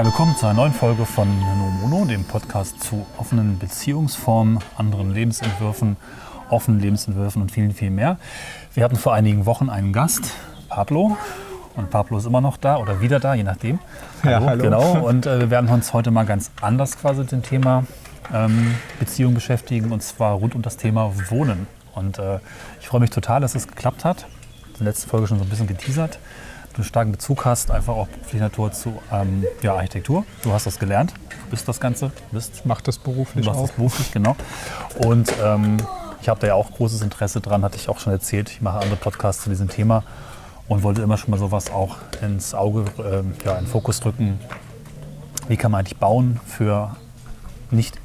Ja, 0.00 0.06
willkommen 0.06 0.34
zu 0.34 0.46
einer 0.46 0.54
neuen 0.54 0.72
Folge 0.72 1.04
von 1.04 1.28
No 1.28 1.86
Mono, 1.86 2.06
dem 2.06 2.24
Podcast 2.24 2.82
zu 2.82 3.04
offenen 3.18 3.58
Beziehungsformen, 3.58 4.60
anderen 4.78 5.12
Lebensentwürfen, 5.12 5.98
offenen 6.48 6.80
Lebensentwürfen 6.80 7.42
und 7.42 7.52
vielen, 7.52 7.74
viel 7.74 7.90
mehr. 7.90 8.16
Wir 8.72 8.84
hatten 8.84 8.96
vor 8.96 9.12
einigen 9.12 9.44
Wochen 9.44 9.68
einen 9.68 9.92
Gast, 9.92 10.32
Pablo. 10.70 11.18
Und 11.76 11.90
Pablo 11.90 12.16
ist 12.16 12.24
immer 12.24 12.40
noch 12.40 12.56
da 12.56 12.78
oder 12.78 13.02
wieder 13.02 13.20
da, 13.20 13.34
je 13.34 13.42
nachdem. 13.42 13.78
Ja, 14.24 14.40
hallo. 14.40 14.62
Genau. 14.62 15.06
Und 15.06 15.26
äh, 15.26 15.38
wir 15.38 15.50
werden 15.50 15.68
uns 15.68 15.92
heute 15.92 16.10
mal 16.10 16.24
ganz 16.24 16.50
anders 16.62 16.96
quasi 16.96 17.20
mit 17.20 17.32
dem 17.32 17.42
Thema 17.42 17.84
ähm, 18.32 18.74
Beziehung 18.98 19.34
beschäftigen 19.34 19.92
und 19.92 20.02
zwar 20.02 20.32
rund 20.32 20.54
um 20.54 20.62
das 20.62 20.78
Thema 20.78 21.12
Wohnen. 21.28 21.66
Und 21.94 22.18
äh, 22.18 22.38
ich 22.80 22.88
freue 22.88 23.02
mich 23.02 23.10
total, 23.10 23.42
dass 23.42 23.54
es 23.54 23.68
geklappt 23.68 24.06
hat. 24.06 24.24
In 24.78 24.78
der 24.78 24.86
letzten 24.86 25.10
Folge 25.10 25.26
schon 25.26 25.36
so 25.36 25.44
ein 25.44 25.50
bisschen 25.50 25.66
geteasert 25.66 26.18
du 26.72 26.76
einen 26.76 26.84
starken 26.84 27.12
Bezug 27.12 27.44
hast, 27.44 27.70
einfach 27.70 27.94
auch 27.94 28.08
beruflicher 28.08 28.44
Natur 28.44 28.72
zu 28.72 29.00
ähm, 29.12 29.44
ja, 29.62 29.74
Architektur. 29.74 30.24
Du 30.42 30.52
hast 30.52 30.66
das 30.66 30.78
gelernt, 30.78 31.12
du 31.28 31.50
bist 31.50 31.68
das 31.68 31.80
Ganze, 31.80 32.12
bist. 32.32 32.62
Mach 32.64 32.80
das 32.80 32.98
beruflich 32.98 33.44
Du 33.44 33.50
machst 33.50 33.64
das 33.64 33.72
beruflich, 33.72 34.12
genau. 34.12 34.36
Und 35.04 35.32
ähm, 35.42 35.78
ich 36.22 36.28
habe 36.28 36.40
da 36.40 36.48
ja 36.48 36.54
auch 36.54 36.70
großes 36.72 37.02
Interesse 37.02 37.40
dran, 37.40 37.64
hatte 37.64 37.76
ich 37.76 37.88
auch 37.88 37.98
schon 37.98 38.12
erzählt. 38.12 38.50
Ich 38.50 38.60
mache 38.60 38.78
andere 38.78 38.96
Podcasts 38.96 39.42
zu 39.42 39.50
diesem 39.50 39.68
Thema 39.68 40.04
und 40.68 40.82
wollte 40.82 41.02
immer 41.02 41.16
schon 41.16 41.30
mal 41.30 41.38
sowas 41.38 41.70
auch 41.70 41.96
ins 42.22 42.54
Auge, 42.54 42.84
ähm, 42.98 43.34
ja, 43.44 43.56
in 43.56 43.64
den 43.64 43.66
Fokus 43.66 44.00
drücken. 44.00 44.38
Wie 45.48 45.56
kann 45.56 45.72
man 45.72 45.80
eigentlich 45.80 45.98
bauen 45.98 46.38
für 46.46 46.96
nicht 47.70 47.98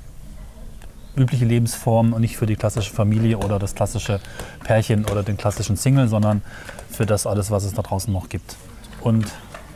übliche 1.15 1.45
Lebensformen 1.45 2.13
und 2.13 2.21
nicht 2.21 2.37
für 2.37 2.45
die 2.45 2.55
klassische 2.55 2.91
Familie 2.91 3.37
oder 3.37 3.59
das 3.59 3.75
klassische 3.75 4.19
Pärchen 4.63 5.05
oder 5.05 5.23
den 5.23 5.37
klassischen 5.37 5.77
Single, 5.77 6.07
sondern 6.07 6.41
für 6.89 7.05
das 7.05 7.27
alles, 7.27 7.51
was 7.51 7.63
es 7.63 7.73
da 7.73 7.81
draußen 7.81 8.11
noch 8.11 8.29
gibt. 8.29 8.55
Und 9.01 9.31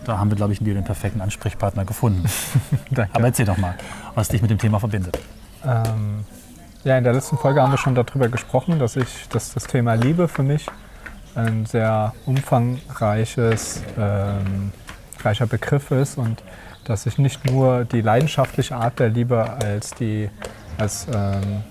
da 0.05 0.17
haben 0.17 0.29
wir, 0.29 0.37
glaube 0.37 0.53
ich, 0.53 0.59
den 0.59 0.83
perfekten 0.83 1.21
Ansprechpartner 1.21 1.85
gefunden. 1.85 2.27
Aber 3.13 3.25
erzähl 3.25 3.45
doch 3.45 3.57
mal, 3.57 3.75
was 4.15 4.29
dich 4.29 4.41
mit 4.41 4.49
dem 4.49 4.57
Thema 4.57 4.79
verbindet. 4.79 5.19
Ähm, 5.63 6.25
ja, 6.83 6.97
in 6.97 7.03
der 7.03 7.13
letzten 7.13 7.37
Folge 7.37 7.61
haben 7.61 7.71
wir 7.71 7.77
schon 7.77 7.95
darüber 7.95 8.29
gesprochen, 8.29 8.79
dass 8.79 8.95
ich, 8.95 9.27
dass 9.29 9.53
das 9.53 9.65
Thema 9.65 9.95
Liebe 9.95 10.27
für 10.27 10.43
mich 10.43 10.65
ein 11.35 11.65
sehr 11.65 12.13
umfangreiches, 12.25 13.83
ähm, 13.97 14.71
reicher 15.21 15.45
Begriff 15.45 15.91
ist 15.91 16.17
und 16.17 16.41
dass 16.85 17.05
ich 17.05 17.17
nicht 17.17 17.45
nur 17.45 17.85
die 17.85 18.01
leidenschaftliche 18.01 18.75
Art 18.75 18.99
der 18.99 19.09
Liebe 19.09 19.57
als 19.61 19.91
die 19.91 20.29
als, 20.79 21.07
ähm, 21.13 21.63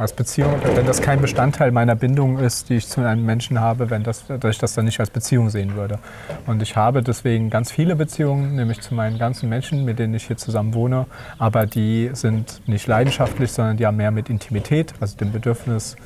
als 0.00 0.14
Beziehung, 0.14 0.54
wenn 0.74 0.86
das 0.86 1.02
kein 1.02 1.20
Bestandteil 1.20 1.72
meiner 1.72 1.94
Bindung 1.94 2.38
ist, 2.38 2.70
die 2.70 2.76
ich 2.76 2.88
zu 2.88 3.02
einem 3.02 3.26
Menschen 3.26 3.60
habe, 3.60 3.90
wenn 3.90 4.02
das, 4.02 4.24
dass 4.26 4.50
ich 4.50 4.58
das 4.58 4.72
dann 4.72 4.86
nicht 4.86 4.98
als 4.98 5.10
Beziehung 5.10 5.50
sehen 5.50 5.74
würde. 5.74 5.98
Und 6.46 6.62
ich 6.62 6.74
habe 6.74 7.02
deswegen 7.02 7.50
ganz 7.50 7.70
viele 7.70 7.96
Beziehungen, 7.96 8.56
nämlich 8.56 8.80
zu 8.80 8.94
meinen 8.94 9.18
ganzen 9.18 9.50
Menschen, 9.50 9.84
mit 9.84 9.98
denen 9.98 10.14
ich 10.14 10.26
hier 10.26 10.38
zusammen 10.38 10.72
wohne, 10.72 11.04
aber 11.38 11.66
die 11.66 12.10
sind 12.14 12.66
nicht 12.66 12.86
leidenschaftlich, 12.86 13.52
sondern 13.52 13.76
die 13.76 13.86
haben 13.86 13.98
mehr 13.98 14.10
mit 14.10 14.30
Intimität, 14.30 14.94
also 15.00 15.18
dem 15.18 15.32
Bedürfnis 15.32 15.96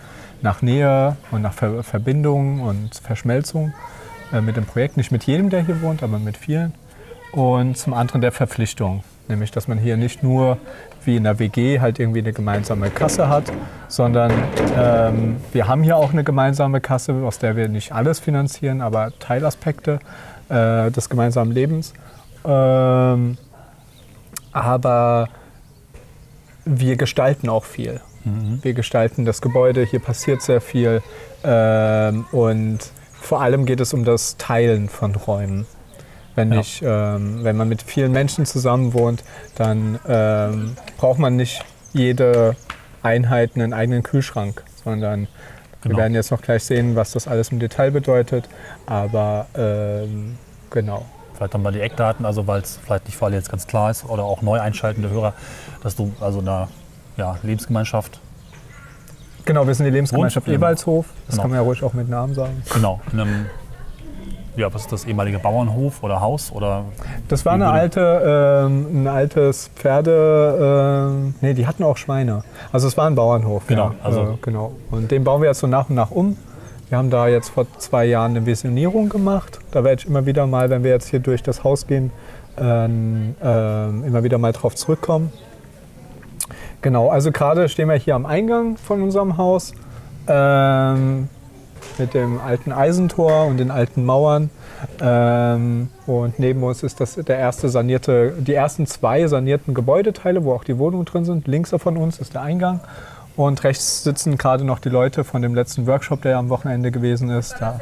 nach 0.42 0.60
Nähe 0.60 1.16
und 1.30 1.42
nach 1.42 1.54
Ver 1.54 1.84
Verbindung 1.84 2.62
und 2.62 2.96
Verschmelzung 2.96 3.74
äh, 4.32 4.40
mit 4.40 4.56
dem 4.56 4.64
Projekt. 4.64 4.96
Nicht 4.96 5.12
mit 5.12 5.22
jedem, 5.22 5.50
der 5.50 5.64
hier 5.64 5.80
wohnt, 5.82 6.02
aber 6.02 6.18
mit 6.18 6.36
vielen. 6.36 6.74
Und 7.30 7.78
zum 7.78 7.94
anderen 7.94 8.20
der 8.20 8.32
Verpflichtung. 8.32 9.04
Nämlich, 9.28 9.50
dass 9.50 9.68
man 9.68 9.78
hier 9.78 9.96
nicht 9.96 10.22
nur 10.22 10.58
wie 11.04 11.16
in 11.16 11.24
der 11.24 11.38
WG 11.38 11.80
halt 11.80 11.98
irgendwie 11.98 12.20
eine 12.20 12.32
gemeinsame 12.32 12.90
Kasse 12.90 13.28
hat, 13.28 13.44
sondern 13.88 14.32
ähm, 14.76 15.36
wir 15.52 15.66
haben 15.66 15.82
hier 15.82 15.96
auch 15.96 16.12
eine 16.12 16.24
gemeinsame 16.24 16.80
Kasse, 16.80 17.14
aus 17.24 17.38
der 17.38 17.56
wir 17.56 17.68
nicht 17.68 17.92
alles 17.92 18.20
finanzieren, 18.20 18.80
aber 18.80 19.12
Teilaspekte 19.18 19.98
äh, 20.48 20.90
des 20.90 21.08
gemeinsamen 21.08 21.52
Lebens. 21.52 21.94
Ähm, 22.44 23.38
aber 24.52 25.28
wir 26.64 26.96
gestalten 26.96 27.48
auch 27.48 27.64
viel. 27.64 28.00
Mhm. 28.24 28.60
Wir 28.62 28.74
gestalten 28.74 29.24
das 29.24 29.40
Gebäude, 29.40 29.84
hier 29.84 30.00
passiert 30.00 30.42
sehr 30.42 30.60
viel 30.60 31.02
ähm, 31.42 32.26
und 32.32 32.78
vor 33.20 33.40
allem 33.40 33.64
geht 33.64 33.80
es 33.80 33.94
um 33.94 34.04
das 34.04 34.36
Teilen 34.36 34.88
von 34.88 35.14
Räumen. 35.14 35.66
Wenn, 36.36 36.52
ja. 36.52 36.60
ich, 36.60 36.82
ähm, 36.84 37.44
wenn 37.44 37.56
man 37.56 37.68
mit 37.68 37.82
vielen 37.82 38.12
Menschen 38.12 38.46
zusammen 38.46 38.92
wohnt, 38.92 39.22
dann 39.54 39.98
ähm, 40.08 40.76
braucht 40.96 41.18
man 41.18 41.36
nicht 41.36 41.64
jede 41.92 42.56
Einheit 43.02 43.52
einen 43.54 43.72
eigenen 43.72 44.02
Kühlschrank, 44.02 44.64
sondern 44.82 45.28
genau. 45.82 45.94
wir 45.94 46.02
werden 46.02 46.14
jetzt 46.14 46.30
noch 46.30 46.42
gleich 46.42 46.64
sehen, 46.64 46.96
was 46.96 47.12
das 47.12 47.28
alles 47.28 47.50
im 47.50 47.60
Detail 47.60 47.90
bedeutet. 47.90 48.48
Aber 48.86 49.46
ähm, 49.56 50.36
genau. 50.70 51.04
Vielleicht 51.34 51.54
nochmal 51.54 51.72
die 51.72 51.80
Eckdaten, 51.80 52.24
also 52.24 52.46
weil 52.46 52.62
es 52.62 52.78
vielleicht 52.84 53.06
nicht 53.06 53.16
für 53.16 53.26
alle 53.26 53.36
jetzt 53.36 53.50
ganz 53.50 53.66
klar 53.66 53.90
ist 53.90 54.04
oder 54.04 54.22
auch 54.22 54.42
neu 54.42 54.60
einschaltende 54.60 55.10
Hörer, 55.10 55.34
dass 55.82 55.96
du 55.96 56.12
also 56.20 56.40
in 56.40 56.48
einer 56.48 56.68
ja, 57.16 57.38
Lebensgemeinschaft 57.42 58.20
Genau, 59.44 59.66
wir 59.66 59.74
sind 59.74 59.84
die 59.84 59.92
Lebensgemeinschaft 59.92 60.48
Ebalshof. 60.48 61.06
Das 61.26 61.34
genau. 61.34 61.42
kann 61.42 61.50
man 61.50 61.60
ja 61.60 61.62
ruhig 61.62 61.82
auch 61.82 61.92
mit 61.92 62.08
Namen 62.08 62.34
sagen. 62.34 62.62
Genau, 62.72 63.00
in 63.12 63.20
einem 63.20 63.46
ja, 64.56 64.72
was 64.72 64.82
ist 64.82 64.92
das, 64.92 65.04
ehemalige 65.04 65.38
Bauernhof 65.38 66.02
oder 66.02 66.20
Haus? 66.20 66.52
Oder 66.52 66.84
das 67.28 67.44
war 67.44 67.54
eine 67.54 67.70
alte, 67.70 68.66
ähm, 68.66 69.02
ein 69.02 69.06
altes 69.08 69.70
Pferde, 69.74 71.10
äh, 71.40 71.44
nee, 71.44 71.54
die 71.54 71.66
hatten 71.66 71.82
auch 71.82 71.96
Schweine. 71.96 72.44
Also 72.72 72.86
es 72.88 72.96
war 72.96 73.06
ein 73.06 73.14
Bauernhof. 73.14 73.66
Genau. 73.66 73.88
Ja, 73.88 73.94
also 74.02 74.20
äh, 74.20 74.26
genau. 74.40 74.72
Und 74.90 75.10
den 75.10 75.24
bauen 75.24 75.42
wir 75.42 75.48
jetzt 75.48 75.60
so 75.60 75.66
nach 75.66 75.88
und 75.88 75.96
nach 75.96 76.10
um. 76.10 76.36
Wir 76.88 76.98
haben 76.98 77.10
da 77.10 77.28
jetzt 77.28 77.48
vor 77.48 77.66
zwei 77.78 78.04
Jahren 78.04 78.32
eine 78.32 78.46
Visionierung 78.46 79.08
gemacht. 79.08 79.58
Da 79.72 79.82
werde 79.82 80.02
ich 80.02 80.08
immer 80.08 80.26
wieder 80.26 80.46
mal, 80.46 80.70
wenn 80.70 80.84
wir 80.84 80.90
jetzt 80.90 81.08
hier 81.08 81.20
durch 81.20 81.42
das 81.42 81.64
Haus 81.64 81.86
gehen, 81.86 82.12
äh, 82.56 82.84
immer 82.84 84.22
wieder 84.22 84.38
mal 84.38 84.52
drauf 84.52 84.76
zurückkommen. 84.76 85.32
Genau, 86.82 87.08
also 87.08 87.32
gerade 87.32 87.68
stehen 87.68 87.88
wir 87.88 87.96
hier 87.96 88.14
am 88.14 88.26
Eingang 88.26 88.76
von 88.76 89.02
unserem 89.02 89.38
Haus. 89.38 89.72
Ähm, 90.28 91.28
mit 91.98 92.14
dem 92.14 92.40
alten 92.40 92.72
Eisentor 92.72 93.46
und 93.46 93.58
den 93.58 93.70
alten 93.70 94.04
Mauern. 94.04 94.50
Ähm, 95.00 95.88
und 96.06 96.38
neben 96.38 96.62
uns 96.62 96.82
ist 96.82 97.00
das 97.00 97.14
der 97.14 97.38
erste 97.38 97.68
sanierte, 97.68 98.34
die 98.38 98.54
ersten 98.54 98.86
zwei 98.86 99.26
sanierten 99.26 99.74
Gebäudeteile, 99.74 100.44
wo 100.44 100.52
auch 100.52 100.64
die 100.64 100.78
Wohnungen 100.78 101.04
drin 101.04 101.24
sind. 101.24 101.46
Links 101.46 101.70
von 101.76 101.96
uns 101.96 102.18
ist 102.18 102.34
der 102.34 102.42
Eingang. 102.42 102.80
Und 103.36 103.64
rechts 103.64 104.04
sitzen 104.04 104.38
gerade 104.38 104.64
noch 104.64 104.78
die 104.78 104.90
Leute 104.90 105.24
von 105.24 105.42
dem 105.42 105.54
letzten 105.54 105.86
Workshop, 105.86 106.22
der 106.22 106.38
am 106.38 106.48
Wochenende 106.50 106.92
gewesen 106.92 107.30
ist. 107.30 107.56
Da 107.58 107.80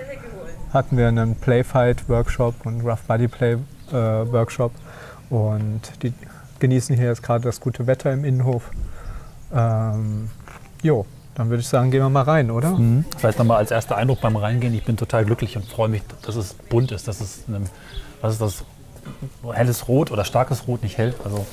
hatten 0.72 0.96
wir 0.96 1.08
einen 1.08 1.36
Playfight-Workshop 1.36 2.64
und 2.64 2.80
Rough 2.82 3.02
Body 3.02 3.28
Play-Workshop. 3.28 4.72
Äh, 4.72 5.34
und 5.34 5.80
die 6.02 6.14
genießen 6.58 6.96
hier 6.96 7.06
jetzt 7.06 7.22
gerade 7.22 7.44
das 7.44 7.60
gute 7.60 7.86
Wetter 7.86 8.12
im 8.12 8.24
Innenhof. 8.24 8.70
Ähm, 9.54 10.30
jo, 10.82 11.04
dann 11.34 11.48
würde 11.48 11.60
ich 11.60 11.68
sagen, 11.68 11.90
gehen 11.90 12.02
wir 12.02 12.10
mal 12.10 12.22
rein, 12.22 12.50
oder? 12.50 12.70
Mhm. 12.70 13.04
Vielleicht 13.16 13.38
nochmal 13.38 13.58
als 13.58 13.70
erster 13.70 13.96
Eindruck 13.96 14.20
beim 14.20 14.36
Reingehen. 14.36 14.74
Ich 14.74 14.84
bin 14.84 14.96
total 14.96 15.24
glücklich 15.24 15.56
und 15.56 15.64
freue 15.64 15.88
mich, 15.88 16.02
dass 16.22 16.36
es 16.36 16.54
bunt 16.54 16.92
ist. 16.92 17.08
Dass 17.08 17.20
es 17.20 17.44
einem, 17.48 17.64
was 18.20 18.34
ist 18.34 18.42
das? 18.42 18.64
Helles 19.52 19.88
Rot 19.88 20.10
oder 20.12 20.24
starkes 20.24 20.68
Rot, 20.68 20.82
nicht 20.82 20.98
hell. 20.98 21.14
Also 21.24 21.44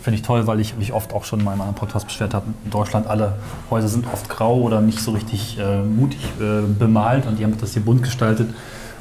finde 0.00 0.18
ich 0.18 0.22
toll, 0.22 0.46
weil 0.46 0.60
ich 0.60 0.76
mich 0.76 0.92
oft 0.92 1.12
auch 1.12 1.24
schon 1.24 1.40
in 1.40 1.44
meinem 1.44 1.60
anderen 1.60 1.76
Podcast 1.76 2.06
beschwert 2.06 2.34
habe. 2.34 2.46
In 2.64 2.70
Deutschland 2.70 3.06
alle 3.06 3.36
Häuser 3.70 3.88
sind 3.88 4.06
oft 4.12 4.28
grau 4.28 4.60
oder 4.60 4.80
nicht 4.80 5.00
so 5.00 5.12
richtig 5.12 5.58
äh, 5.58 5.82
mutig 5.82 6.20
äh, 6.40 6.62
bemalt 6.66 7.26
und 7.26 7.38
die 7.38 7.44
haben 7.44 7.56
das 7.58 7.72
hier 7.72 7.82
bunt 7.82 8.02
gestaltet 8.02 8.48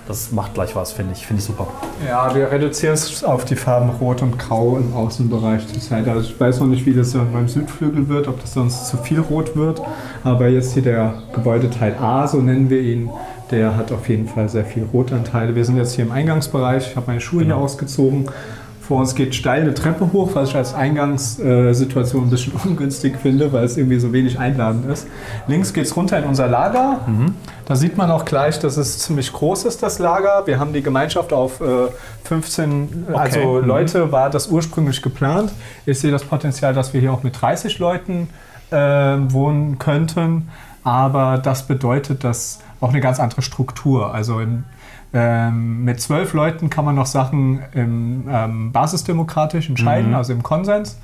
das 0.07 0.31
macht 0.31 0.53
gleich 0.53 0.75
was, 0.75 0.91
finde 0.91 1.13
ich. 1.13 1.25
Finde 1.25 1.41
ich 1.41 1.45
super. 1.45 1.67
Ja, 2.07 2.33
wir 2.35 2.51
reduzieren 2.51 2.93
es 2.93 3.23
auf 3.23 3.45
die 3.45 3.55
Farben 3.55 3.89
Rot 3.89 4.21
und 4.21 4.37
Grau 4.37 4.77
im 4.77 4.93
Außenbereich 4.93 5.67
zurzeit. 5.67 6.07
Also 6.07 6.29
ich 6.29 6.39
weiß 6.39 6.59
noch 6.59 6.67
nicht, 6.67 6.85
wie 6.85 6.93
das 6.93 7.11
dann 7.11 7.31
beim 7.31 7.47
Südflügel 7.47 8.09
wird, 8.09 8.27
ob 8.27 8.41
das 8.41 8.53
sonst 8.53 8.87
zu 8.87 8.97
viel 8.97 9.19
Rot 9.19 9.55
wird. 9.55 9.81
Aber 10.23 10.47
jetzt 10.47 10.73
hier 10.73 10.83
der 10.83 11.15
Gebäudeteil 11.33 11.95
A, 11.99 12.27
so 12.27 12.37
nennen 12.41 12.69
wir 12.69 12.81
ihn, 12.81 13.09
der 13.51 13.75
hat 13.75 13.91
auf 13.91 14.07
jeden 14.09 14.27
Fall 14.27 14.49
sehr 14.49 14.65
viel 14.65 14.87
Rotanteile. 14.91 15.55
Wir 15.55 15.65
sind 15.65 15.77
jetzt 15.77 15.93
hier 15.93 16.05
im 16.05 16.11
Eingangsbereich. 16.11 16.91
Ich 16.91 16.95
habe 16.95 17.07
meine 17.07 17.21
Schuhe 17.21 17.43
genau. 17.43 17.55
hier 17.55 17.63
ausgezogen 17.63 18.29
vor 18.91 18.99
uns 18.99 19.15
geht 19.15 19.33
steil 19.35 19.61
eine 19.61 19.73
Treppe 19.73 20.11
hoch, 20.11 20.31
was 20.33 20.49
ich 20.49 20.55
als 20.57 20.73
Eingangssituation 20.73 22.25
ein 22.25 22.29
bisschen 22.29 22.51
ungünstig 22.65 23.15
finde, 23.15 23.53
weil 23.53 23.63
es 23.63 23.77
irgendwie 23.77 23.97
so 23.97 24.11
wenig 24.11 24.37
einladend 24.37 24.85
ist. 24.91 25.07
Links 25.47 25.71
geht 25.71 25.85
es 25.85 25.95
runter 25.95 26.19
in 26.19 26.25
unser 26.25 26.47
Lager. 26.47 26.99
Mhm. 27.07 27.35
Da 27.65 27.77
sieht 27.77 27.95
man 27.95 28.11
auch 28.11 28.25
gleich, 28.25 28.59
dass 28.59 28.75
es 28.75 28.99
ziemlich 28.99 29.31
groß 29.31 29.63
ist, 29.63 29.81
das 29.81 29.99
Lager. 29.99 30.45
Wir 30.45 30.59
haben 30.59 30.73
die 30.73 30.81
Gemeinschaft 30.81 31.31
auf 31.31 31.61
äh, 31.61 31.87
15, 32.25 33.05
okay. 33.07 33.17
also 33.17 33.39
mhm. 33.61 33.65
Leute 33.65 34.11
war 34.11 34.29
das 34.29 34.47
ursprünglich 34.47 35.01
geplant. 35.01 35.53
Ich 35.85 35.97
sehe 36.01 36.11
das 36.11 36.25
Potenzial, 36.25 36.73
dass 36.73 36.93
wir 36.93 36.99
hier 36.99 37.13
auch 37.13 37.23
mit 37.23 37.41
30 37.41 37.79
Leuten 37.79 38.27
äh, 38.71 38.75
wohnen 38.75 39.79
könnten. 39.79 40.49
Aber 40.83 41.37
das 41.37 41.65
bedeutet, 41.65 42.25
dass 42.25 42.59
auch 42.81 42.89
eine 42.89 42.99
ganz 42.99 43.21
andere 43.21 43.41
Struktur. 43.41 44.13
Also 44.13 44.41
in, 44.41 44.65
ähm, 45.13 45.83
mit 45.83 45.99
zwölf 46.01 46.33
Leuten 46.33 46.69
kann 46.69 46.85
man 46.85 46.95
noch 46.95 47.05
Sachen 47.05 47.61
im, 47.73 48.25
ähm, 48.29 48.71
basisdemokratisch 48.71 49.69
entscheiden, 49.69 50.09
mhm. 50.09 50.15
also 50.15 50.33
im 50.33 50.43
Konsens. 50.43 50.97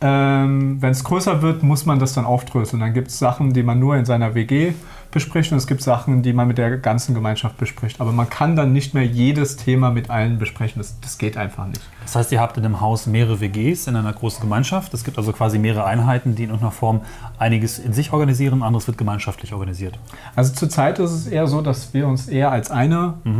Ähm, 0.00 0.80
Wenn 0.80 0.90
es 0.90 1.04
größer 1.04 1.40
wird, 1.40 1.62
muss 1.62 1.86
man 1.86 1.98
das 1.98 2.12
dann 2.12 2.26
aufdröseln. 2.26 2.80
Dann 2.80 2.92
gibt 2.92 3.08
es 3.08 3.18
Sachen, 3.18 3.52
die 3.52 3.62
man 3.62 3.78
nur 3.78 3.96
in 3.96 4.04
seiner 4.04 4.34
WG 4.34 4.74
bespricht 5.10 5.52
und 5.52 5.58
es 5.58 5.66
gibt 5.66 5.80
Sachen, 5.80 6.22
die 6.22 6.34
man 6.34 6.46
mit 6.46 6.58
der 6.58 6.76
ganzen 6.76 7.14
Gemeinschaft 7.14 7.56
bespricht. 7.56 8.00
Aber 8.00 8.12
man 8.12 8.28
kann 8.28 8.56
dann 8.56 8.74
nicht 8.74 8.92
mehr 8.92 9.06
jedes 9.06 9.56
Thema 9.56 9.90
mit 9.90 10.10
allen 10.10 10.38
besprechen. 10.38 10.78
Das, 10.78 11.00
das 11.00 11.16
geht 11.16 11.38
einfach 11.38 11.66
nicht. 11.66 11.80
Das 12.02 12.14
heißt, 12.14 12.32
ihr 12.32 12.40
habt 12.40 12.58
in 12.58 12.62
dem 12.62 12.80
Haus 12.80 13.06
mehrere 13.06 13.40
WGs 13.40 13.86
in 13.86 13.96
einer 13.96 14.12
großen 14.12 14.42
Gemeinschaft. 14.42 14.92
Es 14.92 15.04
gibt 15.04 15.16
also 15.16 15.32
quasi 15.32 15.58
mehrere 15.58 15.86
Einheiten, 15.86 16.34
die 16.34 16.42
in 16.42 16.50
irgendeiner 16.50 16.72
Form 16.72 17.00
einiges 17.38 17.78
in 17.78 17.94
sich 17.94 18.12
organisieren, 18.12 18.62
anderes 18.62 18.86
wird 18.86 18.98
gemeinschaftlich 18.98 19.54
organisiert. 19.54 19.98
Also 20.34 20.52
zurzeit 20.52 20.98
ist 20.98 21.12
es 21.12 21.26
eher 21.26 21.46
so, 21.46 21.62
dass 21.62 21.94
wir 21.94 22.06
uns 22.06 22.28
eher 22.28 22.50
als 22.50 22.70
eine 22.70 23.14
äh, 23.24 23.30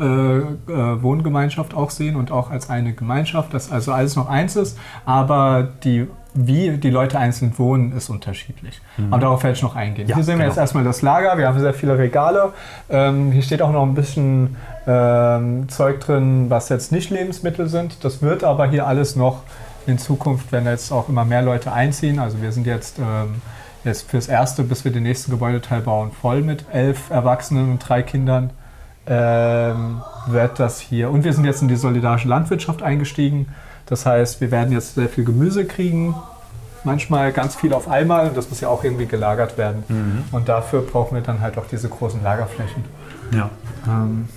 Wohngemeinschaft 0.00 1.74
auch 1.74 1.90
sehen 1.90 2.16
und 2.16 2.32
auch 2.32 2.50
als 2.50 2.70
eine 2.70 2.92
Gemeinschaft, 2.92 3.52
dass 3.52 3.70
also 3.70 3.92
alles 3.92 4.16
noch 4.16 4.28
eins 4.28 4.56
ist, 4.56 4.78
aber 5.04 5.68
die, 5.84 6.06
wie 6.34 6.78
die 6.78 6.90
Leute 6.90 7.18
einzeln 7.18 7.52
wohnen, 7.58 7.92
ist 7.92 8.08
unterschiedlich. 8.08 8.80
Aber 9.10 9.20
darauf 9.20 9.42
werde 9.42 9.56
ich 9.56 9.62
noch 9.62 9.76
eingehen. 9.76 10.08
Ja, 10.08 10.14
hier 10.14 10.24
sehen 10.24 10.34
wir 10.34 10.44
genau. 10.44 10.48
jetzt 10.48 10.58
erstmal 10.58 10.84
das 10.84 11.02
Lager, 11.02 11.36
wir 11.36 11.48
haben 11.48 11.58
sehr 11.58 11.74
viele 11.74 11.98
Regale. 11.98 12.52
Ähm, 12.88 13.32
hier 13.32 13.42
steht 13.42 13.62
auch 13.62 13.72
noch 13.72 13.82
ein 13.82 13.94
bisschen 13.94 14.56
ähm, 14.86 15.68
Zeug 15.68 16.00
drin, 16.00 16.46
was 16.48 16.68
jetzt 16.68 16.92
nicht 16.92 17.10
Lebensmittel 17.10 17.68
sind. 17.68 18.04
Das 18.04 18.22
wird 18.22 18.44
aber 18.44 18.68
hier 18.68 18.86
alles 18.86 19.16
noch 19.16 19.42
in 19.86 19.98
Zukunft, 19.98 20.52
wenn 20.52 20.66
jetzt 20.66 20.92
auch 20.92 21.08
immer 21.08 21.24
mehr 21.24 21.42
Leute 21.42 21.72
einziehen. 21.72 22.18
Also 22.18 22.40
wir 22.40 22.52
sind 22.52 22.66
jetzt, 22.66 22.98
ähm, 22.98 23.42
jetzt 23.84 24.10
fürs 24.10 24.28
Erste, 24.28 24.62
bis 24.62 24.84
wir 24.84 24.92
den 24.92 25.02
nächsten 25.02 25.30
Gebäudeteil 25.30 25.80
bauen, 25.80 26.10
voll 26.12 26.42
mit 26.42 26.64
elf 26.72 27.10
Erwachsenen 27.10 27.72
und 27.72 27.88
drei 27.88 28.02
Kindern. 28.02 28.50
Ähm, 29.12 30.02
wird 30.28 30.60
das 30.60 30.78
hier. 30.78 31.10
Und 31.10 31.24
wir 31.24 31.32
sind 31.32 31.44
jetzt 31.44 31.62
in 31.62 31.68
die 31.68 31.74
solidarische 31.74 32.28
Landwirtschaft 32.28 32.80
eingestiegen. 32.80 33.48
Das 33.86 34.06
heißt, 34.06 34.40
wir 34.40 34.52
werden 34.52 34.72
jetzt 34.72 34.94
sehr 34.94 35.08
viel 35.08 35.24
Gemüse 35.24 35.64
kriegen, 35.64 36.14
manchmal 36.84 37.32
ganz 37.32 37.56
viel 37.56 37.72
auf 37.72 37.88
einmal. 37.88 38.28
Und 38.28 38.36
das 38.36 38.48
muss 38.48 38.60
ja 38.60 38.68
auch 38.68 38.84
irgendwie 38.84 39.06
gelagert 39.06 39.58
werden. 39.58 39.82
Und 40.30 40.48
dafür 40.48 40.82
brauchen 40.82 41.16
wir 41.16 41.22
dann 41.22 41.40
halt 41.40 41.58
auch 41.58 41.66
diese 41.66 41.88
großen 41.88 42.22
Lagerflächen. 42.22 42.84
Ja. 43.34 43.50
Ähm, 43.88 44.28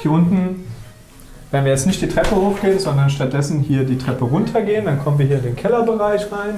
hier 0.00 0.10
unten, 0.10 0.64
wenn 1.52 1.64
wir 1.64 1.70
jetzt 1.70 1.86
nicht 1.86 2.02
die 2.02 2.08
Treppe 2.08 2.34
hochgehen, 2.34 2.80
sondern 2.80 3.08
stattdessen 3.08 3.60
hier 3.60 3.84
die 3.84 3.98
Treppe 3.98 4.24
runtergehen, 4.24 4.84
dann 4.86 4.98
kommen 4.98 5.20
wir 5.20 5.26
hier 5.26 5.36
in 5.36 5.44
den 5.44 5.56
Kellerbereich 5.56 6.26
rein. 6.32 6.54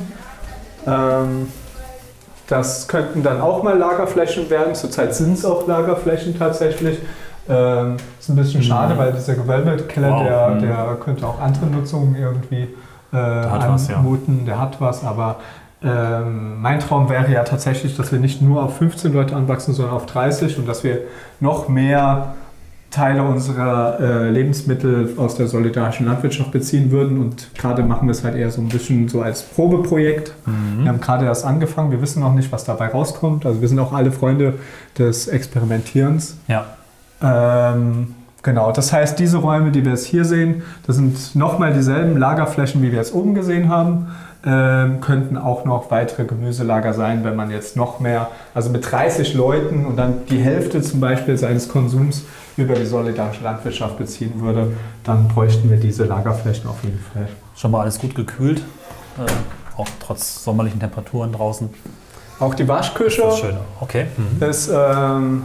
Ähm, 0.87 1.49
das 2.49 2.89
könnten 2.89 3.23
dann 3.23 3.41
auch 3.41 3.63
mal 3.63 3.77
Lagerflächen 3.79 4.51
werden. 4.51 4.75
Zurzeit 4.75 5.15
sind 5.15 5.35
es 5.35 5.45
auch 5.45 5.67
Lagerflächen 5.67 6.39
tatsächlich. 6.39 6.99
Ähm, 7.49 7.97
ist 8.19 8.29
ein 8.31 8.37
bisschen 8.37 8.63
schade, 8.63 8.97
weil 8.97 9.13
dieser 9.13 9.35
Gewölbekeller, 9.35 10.11
Wow. 10.11 10.23
der, 10.25 10.49
Mhm. 10.49 10.61
der 10.61 10.97
könnte 11.03 11.27
auch 11.27 11.41
andere 11.41 11.67
Nutzungen 11.67 12.17
irgendwie 12.17 12.63
äh, 13.13 13.17
was, 13.17 13.89
ja. 13.89 13.97
anmuten. 13.97 14.45
Der 14.47 14.59
hat 14.61 14.81
was, 14.81 15.05
aber 15.05 15.37
ähm, 15.83 16.61
mein 16.63 16.81
Traum 16.81 17.09
wäre 17.11 17.31
ja 17.31 17.45
tatsächlich, 17.45 17.97
dass 17.97 18.11
wir 18.13 18.19
nicht 18.19 18.41
nur 18.41 18.63
auf 18.63 18.79
15 18.79 19.13
Leute 19.13 19.37
anwachsen, 19.37 19.75
sondern 19.75 19.95
auf 19.95 20.07
30 20.07 20.59
und 20.59 20.67
dass 20.67 20.83
wir 20.85 21.01
noch 21.41 21.69
mehr 21.69 22.35
Teile 22.95 23.25
unserer 23.25 23.99
äh, 23.99 24.31
Lebensmittel 24.31 25.15
aus 25.17 25.35
der 25.35 25.49
solidarischen 25.49 26.07
Landwirtschaft 26.07 26.53
beziehen 26.53 26.93
würden. 26.93 27.19
Und 27.19 27.53
gerade 27.55 27.83
machen 27.83 28.07
wir 28.07 28.13
es 28.13 28.23
halt 28.23 28.37
eher 28.37 28.51
so 28.51 28.61
ein 28.61 28.69
bisschen 28.69 29.09
so 29.09 29.21
als 29.21 29.43
Probeprojekt. 29.43 30.33
Wir 30.79 30.89
haben 30.89 31.01
gerade 31.01 31.25
erst 31.25 31.45
angefangen, 31.45 31.91
wir 31.91 32.01
wissen 32.01 32.21
noch 32.21 32.35
nicht, 32.35 32.53
was 32.53 32.65
dabei 32.65 32.89
rauskommt. 32.89 33.47
Also 33.47 33.61
wir 33.61 33.69
sind 33.69 33.81
auch 33.81 33.93
alle 33.93 34.13
Freunde 34.13 34.55
des 34.97 35.27
Experimentierens. 35.27 36.37
Ja. 36.47 36.67
Ähm, 37.21 38.15
genau, 38.43 38.71
das 38.71 38.93
heißt, 38.93 39.19
diese 39.19 39.39
Räume, 39.39 39.73
die 39.73 39.85
wir 39.85 39.93
jetzt 39.93 40.07
hier 40.07 40.25
sehen, 40.25 40.63
das 40.87 40.97
sind 40.97 41.35
nochmal 41.35 41.73
dieselben 41.73 42.17
Lagerflächen, 42.17 42.81
wie 42.83 42.93
wir 42.93 42.99
jetzt 42.99 43.15
oben 43.15 43.35
gesehen 43.35 43.69
haben. 43.69 44.09
Ähm, 44.47 45.01
könnten 45.01 45.39
auch 45.39 45.65
noch 45.65 45.91
weitere 45.91 46.25
Gemüselager 46.25 46.93
sein, 46.93 47.25
wenn 47.25 47.35
man 47.35 47.51
jetzt 47.51 47.77
noch 47.77 47.99
mehr, 47.99 48.29
also 48.55 48.69
mit 48.69 48.89
30 48.89 49.33
Leuten 49.33 49.87
und 49.87 49.97
dann 49.97 50.27
die 50.29 50.39
Hälfte 50.39 50.83
zum 50.83 51.01
Beispiel 51.01 51.39
seines 51.39 51.69
Konsums 51.71 52.25
über 52.57 52.75
die 52.75 52.87
solidarische 52.87 53.43
Landwirtschaft 53.43 53.99
beziehen 53.99 54.41
würde, 54.41 54.73
dann 55.03 55.29
bräuchten 55.29 55.71
wir 55.71 55.77
diese 55.77 56.05
Lagerflächen 56.05 56.69
auf 56.69 56.83
jeden 56.83 57.01
Fall. 57.13 57.29
Schon 57.57 57.71
mal 57.71 57.81
alles 57.81 57.99
gut 57.99 58.15
gekühlt. 58.15 58.59
Äh, 59.19 59.81
auch 59.81 59.89
trotz 60.01 60.45
sommerlichen 60.45 60.81
Temperaturen 60.81 61.33
draußen. 61.33 61.69
Auch 62.39 62.55
die 62.55 62.67
Waschküche 62.67 63.23
Das 63.23 63.35
ist 63.35 63.41
schön. 63.41 63.57
Okay. 63.81 64.07
Mhm. 64.17 64.49
ist, 64.49 64.71
ähm, 64.73 65.43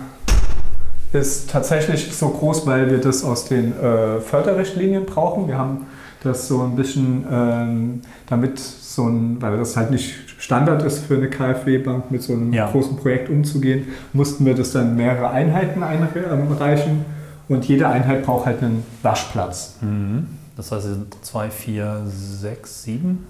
ist 1.13 1.49
tatsächlich 1.49 2.13
so 2.15 2.29
groß, 2.29 2.65
weil 2.67 2.89
wir 2.89 2.99
das 2.99 3.23
aus 3.23 3.45
den 3.45 3.77
äh, 3.79 4.19
Förderrichtlinien 4.19 5.05
brauchen. 5.05 5.47
Wir 5.47 5.57
haben 5.57 5.87
das 6.23 6.47
so 6.47 6.61
ein 6.61 6.75
bisschen, 6.75 7.25
ähm, 7.31 8.01
damit 8.27 8.59
so 8.99 9.07
ein, 9.07 9.41
weil 9.41 9.57
das 9.57 9.75
halt 9.77 9.91
nicht 9.91 10.13
Standard 10.39 10.83
ist 10.83 10.99
für 11.05 11.15
eine 11.15 11.29
KfW-Bank, 11.29 12.11
mit 12.11 12.21
so 12.23 12.33
einem 12.33 12.51
Ja. 12.53 12.69
großen 12.69 12.97
Projekt 12.97 13.29
umzugehen, 13.29 13.87
mussten 14.13 14.45
wir 14.45 14.55
das 14.55 14.71
dann 14.71 14.95
mehrere 14.95 15.29
Einheiten 15.29 15.81
einreichen 15.83 17.05
und 17.47 17.65
jede 17.65 17.87
Einheit 17.87 18.23
braucht 18.25 18.45
halt 18.45 18.61
einen 18.61 18.83
Waschplatz. 19.01 19.75
Mhm. 19.81 20.27
Das 20.57 20.71
heißt, 20.71 20.85
es 20.85 20.93
sind 20.95 21.15
zwei, 21.23 21.49
vier, 21.49 22.01
sechs, 22.05 22.83
sieben, 22.83 23.25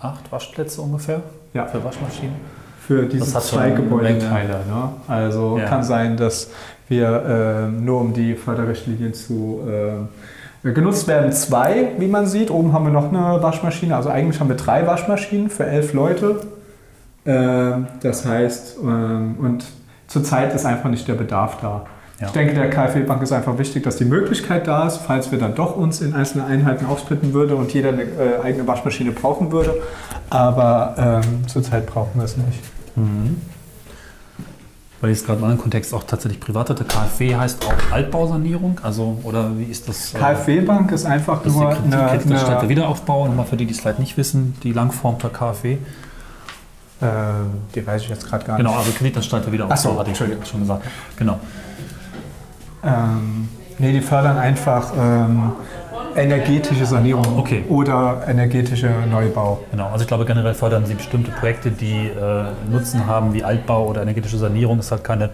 acht 0.00 0.30
Waschplätze 0.32 0.80
ungefähr 0.80 1.20
Ja. 1.54 1.66
für 1.66 1.82
Waschmaschinen. 1.84 2.36
für 2.86 3.04
diese 3.04 3.38
zwei 3.40 3.70
Gebäudeteile. 3.70 4.60
Ne? 4.66 4.88
Also 5.08 5.58
Ja. 5.58 5.66
kann 5.66 5.82
sein, 5.82 6.16
dass 6.16 6.50
wir 6.88 7.22
ähm, 7.28 7.84
nur 7.84 8.00
um 8.00 8.14
die 8.14 8.34
Förderrichtlinien 8.34 9.12
zu 9.12 9.60
ähm, 9.68 10.08
genutzt 10.62 11.06
werden, 11.08 11.32
zwei, 11.32 11.92
wie 11.98 12.08
man 12.08 12.26
sieht. 12.26 12.50
Oben 12.50 12.72
haben 12.72 12.84
wir 12.84 12.92
noch 12.92 13.12
eine 13.12 13.42
Waschmaschine. 13.42 13.94
Also 13.94 14.08
eigentlich 14.08 14.40
haben 14.40 14.48
wir 14.48 14.56
drei 14.56 14.86
Waschmaschinen 14.86 15.50
für 15.50 15.66
elf 15.66 15.92
Leute. 15.92 16.40
Ähm, 17.26 17.86
das 18.02 18.24
heißt, 18.24 18.78
ähm, 18.82 19.36
und 19.38 19.64
zurzeit 20.06 20.54
ist 20.54 20.64
einfach 20.64 20.90
nicht 20.90 21.06
der 21.06 21.14
Bedarf 21.14 21.58
da. 21.60 21.86
Ja. 22.20 22.26
Ich 22.26 22.32
denke, 22.32 22.54
der 22.54 22.68
KfW-Bank 22.68 23.22
ist 23.22 23.30
einfach 23.30 23.58
wichtig, 23.58 23.84
dass 23.84 23.96
die 23.96 24.04
Möglichkeit 24.04 24.66
da 24.66 24.88
ist, 24.88 24.96
falls 24.96 25.30
wir 25.30 25.38
dann 25.38 25.54
doch 25.54 25.76
uns 25.76 26.00
in 26.00 26.14
einzelne 26.14 26.44
Einheiten 26.46 26.86
aufsplitten 26.86 27.32
würde 27.32 27.54
und 27.54 27.72
jeder 27.72 27.90
eine 27.90 28.02
äh, 28.02 28.40
eigene 28.42 28.66
Waschmaschine 28.66 29.12
brauchen 29.12 29.52
würde. 29.52 29.74
Aber 30.28 31.22
ähm, 31.24 31.46
zurzeit 31.46 31.86
brauchen 31.86 32.10
wir 32.16 32.24
es 32.24 32.36
nicht. 32.36 32.60
Weil 35.00 35.10
ich 35.10 35.18
es 35.18 35.24
gerade 35.24 35.38
im 35.38 35.44
anderen 35.44 35.60
Kontext 35.60 35.94
auch 35.94 36.02
tatsächlich 36.02 36.40
privat 36.40 36.70
hatte. 36.70 36.84
KfW 36.84 37.36
heißt 37.36 37.64
auch 37.64 37.92
Altbausanierung. 37.92 38.80
Also, 38.82 39.18
oder 39.22 39.56
wie 39.56 39.64
ist 39.64 39.88
das? 39.88 40.12
äh, 40.12 40.18
KfW-Bank 40.18 40.90
ist 40.90 41.06
einfach 41.06 41.44
ist 41.44 41.54
nur 41.54 41.68
eine, 41.68 41.88
der 41.88 42.10
eine 42.58 42.68
Wiederaufbau. 42.68 43.28
Nochmal 43.28 43.46
für 43.46 43.56
die, 43.56 43.66
die 43.66 43.72
es 43.74 43.80
vielleicht 43.80 44.00
nicht 44.00 44.16
wissen, 44.16 44.56
die 44.64 44.72
Langform 44.72 45.18
der 45.18 45.30
KfW. 45.30 45.74
äh, 45.74 47.06
die 47.76 47.86
weiß 47.86 48.02
ich 48.02 48.08
jetzt 48.08 48.26
gerade 48.28 48.44
gar 48.44 48.56
Genau, 48.56 48.70
nicht. 48.70 48.78
also 48.80 48.90
Kreditanstalt 48.92 49.44
der 49.46 49.52
Wiederaufbau, 49.52 49.74
Ach 49.78 49.82
so, 49.94 49.98
hatte 50.00 50.10
ich 50.10 50.48
schon 50.48 50.60
gesagt. 50.60 50.84
Genau. 51.16 51.38
Ähm, 52.82 53.48
nee, 53.78 53.92
die 53.92 54.00
fördern 54.00 54.36
einfach 54.38 54.92
ähm, 54.98 55.52
energetische 56.16 56.86
Sanierung 56.86 57.38
Okay. 57.38 57.64
oder 57.68 58.22
energetische 58.26 58.90
Neubau. 59.10 59.60
Genau, 59.70 59.88
also 59.88 60.02
ich 60.02 60.08
glaube 60.08 60.24
generell 60.24 60.54
fördern 60.54 60.86
sie 60.86 60.94
bestimmte 60.94 61.30
Projekte, 61.30 61.70
die 61.70 62.08
äh, 62.08 62.44
Nutzen 62.70 63.06
haben 63.06 63.32
wie 63.32 63.44
Altbau 63.44 63.86
oder 63.86 64.02
energetische 64.02 64.38
Sanierung. 64.38 64.78
Ist 64.78 64.90
halt 64.90 65.04
keine 65.04 65.30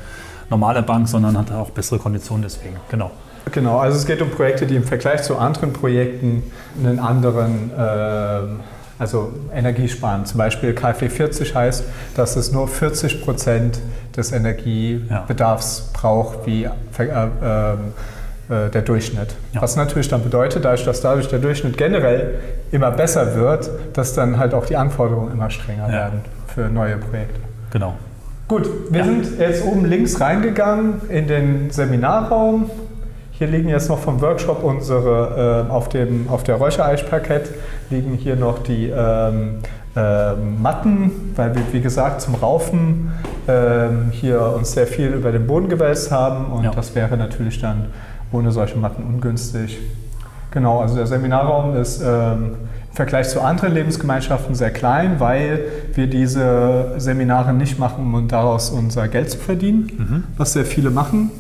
normale 0.51 0.83
Bank, 0.83 1.09
sondern 1.09 1.39
hat 1.39 1.53
auch 1.53 1.71
bessere 1.71 1.99
Konditionen 1.99 2.43
deswegen. 2.43 2.77
Genau. 2.91 3.11
Genau, 3.53 3.79
also 3.79 3.99
es 3.99 4.07
geht 4.07 4.23
um 4.23 4.31
Projekte, 4.31 4.67
die 4.67 4.75
im 4.77 4.85
Vergleich 4.85 5.23
zu 5.23 5.37
anderen 5.37 5.73
Projekten 5.73 6.43
einen 6.83 6.99
anderen, 6.99 7.71
ähm, 7.79 8.61
also 8.99 9.33
Energie 9.55 9.87
sparen. 9.89 10.25
Zum 10.25 10.39
Beispiel 10.39 10.73
KfW 10.75 11.09
40 11.11 11.55
heißt, 11.55 11.85
dass 12.17 12.37
es 12.37 12.53
nur 12.53 12.69
40 12.69 13.23
Prozent 13.23 13.81
des 14.17 14.33
Energiebedarfs 14.33 15.91
braucht 15.93 16.47
wie 16.47 16.65
äh, 16.65 16.69
äh, 17.03 17.77
der 18.49 18.83
Durchschnitt. 18.83 19.35
Ja. 19.53 19.63
Was 19.63 19.77
natürlich 19.77 20.09
dann 20.09 20.23
bedeutet, 20.23 20.65
dadurch, 20.65 20.85
dass 20.85 21.01
dadurch 21.01 21.29
der 21.29 21.39
Durchschnitt 21.39 21.77
generell 21.79 22.35
immer 22.73 22.91
besser 22.91 23.35
wird, 23.37 23.71
dass 23.95 24.15
dann 24.15 24.39
halt 24.39 24.53
auch 24.55 24.67
die 24.67 24.77
Anforderungen 24.77 25.33
immer 25.33 25.49
strenger 25.51 25.87
Ja. 25.87 25.93
werden 25.93 26.21
für 26.55 26.69
neue 26.69 26.97
Projekte. 26.99 27.41
Genau. 27.73 27.95
Gut, 28.47 28.69
wir 28.91 29.01
Ja. 29.01 29.07
sind 29.07 29.39
jetzt 29.39 29.65
oben 29.65 29.87
links 29.87 30.21
reingegangen 30.21 31.01
in 31.09 31.27
den 31.27 31.71
Seminarraum. 31.71 32.71
Hier 33.33 33.47
liegen 33.49 33.69
jetzt 33.69 33.89
noch 33.89 33.99
vom 33.99 34.21
Workshop 34.21 34.63
unsere, 34.63 35.65
äh, 35.69 35.73
auf, 35.73 35.89
dem, 35.89 36.29
auf 36.29 36.45
der 36.45 36.57
Räuchereichparkett 36.57 37.49
liegen 37.91 38.13
hier 38.15 38.37
noch 38.37 38.63
die 38.63 38.91
ähm, 38.95 39.57
ähm, 39.97 40.61
Matten, 40.63 41.33
weil 41.37 41.55
wir, 41.55 41.63
wie 41.73 41.81
gesagt, 41.81 42.21
zum 42.21 42.35
Raufen 42.35 43.13
ähm, 43.49 44.09
hier 44.13 44.41
uns 44.55 44.73
sehr 44.73 44.87
viel 44.87 45.09
über 45.09 45.33
den 45.33 45.47
Boden 45.47 45.69
gewälzt 45.69 46.11
haben 46.13 46.47
und 46.53 46.77
das 46.77 46.95
wäre 46.95 47.17
natürlich 47.17 47.61
dann 47.61 47.87
ohne 48.35 48.53
solche 48.53 48.77
Matten 48.79 49.03
ungünstig. 49.05 49.79
Genau, 50.51 50.81
also 50.81 50.97
der 50.97 51.07
Seminarraum 51.07 51.77
ist 51.77 52.01
ähm, 52.05 52.57
im 52.91 52.97
Vergleich 52.97 53.29
zu 53.29 53.41
anderen 53.41 53.73
Lebensgemeinschaften 53.75 54.55
sehr 54.55 54.71
klein, 54.71 55.19
weil 55.19 55.61
wir 55.95 56.07
diese 56.07 56.93
Seminare 56.99 57.53
nicht 57.53 57.79
machen, 57.79 58.13
um 58.15 58.29
daraus 58.29 58.71
unser 58.71 59.09
Geld 59.09 59.31
zu 59.31 59.39
verdienen, 59.39 60.25
was 60.37 60.53
sehr 60.53 60.65
viele 60.65 60.91
machen. 60.91 61.31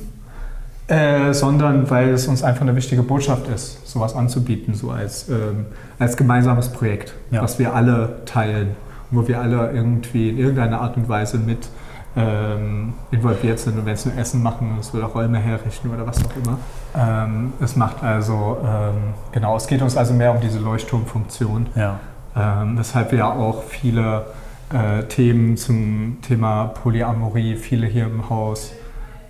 Äh, 0.86 1.32
sondern 1.32 1.88
weil 1.88 2.10
es 2.10 2.26
uns 2.26 2.42
einfach 2.42 2.60
eine 2.60 2.76
wichtige 2.76 3.02
Botschaft 3.02 3.48
ist, 3.48 3.88
sowas 3.90 4.14
anzubieten, 4.14 4.74
so 4.74 4.90
als, 4.90 5.30
ähm, 5.30 5.64
als 5.98 6.14
gemeinsames 6.14 6.68
Projekt, 6.68 7.14
Ja. 7.30 7.40
was 7.40 7.58
wir 7.58 7.74
alle 7.74 8.16
teilen, 8.26 8.72
wo 9.10 9.26
wir 9.26 9.40
alle 9.40 9.70
irgendwie 9.72 10.28
in 10.28 10.36
irgendeiner 10.38 10.82
Art 10.82 10.98
und 10.98 11.08
Weise 11.08 11.38
mit 11.38 11.68
ähm, 12.16 12.94
involviert 13.11 13.59
sind 13.59 13.78
und 13.78 13.87
wenn 13.87 13.94
es 13.94 14.04
nur 14.06 14.16
Essen 14.16 14.42
machen 14.42 14.76
ist 14.78 14.94
oder 14.94 15.06
Räume 15.06 15.38
herrichten 15.38 15.90
oder 15.92 16.06
was 16.06 16.18
auch 16.25 16.37
immer. 16.37 16.59
Ähm, 16.97 17.52
es 17.61 17.75
macht 17.76 18.02
also, 18.02 18.59
ähm, 18.64 19.14
genau, 19.33 19.56
es 19.56 19.66
geht 19.66 19.83
uns 19.83 19.97
also 19.97 20.14
mehr 20.14 20.30
um 20.33 20.40
diese 20.40 20.59
Leuchtturmfunktion, 20.61 21.66
Ja. 21.75 21.99
ähm, 22.37 22.78
weshalb 22.78 23.11
wir 23.11 23.18
ja 23.18 23.33
auch 23.33 23.64
viele 23.64 24.26
äh, 24.73 25.02
Themen 25.04 25.56
zum 25.56 26.18
Thema 26.23 26.66
Polyamorie, 26.66 27.56
viele 27.56 27.87
hier 27.87 28.04
im 28.06 28.28
Haus 28.30 28.73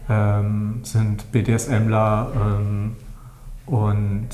ähm, 0.09 0.81
sind 0.83 1.33
BDSMler 1.33 2.29
ähm, 2.37 2.97
und 3.67 4.29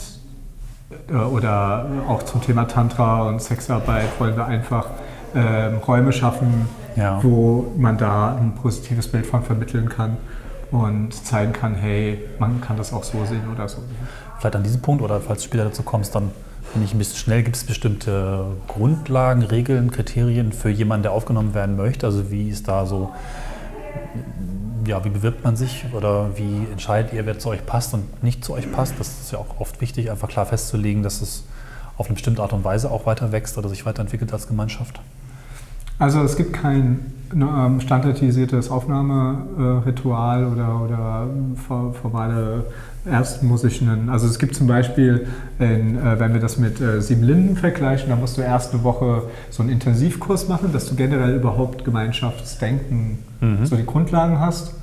äh, 1.09 1.15
oder 1.15 1.87
auch 2.09 2.25
zum 2.25 2.43
Thema 2.43 2.65
Tantra 2.67 3.29
und 3.29 3.41
Sexarbeit 3.41 4.09
wollen 4.19 4.37
wir 4.37 4.47
einfach 4.47 4.87
ähm, 5.35 5.79
Räume 5.87 6.13
schaffen, 6.13 6.69
Ja. 6.97 7.23
wo 7.23 7.73
man 7.77 7.99
da 7.99 8.37
ein 8.37 8.55
positives 8.55 9.09
Bild 9.09 9.27
von 9.27 9.43
vermitteln 9.43 9.89
kann 9.89 10.17
und 10.71 11.13
zeigen 11.13 11.53
kann, 11.53 11.75
hey, 11.75 12.19
man 12.39 12.61
kann 12.61 12.77
das 12.77 12.93
auch 12.93 13.05
so 13.05 13.25
sehen 13.25 13.43
oder 13.53 13.69
so 13.69 13.79
sehen. 13.79 14.09
Vielleicht 14.39 14.57
an 14.57 14.63
diesem 14.63 14.81
Punkt 14.81 15.03
oder 15.03 15.21
falls 15.21 15.43
du 15.43 15.47
später 15.47 15.65
dazu 15.65 15.83
kommst, 15.83 16.15
dann 16.15 16.31
bin 16.73 16.85
ich 16.85 16.95
ein 16.95 16.99
bisschen 16.99 17.17
schnell. 17.17 17.43
Gibt 17.43 17.57
es 17.57 17.65
bestimmte 17.65 18.45
Grundlagen, 18.69 19.43
Regeln, 19.43 19.91
Kriterien 19.91 20.53
für 20.53 20.71
jemanden, 20.71 21.05
der 21.05 21.13
aufgenommen 21.13 21.55
werden 21.55 21.77
möchte? 21.77 22.07
Also 22.07 22.31
wie 22.31 22.49
ist 22.49 22.69
da 22.69 22.87
so, 22.87 23.11
ja, 24.87 25.05
wie 25.05 25.11
bewirbt 25.11 25.45
man 25.45 25.57
sich 25.57 25.85
oder 25.93 26.37
wie 26.37 26.67
entscheidet 26.71 27.13
ihr, 27.13 27.27
wer 27.27 27.39
zu 27.39 27.49
euch 27.51 27.67
passt 27.67 27.93
und 27.95 28.23
nicht 28.23 28.45
zu 28.45 28.55
euch 28.55 28.71
passt? 28.71 28.95
Das 28.99 29.09
ist 29.21 29.33
ja 29.33 29.39
auch 29.39 29.59
oft 29.61 29.81
wichtig, 29.81 30.11
einfach 30.11 30.29
klar 30.29 30.47
festzulegen, 30.47 31.03
dass 31.03 31.21
es 31.21 31.45
auf 31.97 32.07
eine 32.07 32.15
bestimmte 32.15 32.41
Art 32.41 32.53
und 32.53 32.65
Weise 32.65 32.91
auch 32.91 33.05
weiter 33.05 33.33
wächst 33.33 33.59
oder 33.59 33.69
sich 33.69 33.85
weiterentwickelt 33.85 34.33
als 34.33 34.47
Gemeinschaft. 34.47 35.01
Also 36.01 36.21
es 36.23 36.37
gibt 36.37 36.53
kein 36.55 36.99
ähm, 37.33 37.81
standardisiertes 37.81 38.71
Aufnahmeritual 38.71 40.47
oder, 40.47 40.81
oder 40.83 41.27
for- 41.69 41.95
formale 41.95 42.65
Erstmusiken. 43.09 44.09
Also 44.11 44.27
es 44.27 44.39
gibt 44.39 44.55
zum 44.57 44.67
Beispiel, 44.67 45.27
in, 45.59 45.97
äh, 45.97 46.19
wenn 46.19 46.33
wir 46.35 46.41
das 46.41 46.59
mit 46.59 46.81
äh, 46.81 47.01
Sieben 47.01 47.23
Linden 47.23 47.57
vergleichen, 47.57 48.09
da 48.11 48.17
musst 48.17 48.37
du 48.37 48.43
erst 48.43 48.75
eine 48.75 48.83
Woche 48.83 49.23
so 49.51 49.63
einen 49.63 49.71
Intensivkurs 49.73 50.49
machen, 50.49 50.73
dass 50.73 50.89
du 50.89 50.97
generell 50.97 51.37
überhaupt 51.37 51.85
Gemeinschaftsdenken, 51.85 53.19
Mhm. 53.41 53.65
so 53.65 53.75
die 53.77 53.87
Grundlagen 53.87 54.39
hast. 54.41 54.75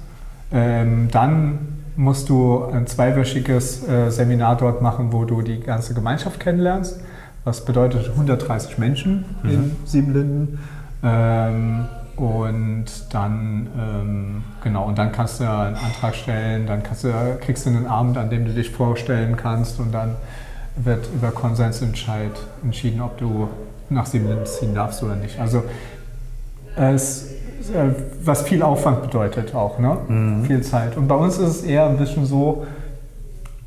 Ähm, 0.52 1.10
dann 1.12 1.60
musst 1.96 2.28
du 2.30 2.64
ein 2.74 2.88
zweiwöchiges 2.88 3.88
äh, 3.88 4.10
Seminar 4.10 4.56
dort 4.58 4.82
machen, 4.82 5.10
wo 5.12 5.26
du 5.26 5.42
die 5.44 5.60
ganze 5.60 5.94
Gemeinschaft 5.94 6.40
kennenlernst. 6.40 7.00
Was 7.44 7.64
bedeutet 7.66 8.10
130 8.10 8.78
Menschen 8.80 9.26
in 9.44 9.72
Siebenlinden. 9.86 10.58
Ähm, 11.04 11.86
und 12.16 12.86
dann, 13.12 13.68
ähm, 13.78 14.44
genau, 14.64 14.86
und 14.86 14.98
dann 14.98 15.12
kannst 15.12 15.40
du 15.40 15.44
einen 15.44 15.76
Antrag 15.76 16.16
stellen, 16.16 16.66
dann 16.66 16.82
du, 16.82 17.12
kriegst 17.40 17.66
du 17.66 17.70
einen 17.70 17.86
Abend, 17.86 18.18
an 18.18 18.30
dem 18.32 18.46
du 18.46 18.54
dich 18.54 18.72
vorstellen 18.72 19.38
kannst 19.38 19.80
und 19.80 19.92
dann 19.92 20.16
wird 20.78 21.08
über 21.14 21.32
Konsensentscheid 21.32 22.32
entschieden, 22.64 23.02
ob 23.02 23.18
du 23.18 23.50
nach 23.90 24.08
Siebenlinden 24.08 24.48
ziehen 24.48 24.74
darfst 24.74 25.04
oder 25.04 25.16
nicht. 25.16 25.40
Also 25.40 25.64
es, 26.76 27.32
äh, 27.74 27.94
was 28.24 28.42
viel 28.44 28.64
Aufwand 28.64 29.04
bedeutet 29.04 29.54
auch, 29.54 29.80
ne? 29.80 29.98
viel 30.46 30.62
Zeit. 30.62 30.98
Und 30.98 31.08
bei 31.08 31.16
uns 31.16 31.38
ist 31.38 31.50
es 31.50 31.64
eher 31.64 31.88
ein 31.88 31.98
bisschen 31.98 32.26
so, 32.26 32.66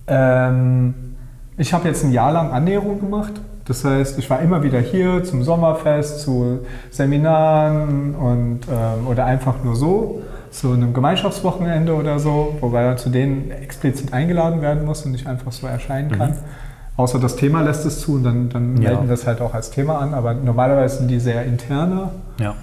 ähm, 0.07 0.95
ich 1.57 1.73
habe 1.73 1.89
jetzt 1.89 2.05
ein 2.05 2.13
Jahr 2.13 2.33
lang 2.33 2.51
Annäherung 2.53 3.01
gemacht. 3.01 3.33
Das 3.71 3.85
heißt, 3.85 4.19
ich 4.19 4.29
war 4.29 4.41
immer 4.41 4.65
wieder 4.65 4.81
hier 4.81 5.23
zum 5.23 5.45
Sommerfest, 5.45 6.23
zu 6.23 6.59
Seminaren 6.91 8.17
und, 8.17 8.63
ähm, 8.69 9.07
oder 9.07 9.27
einfach 9.27 9.63
nur 9.63 9.77
so, 9.77 10.23
zu 10.51 10.73
einem 10.73 10.93
Gemeinschaftswochenende 10.93 11.95
oder 11.95 12.19
so, 12.19 12.57
wobei 12.61 12.85
man 12.85 12.99
zu 12.99 13.11
denen 13.11 13.53
explizit 13.53 14.13
eingeladen 14.13 14.61
werden 14.61 14.85
muss 14.85 15.07
und 15.07 15.13
nicht 15.13 15.29
einfach 15.29 15.53
so 15.53 15.69
erscheinen 15.69 16.11
kann. 16.11 16.35
Außer 16.97 17.21
das 17.21 17.37
Thema 17.37 17.61
lässt 17.61 17.87
es 17.87 18.01
zu 18.01 18.15
und 18.17 18.25
dann, 18.25 18.49
dann 18.49 18.77
Ja. 18.83 18.91
melden 18.91 19.07
wir 19.07 19.15
es 19.15 19.25
halt 19.25 19.41
auch 19.41 19.55
als 19.55 19.71
Thema 19.71 20.01
an, 20.01 20.15
aber 20.15 20.35
normalerweise 20.35 20.97
sind 20.99 21.09
die 21.09 21.21
sehr 21.21 21.45
interner. 21.45 22.11
Ja. 22.41 22.55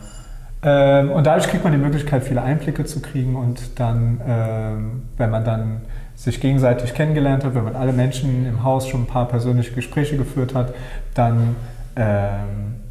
Ähm, 0.62 1.12
und 1.12 1.26
dadurch 1.26 1.48
kriegt 1.48 1.64
man 1.64 1.72
die 1.72 1.80
Möglichkeit, 1.80 2.26
viele 2.26 2.42
Einblicke 2.42 2.84
zu 2.84 3.00
kriegen 3.00 3.38
und 3.38 3.80
dann, 3.80 4.20
ähm, 4.28 5.04
wenn 5.16 5.30
man 5.30 5.46
dann 5.46 5.82
sich 6.18 6.42
gegenseitig 6.42 6.96
kennengelernt 6.96 7.46
hat, 7.46 7.54
wenn 7.54 7.64
man 7.64 7.76
alle 7.76 7.94
Menschen 7.94 8.48
im 8.48 8.64
Haus 8.64 8.88
schon 8.88 9.04
ein 9.04 9.08
paar 9.08 9.28
persönliche 9.28 9.72
Gespräche 9.74 10.18
geführt 10.18 10.56
hat, 10.56 10.74
dann 11.14 11.56
ähm, 11.96 12.82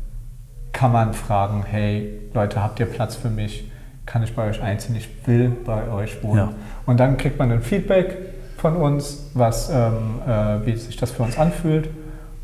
kann 0.73 0.92
man 0.92 1.12
fragen, 1.12 1.64
hey 1.68 2.21
Leute, 2.33 2.62
habt 2.62 2.78
ihr 2.78 2.87
Platz 2.87 3.16
für 3.16 3.28
mich? 3.28 3.71
Kann 4.06 4.23
ich 4.23 4.37
bei 4.37 4.49
euch 4.49 4.62
einziehen? 4.62 4.95
Ich 4.95 5.09
will 5.26 5.50
bei 5.64 5.90
euch 5.90 6.23
wohnen. 6.23 6.38
Ja. 6.38 6.52
Und 6.87 7.00
dann 7.00 7.16
kriegt 7.16 7.37
man 7.40 7.50
ein 7.50 7.62
Feedback 7.62 8.16
von 8.59 8.76
uns, 8.76 9.30
was, 9.35 9.71
ähm, 9.71 10.21
äh, 10.25 10.64
wie 10.64 10.76
sich 10.76 10.97
das 10.97 11.11
für 11.11 11.25
uns 11.25 11.37
anfühlt. 11.37 11.88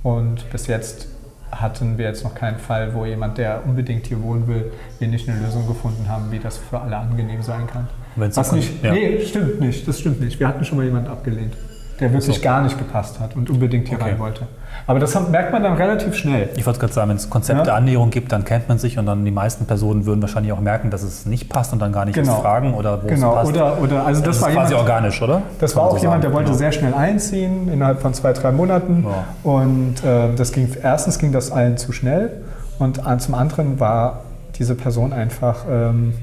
Und 0.02 0.50
bis 0.50 0.66
jetzt 0.66 1.06
hatten 1.52 1.96
wir 1.96 2.06
jetzt 2.06 2.24
noch 2.24 2.34
keinen 2.34 2.58
Fall, 2.58 2.92
wo 2.92 3.06
jemand, 3.06 3.38
der 3.38 3.64
unbedingt 3.64 4.08
hier 4.08 4.20
wohnen 4.20 4.48
will, 4.48 4.72
wir 4.98 5.06
nicht 5.06 5.28
eine 5.28 5.38
Lösung 5.38 5.68
gefunden 5.68 6.08
haben, 6.08 6.32
wie 6.32 6.40
das 6.40 6.58
für 6.58 6.80
alle 6.80 6.96
angenehm 6.96 7.42
sein 7.42 7.68
kann. 7.68 7.86
Wenn's 8.16 8.36
Was 8.36 8.52
nicht, 8.52 8.82
ja. 8.84 8.92
nee, 8.92 9.20
stimmt 9.24 9.60
nicht, 9.60 9.86
das 9.88 10.00
stimmt 10.00 10.20
nicht. 10.20 10.38
Wir 10.38 10.48
hatten 10.48 10.64
schon 10.64 10.78
mal 10.78 10.84
jemanden 10.84 11.08
abgelehnt, 11.10 11.54
der 12.00 12.12
wirklich 12.12 12.36
So. 12.36 12.42
gar 12.42 12.62
nicht 12.62 12.76
gepasst 12.78 13.20
hat 13.20 13.36
und 13.36 13.48
unbedingt 13.48 13.88
hier 13.88 13.98
Okay. 13.98 14.10
rein 14.10 14.18
wollte. 14.18 14.46
Aber 14.86 14.98
das 14.98 15.14
merkt 15.30 15.52
man 15.52 15.62
dann 15.62 15.74
relativ 15.74 16.14
schnell. 16.14 16.48
Ich 16.56 16.66
wollte 16.66 16.80
gerade 16.80 16.92
sagen, 16.92 17.10
wenn 17.10 17.16
es 17.16 17.30
Konzept 17.30 17.58
Ja. 17.58 17.64
der 17.64 17.74
Annäherung 17.76 18.10
gibt, 18.10 18.32
dann 18.32 18.44
kennt 18.44 18.68
man 18.68 18.78
sich 18.78 18.98
und 18.98 19.06
dann 19.06 19.24
die 19.24 19.30
meisten 19.30 19.66
Personen 19.66 20.04
würden 20.06 20.20
wahrscheinlich 20.22 20.52
auch 20.52 20.60
merken, 20.60 20.90
dass 20.90 21.02
es 21.02 21.24
nicht 21.26 21.48
passt 21.48 21.72
und 21.72 21.78
dann 21.80 21.92
gar 21.92 22.04
nicht 22.04 22.14
Genau. 22.16 22.40
fragen 22.40 22.74
oder 22.74 23.02
wo 23.02 23.06
Genau, 23.06 23.30
es 23.30 23.34
passt. 23.36 23.48
oder, 23.50 23.80
oder 23.80 24.06
also 24.06 24.20
das, 24.22 24.36
das 24.36 24.42
war 24.42 24.48
ist 24.50 24.54
quasi 24.56 24.72
jemand, 24.72 24.88
organisch, 24.90 25.22
oder? 25.22 25.42
Das 25.60 25.72
Kann 25.74 25.82
war 25.82 25.88
auch 25.90 25.96
so 25.96 26.02
jemand, 26.02 26.24
der 26.24 26.32
wollte 26.32 26.46
Genau. 26.46 26.58
sehr 26.58 26.72
schnell 26.72 26.94
einziehen, 26.94 27.68
innerhalb 27.72 28.00
von 28.00 28.12
zwei, 28.14 28.32
drei 28.32 28.50
Monaten. 28.52 29.06
Ja. 29.06 29.24
Und 29.50 30.04
äh, 30.04 30.34
das 30.34 30.52
ging, 30.52 30.68
erstens 30.82 31.18
ging 31.18 31.32
das 31.32 31.50
allen 31.52 31.76
zu 31.76 31.92
schnell 31.92 32.42
und 32.78 33.00
zum 33.18 33.34
anderen 33.34 33.78
war 33.80 34.20
diese 34.58 34.74
Person 34.74 35.12
einfach, 35.12 35.64
ähm, 35.70 36.14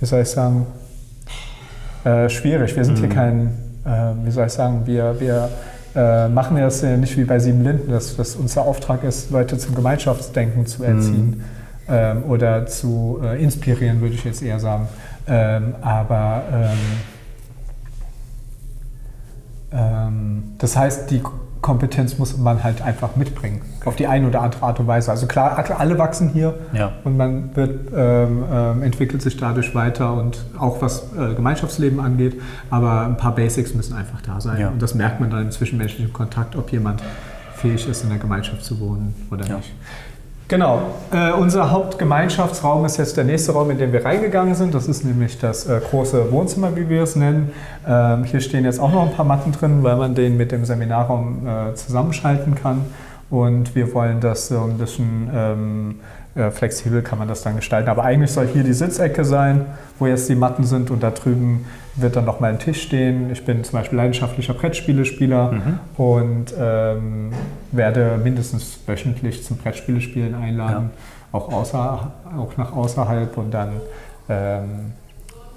wie 0.00 0.06
soll 0.06 0.22
ich 0.22 0.28
sagen, 0.30 0.66
äh, 2.04 2.28
schwierig. 2.28 2.76
Wir 2.76 2.84
sind 2.84 2.98
hier 2.98 3.08
kein, 3.08 3.46
äh, 3.84 4.12
wie 4.24 4.30
soll 4.30 4.46
ich 4.46 4.52
sagen, 4.52 4.82
wir, 4.84 5.18
wir 5.18 5.48
äh, 5.94 6.28
machen 6.28 6.56
das 6.56 6.82
ja 6.82 6.96
nicht 6.96 7.16
wie 7.16 7.24
bei 7.24 7.38
Sieben 7.38 7.62
Linden, 7.62 7.90
dass, 7.90 8.16
dass 8.16 8.36
unser 8.36 8.62
Auftrag 8.62 9.04
ist, 9.04 9.30
Leute 9.30 9.58
zum 9.58 9.74
Gemeinschaftsdenken 9.74 10.66
zu 10.66 10.82
erziehen 10.82 11.44
ähm, 11.88 12.24
oder 12.24 12.66
zu 12.66 13.20
äh, 13.22 13.42
inspirieren, 13.42 14.00
würde 14.00 14.14
ich 14.14 14.24
jetzt 14.24 14.42
eher 14.42 14.60
sagen. 14.60 14.88
Ähm, 15.26 15.74
aber 15.80 16.42
ähm, 16.52 16.78
ähm, 19.72 20.42
das 20.58 20.76
heißt, 20.76 21.10
die 21.10 21.22
Kompetenz 21.64 22.18
muss 22.18 22.36
man 22.36 22.62
halt 22.62 22.82
einfach 22.82 23.16
mitbringen, 23.16 23.62
auf 23.86 23.96
die 23.96 24.06
eine 24.06 24.26
oder 24.28 24.42
andere 24.42 24.62
Art 24.66 24.80
und 24.80 24.86
Weise. 24.86 25.10
Also 25.10 25.26
klar, 25.26 25.64
alle 25.78 25.96
wachsen 25.98 26.28
hier 26.28 26.54
Ja. 26.74 26.92
und 27.04 27.16
man 27.16 27.56
wird, 27.56 27.90
ähm, 27.96 28.44
ähm, 28.52 28.82
entwickelt 28.82 29.22
sich 29.22 29.38
dadurch 29.38 29.74
weiter 29.74 30.12
und 30.12 30.44
auch 30.58 30.82
was 30.82 31.04
äh, 31.18 31.32
Gemeinschaftsleben 31.34 32.00
angeht, 32.00 32.38
aber 32.68 33.06
ein 33.06 33.16
paar 33.16 33.34
Basics 33.34 33.72
müssen 33.74 33.96
einfach 33.96 34.20
da 34.20 34.42
sein. 34.42 34.60
Ja. 34.60 34.68
Und 34.68 34.82
das 34.82 34.94
merkt 34.94 35.20
man 35.20 35.30
dann 35.30 35.44
im 35.44 35.50
zwischenmenschlichen 35.50 36.12
Kontakt, 36.12 36.54
ob 36.54 36.70
jemand 36.70 37.02
fähig 37.54 37.88
ist, 37.88 38.02
in 38.02 38.10
der 38.10 38.18
Gemeinschaft 38.18 38.62
zu 38.62 38.78
wohnen 38.78 39.14
oder 39.30 39.46
Ja. 39.46 39.56
nicht. 39.56 39.72
Genau. 40.54 40.82
Äh, 41.10 41.32
unser 41.32 41.72
Hauptgemeinschaftsraum 41.72 42.84
ist 42.84 42.96
jetzt 42.98 43.16
der 43.16 43.24
nächste 43.24 43.50
Raum, 43.50 43.72
in 43.72 43.78
den 43.78 43.92
wir 43.92 44.04
reingegangen 44.04 44.54
sind. 44.54 44.72
Das 44.72 44.86
ist 44.86 45.04
nämlich 45.04 45.40
das 45.40 45.66
äh, 45.66 45.80
große 45.80 46.30
Wohnzimmer, 46.30 46.76
wie 46.76 46.88
wir 46.88 47.02
es 47.02 47.16
nennen. 47.16 47.50
Ähm, 47.84 48.22
hier 48.22 48.38
stehen 48.38 48.64
jetzt 48.64 48.78
auch 48.78 48.92
noch 48.92 49.02
ein 49.02 49.12
paar 49.12 49.24
Matten 49.24 49.50
drin, 49.50 49.82
weil 49.82 49.96
man 49.96 50.14
den 50.14 50.36
mit 50.36 50.52
dem 50.52 50.64
Seminarraum 50.64 51.44
äh, 51.44 51.74
zusammenschalten 51.74 52.54
kann. 52.54 52.84
Und 53.30 53.74
wir 53.74 53.92
wollen 53.94 54.20
das 54.20 54.46
so 54.46 54.60
ein 54.60 54.78
bisschen 54.78 55.28
ähm, 55.34 55.94
äh, 56.34 56.50
flexibel 56.50 57.02
kann 57.02 57.18
man 57.18 57.28
das 57.28 57.42
dann 57.42 57.56
gestalten. 57.56 57.88
Aber 57.88 58.04
eigentlich 58.04 58.32
soll 58.32 58.48
hier 58.48 58.64
die 58.64 58.72
Sitzecke 58.72 59.24
sein, 59.24 59.66
wo 59.98 60.06
jetzt 60.06 60.28
die 60.28 60.34
Matten 60.34 60.64
sind 60.64 60.90
und 60.90 61.02
da 61.02 61.10
drüben 61.10 61.66
wird 61.96 62.16
dann 62.16 62.24
nochmal 62.24 62.50
ein 62.50 62.58
Tisch 62.58 62.82
stehen. 62.82 63.30
Ich 63.30 63.44
bin 63.44 63.62
zum 63.62 63.78
Beispiel 63.78 63.96
leidenschaftlicher 63.96 64.54
Brettspielespieler 64.54 65.52
und 65.96 66.46
ähm, 66.58 67.32
werde 67.70 68.18
mindestens 68.22 68.80
wöchentlich 68.86 69.44
zum 69.44 69.58
Brettspielespielen 69.58 70.34
einladen, 70.34 70.90
auch, 71.30 71.52
außer, 71.52 72.12
auch 72.36 72.56
nach 72.56 72.72
außerhalb 72.72 73.36
und 73.38 73.52
dann 73.52 73.68
ähm, 74.28 74.92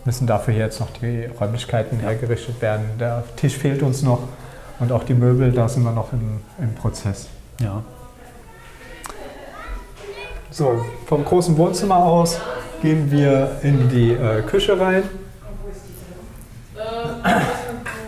müssen 0.05 0.27
dafür 0.27 0.53
jetzt 0.53 0.79
noch 0.79 0.91
die 1.01 1.25
Räumlichkeiten 1.25 1.99
hergerichtet 1.99 2.61
werden. 2.61 2.85
Der 2.99 3.23
Tisch 3.35 3.57
fehlt 3.57 3.81
uns 3.81 4.03
noch 4.03 4.19
und 4.79 4.91
auch 4.91 5.03
die 5.03 5.15
Möbel, 5.15 5.51
da 5.51 5.67
sind 5.67 5.83
wir 5.83 5.91
noch 5.91 6.13
im, 6.13 6.39
im 6.59 6.75
Prozess. 6.75 7.27
Ja. 7.59 7.81
So, 10.57 10.83
vom 11.05 11.23
großen 11.23 11.55
Wohnzimmer 11.55 11.97
aus 11.97 12.41
gehen 12.81 13.11
wir 13.11 13.57
in 13.61 13.89
die 13.89 14.13
äh, 14.13 14.41
Küche 14.41 14.79
rein. 14.79 15.03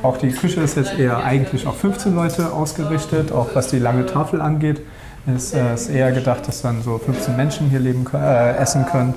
auch 0.01 0.17
die 0.17 0.31
Küche 0.31 0.61
ist 0.61 0.75
jetzt 0.75 0.97
eher 0.97 1.23
eigentlich 1.23 1.67
auf 1.67 1.77
15 1.77 2.15
Leute 2.15 2.51
ausgerichtet, 2.51 3.31
auch 3.31 3.49
was 3.53 3.67
die 3.67 3.77
lange 3.77 4.07
Tafel 4.07 4.41
angeht. 4.41 4.81
Ist, 5.27 5.53
äh, 5.53 5.75
ist 5.75 5.89
eher 5.89 6.11
gedacht, 6.11 6.47
dass 6.47 6.63
dann 6.63 6.81
so 6.81 6.97
15 6.97 7.37
Menschen 7.37 7.69
hier 7.69 7.81
leben, 7.81 8.03
äh, 8.15 8.55
essen 8.55 8.83
können. 8.87 9.13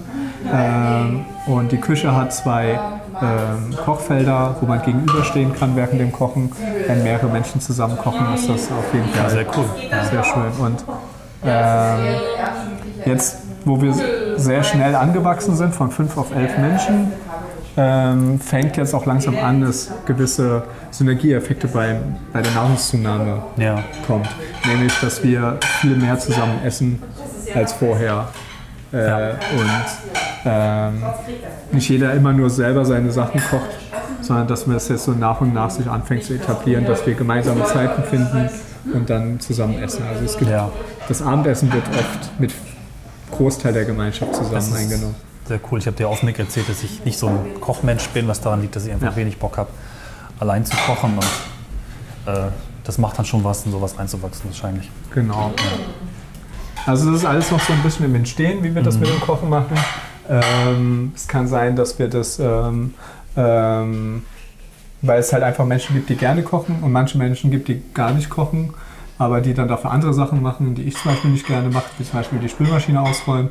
Ähm, 0.52 1.24
und 1.46 1.72
die 1.72 1.78
Küche 1.78 2.14
hat 2.14 2.34
zwei 2.34 2.78
ähm, 3.22 3.74
Kochfelder, 3.82 4.56
wo 4.60 4.66
man 4.66 4.82
gegenüberstehen 4.82 5.54
kann 5.54 5.74
während 5.74 5.98
dem 5.98 6.12
Kochen. 6.12 6.52
Wenn 6.86 7.02
mehrere 7.02 7.28
Menschen 7.28 7.62
zusammen 7.62 7.96
kochen, 7.96 8.26
ist 8.34 8.50
das 8.50 8.70
auf 8.70 8.92
jeden 8.92 9.08
Fall 9.08 9.24
Ja, 9.24 9.30
sehr 9.30 9.46
cool. 9.56 9.64
sehr 10.10 10.22
schön. 10.22 10.52
Und 10.58 10.84
ähm, 11.44 12.20
jetzt, 13.06 13.38
wo 13.64 13.80
wir 13.80 13.94
sehr 14.36 14.62
schnell 14.64 14.94
angewachsen 14.94 15.54
sind, 15.56 15.74
von 15.74 15.90
fünf 15.90 16.16
auf 16.16 16.34
elf 16.34 16.56
Menschen, 16.58 17.12
ähm, 17.76 18.38
fängt 18.38 18.76
jetzt 18.76 18.94
auch 18.94 19.06
langsam 19.06 19.38
an, 19.38 19.62
dass 19.62 19.90
gewisse 20.06 20.62
Synergieeffekte 20.90 21.68
bei, 21.68 21.96
bei 22.32 22.42
der 22.42 22.52
Nahrungszunahme 22.52 23.42
Ja. 23.56 23.82
kommt. 24.06 24.28
Nämlich, 24.66 24.92
dass 25.00 25.22
wir 25.24 25.56
viel 25.80 25.96
mehr 25.96 26.18
zusammen 26.18 26.60
essen 26.64 27.02
als 27.54 27.72
vorher. 27.72 28.28
Äh, 28.92 29.06
Ja. 29.08 29.16
Und 29.30 29.70
ähm, 30.44 31.02
nicht 31.70 31.88
jeder 31.88 32.12
immer 32.12 32.32
nur 32.34 32.50
selber 32.50 32.84
seine 32.84 33.10
Sachen 33.10 33.40
kocht, 33.40 33.70
sondern 34.20 34.48
dass 34.48 34.66
man 34.66 34.76
es 34.76 34.88
jetzt 34.88 35.04
so 35.04 35.12
nach 35.12 35.40
und 35.40 35.54
nach 35.54 35.70
sich 35.70 35.88
anfängt 35.88 36.24
zu 36.24 36.34
etablieren, 36.34 36.84
dass 36.84 37.06
wir 37.06 37.14
gemeinsame 37.14 37.64
Zeiten 37.64 38.02
finden 38.02 38.50
und 38.92 39.08
dann 39.08 39.40
zusammen 39.40 39.78
essen. 39.82 40.02
Also 40.12 40.24
es 40.26 40.36
gibt, 40.36 40.50
Ja. 40.50 40.68
das 41.08 41.22
Abendessen 41.22 41.72
wird 41.72 41.84
oft 41.88 42.38
mit 42.38 42.52
Großteil 43.32 43.72
der 43.72 43.84
Gemeinschaft 43.84 44.34
zusammen 44.34 44.54
Das 44.54 44.68
ist 44.68 44.76
eingenommen. 44.76 45.14
Sehr 45.48 45.58
cool. 45.70 45.78
Ich 45.80 45.86
habe 45.86 45.96
dir 45.96 46.08
offen 46.08 46.28
erzählt, 46.28 46.68
dass 46.68 46.82
ich 46.84 47.04
nicht 47.04 47.18
so 47.18 47.26
ein 47.28 47.60
Kochmensch 47.60 48.06
bin, 48.10 48.28
was 48.28 48.40
daran 48.40 48.60
liegt, 48.62 48.76
dass 48.76 48.86
ich 48.86 48.92
einfach 48.92 49.08
Ja. 49.10 49.16
wenig 49.16 49.38
Bock 49.38 49.58
habe, 49.58 49.70
allein 50.38 50.64
zu 50.64 50.76
kochen. 50.86 51.14
Und 51.18 52.32
äh, 52.32 52.48
das 52.84 52.98
macht 52.98 53.18
dann 53.18 53.24
schon 53.24 53.42
was, 53.42 53.66
in 53.66 53.72
sowas 53.72 53.98
reinzuwachsen 53.98 54.44
wahrscheinlich. 54.50 54.88
Genau. 55.12 55.52
Also 56.86 57.10
das 57.10 57.20
ist 57.20 57.26
alles 57.26 57.50
noch 57.50 57.60
so 57.60 57.72
ein 57.72 57.82
bisschen 57.82 58.06
im 58.06 58.14
Entstehen, 58.14 58.62
wie 58.62 58.74
wir 58.74 58.82
das 58.82 58.98
mit 58.98 59.08
dem 59.08 59.20
Kochen 59.20 59.48
machen. 59.48 59.76
Ähm, 60.28 61.12
es 61.14 61.26
kann 61.28 61.48
sein, 61.48 61.74
dass 61.76 61.98
wir 61.98 62.08
das, 62.08 62.38
ähm, 62.38 62.94
ähm, 63.36 64.22
weil 65.00 65.20
es 65.20 65.32
halt 65.32 65.42
einfach 65.42 65.64
Menschen 65.64 65.94
gibt, 65.94 66.08
die 66.08 66.16
gerne 66.16 66.42
kochen 66.42 66.78
und 66.82 66.92
manche 66.92 67.18
Menschen 67.18 67.50
gibt, 67.50 67.68
die 67.68 67.82
gar 67.94 68.12
nicht 68.12 68.30
kochen, 68.30 68.74
aber 69.18 69.40
die 69.40 69.54
dann 69.54 69.68
dafür 69.68 69.90
andere 69.90 70.14
Sachen 70.14 70.42
machen, 70.42 70.74
die 70.74 70.82
ich 70.82 70.96
zum 70.96 71.10
Beispiel 71.12 71.30
nicht 71.30 71.46
gerne 71.46 71.68
mache, 71.70 71.86
wie 71.98 72.04
zum 72.04 72.18
Beispiel 72.18 72.38
die 72.38 72.48
Spülmaschine 72.48 73.00
ausräumen. 73.00 73.50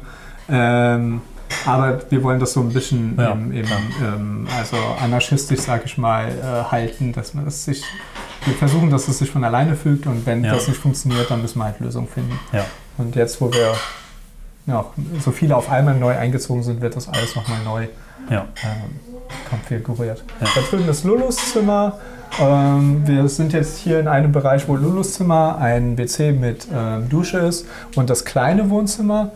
Ähm, 0.50 1.22
aber 1.65 2.00
wir 2.10 2.24
wollen 2.24 2.39
das 2.39 2.53
so 2.53 2.62
ein 2.62 2.70
bisschen 2.70 3.15
Ja, 3.20 3.32
im, 3.32 3.51
im, 3.51 3.65
klar. 3.65 3.80
ähm, 4.01 4.48
also 4.58 4.77
anarchistisch, 5.03 5.60
sage 5.60 5.84
ich 5.86 5.98
mal, 5.98 6.30
äh, 6.30 6.72
halten, 6.72 7.12
dass 7.13 7.34
man 7.34 7.46
das 7.46 7.65
sich, 7.65 7.84
wir 8.46 8.53
versuchen, 8.56 8.89
dass 8.89 9.08
es 9.08 9.20
sich 9.20 9.30
von 9.30 9.44
alleine 9.44 9.75
fügt 9.75 10.08
und 10.08 10.25
wenn 10.25 10.44
Ja. 10.44 10.53
das 10.53 10.68
nicht 10.68 10.80
funktioniert, 10.80 11.30
dann 11.30 11.41
müssen 11.41 11.60
wir 11.60 11.65
halt 11.65 11.80
Lösungen 11.80 12.08
finden. 12.08 12.39
Ja. 12.53 12.65
Und 12.98 13.15
jetzt, 13.15 13.39
wo 13.41 13.51
wir 13.53 13.74
ja, 14.68 14.86
so 15.24 15.32
viele 15.32 15.56
auf 15.56 15.70
einmal 15.72 15.96
neu 15.96 16.15
eingezogen 16.18 16.63
sind, 16.63 16.82
wird 16.82 16.96
das 16.96 17.08
alles 17.10 17.36
nochmal 17.36 17.60
neu 17.65 17.88
Ja. 18.30 18.46
ähm, 18.63 19.00
konfiguriert. 19.50 20.24
Ja. 20.39 20.48
Da 20.56 20.62
drüben 20.70 20.88
ist 20.89 21.03
Lulus 21.03 21.51
Zimmer. 21.51 22.00
Ähm, 22.40 23.06
wir 23.06 23.28
sind 23.28 23.54
jetzt 23.54 23.78
hier 23.78 24.00
in 24.00 24.08
einem 24.08 24.32
Bereich, 24.32 24.67
wo 24.67 24.76
Lulus 24.76 25.13
Zimmer 25.13 25.58
ein 25.58 25.98
WC 25.98 26.32
mit 26.32 26.67
ähm, 26.74 27.10
Dusche 27.10 27.39
ist 27.39 27.67
und 27.96 28.10
das 28.10 28.26
kleine 28.26 28.70
Wohnzimmer. 28.70 29.32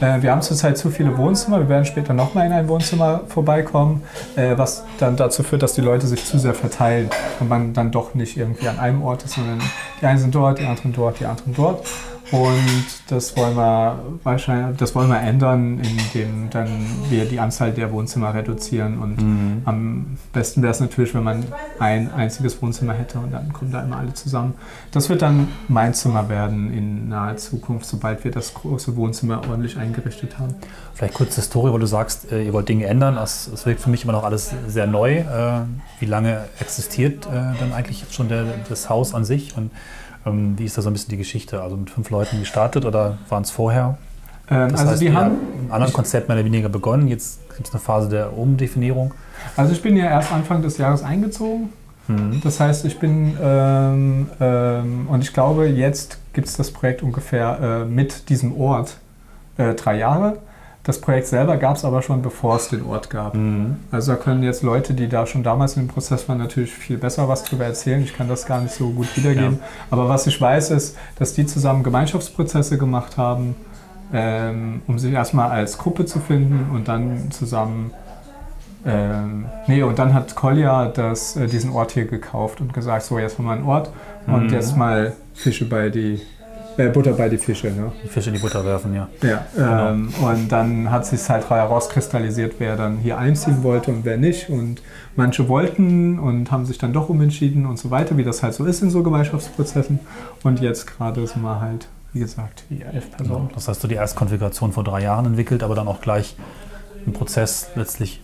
Äh, 0.00 0.22
wir 0.22 0.32
haben 0.32 0.42
zurzeit 0.42 0.78
zu 0.78 0.90
viele 0.90 1.16
Wohnzimmer. 1.18 1.60
Wir 1.60 1.68
werden 1.68 1.84
später 1.84 2.14
nochmal 2.14 2.46
in 2.46 2.52
ein 2.52 2.68
Wohnzimmer 2.68 3.22
vorbeikommen, 3.28 4.02
äh, 4.36 4.56
was 4.56 4.84
dann 4.98 5.16
dazu 5.16 5.42
führt, 5.42 5.62
dass 5.62 5.74
die 5.74 5.80
Leute 5.80 6.06
sich 6.06 6.24
zu 6.24 6.38
sehr 6.38 6.54
verteilen 6.54 7.10
und 7.40 7.48
man 7.48 7.74
dann 7.74 7.90
doch 7.90 8.14
nicht 8.14 8.36
irgendwie 8.36 8.68
an 8.68 8.78
einem 8.78 9.02
Ort 9.02 9.24
ist, 9.24 9.34
sondern 9.34 9.60
die 10.00 10.06
einen 10.06 10.18
sind 10.18 10.34
dort, 10.34 10.58
die 10.58 10.66
anderen 10.66 10.92
dort, 10.92 11.20
die 11.20 11.26
anderen 11.26 11.54
dort. 11.54 11.86
Und 12.30 12.86
das 13.08 13.36
wollen 13.36 13.56
wir 13.56 13.98
wahrscheinlich, 14.22 14.76
das 14.76 14.94
wollen 14.94 15.08
wir 15.08 15.18
ändern, 15.20 15.80
indem 15.80 16.50
dann 16.50 16.68
wir 17.08 17.24
die 17.24 17.40
Anzahl 17.40 17.72
der 17.72 17.90
Wohnzimmer 17.90 18.34
reduzieren. 18.34 18.98
Und 18.98 19.20
Mhm. 19.22 19.62
am 19.64 20.06
besten 20.32 20.60
wäre 20.62 20.72
es 20.72 20.80
natürlich, 20.80 21.14
wenn 21.14 21.22
man 21.22 21.44
ein 21.78 22.12
einziges 22.12 22.60
Wohnzimmer 22.60 22.92
hätte 22.92 23.18
und 23.18 23.32
dann 23.32 23.52
kommen 23.52 23.72
da 23.72 23.82
immer 23.82 23.96
alle 23.98 24.12
zusammen. 24.12 24.54
Das 24.92 25.08
wird 25.08 25.22
dann 25.22 25.48
mein 25.68 25.94
Zimmer 25.94 26.28
werden 26.28 26.72
in 26.72 27.08
naher 27.08 27.36
Zukunft, 27.38 27.86
sobald 27.86 28.24
wir 28.24 28.30
das 28.30 28.52
große 28.52 28.94
Wohnzimmer 28.96 29.40
ordentlich 29.48 29.78
eingerichtet 29.78 30.38
haben. 30.38 30.54
Vielleicht 30.94 31.14
kurz 31.14 31.34
zur 31.34 31.44
Story, 31.44 31.72
wo 31.72 31.78
du 31.78 31.86
sagst, 31.86 32.30
äh, 32.30 32.42
ihr 32.44 32.52
wollt 32.52 32.68
Dinge 32.68 32.86
ändern. 32.86 33.14
Das, 33.14 33.48
das 33.50 33.64
wirkt 33.64 33.80
für 33.80 33.90
mich 33.90 34.04
immer 34.04 34.12
noch 34.12 34.24
alles 34.24 34.52
sehr 34.66 34.86
neu. 34.86 35.18
Äh, 35.18 35.60
Wie 36.00 36.06
lange 36.06 36.44
existiert 36.60 37.26
äh, 37.26 37.30
dann 37.58 37.72
eigentlich 37.72 38.00
jetzt 38.02 38.14
schon 38.14 38.28
der, 38.28 38.44
das 38.68 38.88
Haus 38.90 39.14
an 39.14 39.24
sich? 39.24 39.56
Und 39.56 39.70
ähm, 40.26 40.58
wie 40.58 40.64
ist 40.64 40.76
da 40.76 40.82
so 40.82 40.90
ein 40.90 40.92
bisschen 40.92 41.10
die 41.10 41.16
Geschichte? 41.16 41.62
Also 41.62 41.76
mit 41.76 41.90
fünf 41.90 42.10
Leuten 42.10 42.38
gestartet 42.40 42.84
oder 42.84 43.18
waren 43.28 43.42
es 43.42 43.50
vorher? 43.50 43.98
Ähm, 44.50 44.70
Das 44.70 44.80
also 44.80 44.92
heißt, 44.92 45.02
die 45.02 45.12
haben, 45.12 45.36
ein 45.66 45.72
anderes 45.72 45.92
Konzept 45.92 46.28
mehr 46.28 46.36
oder 46.36 46.44
weniger 46.44 46.68
begonnen. 46.68 47.08
Jetzt 47.08 47.40
gibt 47.54 47.68
es 47.68 47.74
eine 47.74 47.80
Phase 47.80 48.08
der 48.08 48.36
Umdefinierung. 48.36 49.12
also 49.56 49.72
ich 49.72 49.82
bin 49.82 49.96
ja 49.96 50.06
erst 50.06 50.32
Anfang 50.32 50.62
des 50.62 50.78
Jahres 50.78 51.02
eingezogen. 51.02 51.70
Mhm. 52.08 52.40
Das 52.42 52.58
heißt, 52.58 52.84
ich 52.86 52.98
bin 52.98 53.36
ähm, 53.40 54.28
ähm, 54.40 55.06
und 55.08 55.22
ich 55.22 55.32
glaube, 55.32 55.66
jetzt 55.66 56.18
gibt 56.32 56.48
es 56.48 56.56
das 56.56 56.70
Projekt 56.70 57.02
ungefähr 57.02 57.82
äh, 57.82 57.84
mit 57.84 58.28
diesem 58.30 58.58
Ort 58.58 58.96
äh, 59.58 59.74
drei 59.74 59.98
Jahre. 59.98 60.38
Das 60.84 61.00
Projekt 61.00 61.26
selber 61.26 61.58
gab 61.58 61.76
es 61.76 61.84
aber 61.84 62.00
schon, 62.00 62.22
bevor 62.22 62.56
es 62.56 62.68
den 62.68 62.82
Ort 62.84 63.10
gab. 63.10 63.34
Mhm. 63.34 63.76
Also 63.90 64.12
da 64.12 64.18
können 64.18 64.42
jetzt 64.42 64.62
Leute, 64.62 64.94
die 64.94 65.06
da 65.08 65.26
schon 65.26 65.42
damals 65.42 65.76
im 65.76 65.86
Prozess 65.86 66.26
waren, 66.28 66.38
natürlich 66.38 66.72
viel 66.72 66.96
besser 66.96 67.28
was 67.28 67.44
drüber 67.44 67.64
erzählen. 67.66 68.02
Ich 68.02 68.16
kann 68.16 68.26
das 68.28 68.46
gar 68.46 68.60
nicht 68.60 68.72
so 68.74 68.88
gut 68.90 69.14
wiedergeben. 69.16 69.58
Aber 69.90 70.08
was 70.08 70.26
ich 70.26 70.40
weiß, 70.40 70.70
ist, 70.70 70.96
dass 71.18 71.34
die 71.34 71.44
zusammen 71.44 71.82
Gemeinschaftsprozesse 71.82 72.78
gemacht 72.78 73.18
haben, 73.18 73.54
ähm, 74.14 74.80
um 74.86 74.98
sich 74.98 75.12
erstmal 75.12 75.50
als 75.50 75.76
Gruppe 75.76 76.06
zu 76.06 76.20
finden 76.20 76.74
und 76.74 76.88
dann 76.88 77.30
zusammen. 77.32 77.90
Ähm, 78.86 79.44
nee, 79.66 79.82
und 79.82 79.98
dann 79.98 80.14
hat 80.14 80.34
Kolja 80.36 80.86
das, 80.86 81.36
äh, 81.36 81.48
diesen 81.48 81.70
Ort 81.72 81.90
hier 81.92 82.06
gekauft 82.06 82.62
und 82.62 82.72
gesagt, 82.72 83.02
so 83.02 83.18
jetzt 83.18 83.36
haben 83.36 83.44
wir 83.44 83.52
einen 83.52 83.64
Ort 83.64 83.90
und 84.26 84.46
Mhm. 84.46 84.52
jetzt 84.54 84.76
mal 84.76 85.12
Fische 85.34 85.68
bei 85.68 85.90
die, 85.90 86.22
äh, 86.78 86.88
Butter 86.88 87.12
bei 87.12 87.28
die 87.28 87.36
Fische. 87.38 87.66
Ne? 87.66 87.92
Die 88.02 88.08
Fische 88.08 88.30
in 88.30 88.36
die 88.36 88.40
Butter 88.40 88.64
werfen, 88.64 88.94
ja. 88.94 89.08
Ja, 89.22 89.90
ähm, 89.90 90.12
und 90.22 90.48
dann 90.50 90.90
hat 90.90 91.04
sich 91.06 91.28
halt 91.28 91.48
herauskristallisiert, 91.50 92.54
wer 92.58 92.76
dann 92.76 92.96
hier 92.98 93.18
einziehen 93.18 93.62
wollte 93.62 93.90
und 93.90 94.04
wer 94.04 94.16
nicht. 94.16 94.48
Und 94.48 94.80
manche 95.16 95.48
wollten 95.48 96.18
und 96.18 96.50
haben 96.50 96.64
sich 96.64 96.78
dann 96.78 96.92
doch 96.92 97.08
umentschieden 97.08 97.66
und 97.66 97.78
so 97.78 97.90
weiter, 97.90 98.16
wie 98.16 98.24
das 98.24 98.42
halt 98.42 98.54
so 98.54 98.64
ist 98.64 98.82
in 98.82 98.90
so 98.90 99.02
Gemeinschaftsprozessen. 99.02 100.00
Und 100.42 100.60
jetzt 100.60 100.86
gerade 100.86 101.26
sind 101.26 101.42
wir 101.42 101.60
halt, 101.60 101.88
wie 102.12 102.20
gesagt, 102.20 102.64
die 102.70 102.82
elf 102.82 103.04
Genau. 103.16 103.16
Personen. 103.16 103.50
Das 103.54 103.68
heißt, 103.68 103.82
du 103.82 103.88
die 103.88 103.96
Erstkonfiguration 103.96 104.72
vor 104.72 104.84
drei 104.84 105.02
Jahren 105.02 105.26
entwickelt, 105.26 105.62
aber 105.62 105.74
dann 105.74 105.88
auch 105.88 106.00
gleich 106.00 106.36
einen 107.04 107.12
Prozess 107.12 107.68
letztlich, 107.74 108.20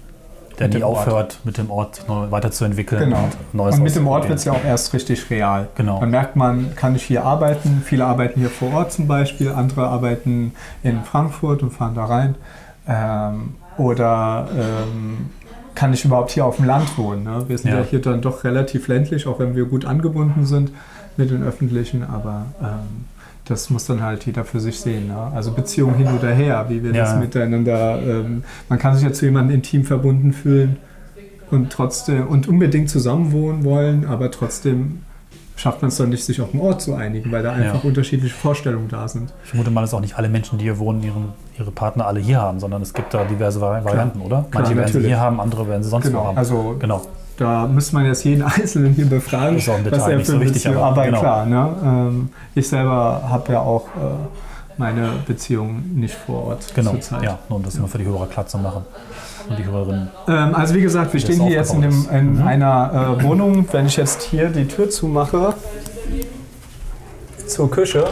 der 0.58 0.68
nie 0.68 0.74
dem 0.74 0.82
Ort. 0.84 0.98
aufhört, 0.98 1.38
mit 1.44 1.58
dem 1.58 1.70
Ort 1.70 2.04
neu 2.08 2.30
weiterzuentwickeln 2.30 3.04
Genau. 3.10 3.24
und 3.24 3.54
Neues 3.54 3.76
Und 3.76 3.82
mit 3.82 3.94
dem 3.96 4.06
Ort 4.06 4.28
wird 4.28 4.38
es 4.38 4.44
ja 4.44 4.52
auch 4.52 4.64
erst 4.64 4.92
richtig 4.92 5.30
real. 5.30 5.68
Genau. 5.74 6.00
Man 6.00 6.10
merkt, 6.10 6.36
man 6.36 6.74
kann 6.76 6.92
nicht 6.94 7.02
hier 7.04 7.24
arbeiten. 7.24 7.82
Viele 7.84 8.04
arbeiten 8.04 8.40
hier 8.40 8.50
vor 8.50 8.72
Ort 8.72 8.92
zum 8.92 9.06
Beispiel, 9.08 9.50
andere 9.50 9.86
arbeiten 9.88 10.52
in 10.82 11.02
Frankfurt 11.02 11.62
und 11.62 11.70
fahren 11.72 11.94
da 11.94 12.04
rein. 12.04 12.34
Ähm, 12.88 13.54
oder 13.78 14.48
ähm, 14.56 15.30
kann 15.74 15.92
ich 15.92 16.04
überhaupt 16.04 16.30
hier 16.30 16.44
auf 16.46 16.56
dem 16.56 16.66
Land 16.66 16.96
wohnen? 16.96 17.24
Ne? 17.24 17.44
Wir 17.48 17.58
sind 17.58 17.70
ja. 17.70 17.78
Ja. 17.80 17.84
hier 17.84 18.00
dann 18.00 18.20
doch 18.20 18.44
relativ 18.44 18.86
ländlich, 18.88 19.26
auch 19.26 19.38
wenn 19.40 19.56
wir 19.56 19.64
gut 19.64 19.84
angebunden 19.84 20.46
sind 20.46 20.70
mit 21.16 21.30
den 21.30 21.42
Öffentlichen, 21.42 22.04
aber 22.04 22.46
ähm, 22.62 23.06
das 23.46 23.68
muss 23.70 23.84
dann 23.86 24.02
halt 24.02 24.24
jeder 24.26 24.44
für 24.44 24.60
sich 24.60 24.80
sehen. 24.80 25.08
Ne? 25.08 25.16
Also 25.34 25.52
Beziehung 25.52 25.94
hin 25.94 26.08
oder 26.18 26.30
her, 26.32 26.66
wie 26.68 26.82
wir 26.82 26.92
Ja. 26.92 27.04
das 27.04 27.16
miteinander. 27.16 28.00
Ähm, 28.02 28.42
man 28.68 28.78
kann 28.78 28.94
sich 28.94 29.04
ja 29.04 29.12
zu 29.12 29.26
jemandem 29.26 29.56
intim 29.56 29.84
verbunden 29.84 30.32
fühlen 30.32 30.76
und 31.50 31.70
trotzdem 31.70 32.26
und 32.26 32.48
unbedingt 32.48 32.88
zusammenwohnen 32.90 33.64
wollen, 33.64 34.06
aber 34.06 34.30
trotzdem 34.30 35.00
schafft 35.56 35.82
man 35.82 35.88
es 35.90 35.96
dann 35.98 36.08
nicht, 36.08 36.24
sich 36.24 36.40
auf 36.40 36.50
den 36.50 36.60
Ort 36.60 36.80
zu 36.82 36.94
einigen, 36.94 37.30
weil 37.30 37.42
da 37.42 37.52
einfach 37.52 37.84
Ja. 37.84 37.88
unterschiedliche 37.88 38.34
Vorstellungen 38.34 38.88
da 38.88 39.06
sind. 39.06 39.32
Ich 39.44 39.50
vermute 39.50 39.70
mal, 39.70 39.82
dass 39.82 39.94
auch 39.94 40.00
nicht 40.00 40.16
alle 40.18 40.28
Menschen, 40.28 40.58
die 40.58 40.64
hier 40.64 40.78
wohnen, 40.78 41.02
ihren, 41.02 41.28
ihre 41.58 41.70
Partner 41.70 42.06
alle 42.06 42.18
hier 42.20 42.40
haben, 42.40 42.58
sondern 42.58 42.82
es 42.82 42.92
gibt 42.92 43.14
da 43.14 43.24
diverse 43.24 43.60
Vari- 43.60 43.84
Varianten, 43.84 44.20
oder? 44.20 44.46
Klar, 44.50 44.62
Manche 44.64 44.76
werden 44.76 44.92
sie 44.92 45.06
hier 45.06 45.20
haben, 45.20 45.38
andere 45.40 45.68
werden 45.68 45.82
sie 45.84 45.90
sonst 45.90 46.06
wo 46.06 46.08
Genau, 46.10 46.24
haben. 46.26 46.38
also 46.38 46.76
genau. 46.80 47.02
Da 47.36 47.66
müsste 47.66 47.94
man 47.96 48.06
jetzt 48.06 48.24
jeden 48.24 48.42
Einzelnen 48.44 48.94
hier 48.94 49.06
befragen, 49.06 49.56
was 49.56 49.66
er 50.08 50.18
für 50.20 50.24
so 50.24 50.40
wichtig, 50.40 50.62
Beziehung- 50.64 50.76
aber 50.76 50.86
aber 50.86 51.04
genau. 51.06 51.20
klar, 51.20 51.46
ne? 51.46 51.76
ähm, 51.84 52.28
ich 52.54 52.68
selber 52.68 53.22
habe 53.28 53.52
ja 53.52 53.60
auch 53.60 53.86
äh, 53.96 54.78
meine 54.78 55.10
Beziehung 55.26 55.82
nicht 55.94 56.14
vor 56.14 56.46
Ort 56.46 56.72
Genau. 56.74 56.90
zurzeit. 56.92 57.22
Ja, 57.22 57.38
nur 57.48 57.58
um 57.58 57.64
das 57.64 57.76
immer 57.76 57.88
für 57.88 57.98
die 57.98 58.04
Hörer 58.06 58.26
klar 58.26 58.46
zu 58.46 58.58
machen. 58.58 58.84
Und 59.48 59.58
die 59.58 59.64
Hörerinnen. 59.64 60.08
Ähm, 60.26 60.54
also 60.54 60.74
wie 60.74 60.80
gesagt, 60.80 61.12
wir 61.12 61.20
stehen 61.20 61.40
hier 61.42 61.52
jetzt 61.52 61.74
in, 61.74 61.82
dem, 61.82 62.08
in 62.10 62.34
Mhm. 62.40 62.46
einer 62.46 63.16
äh, 63.20 63.22
Wohnung. 63.24 63.66
Wenn 63.72 63.86
ich 63.86 63.96
jetzt 63.96 64.22
hier 64.22 64.48
die 64.48 64.66
Tür 64.66 64.88
zumache 64.90 65.54
zur 67.46 67.70
Küche, 67.70 68.04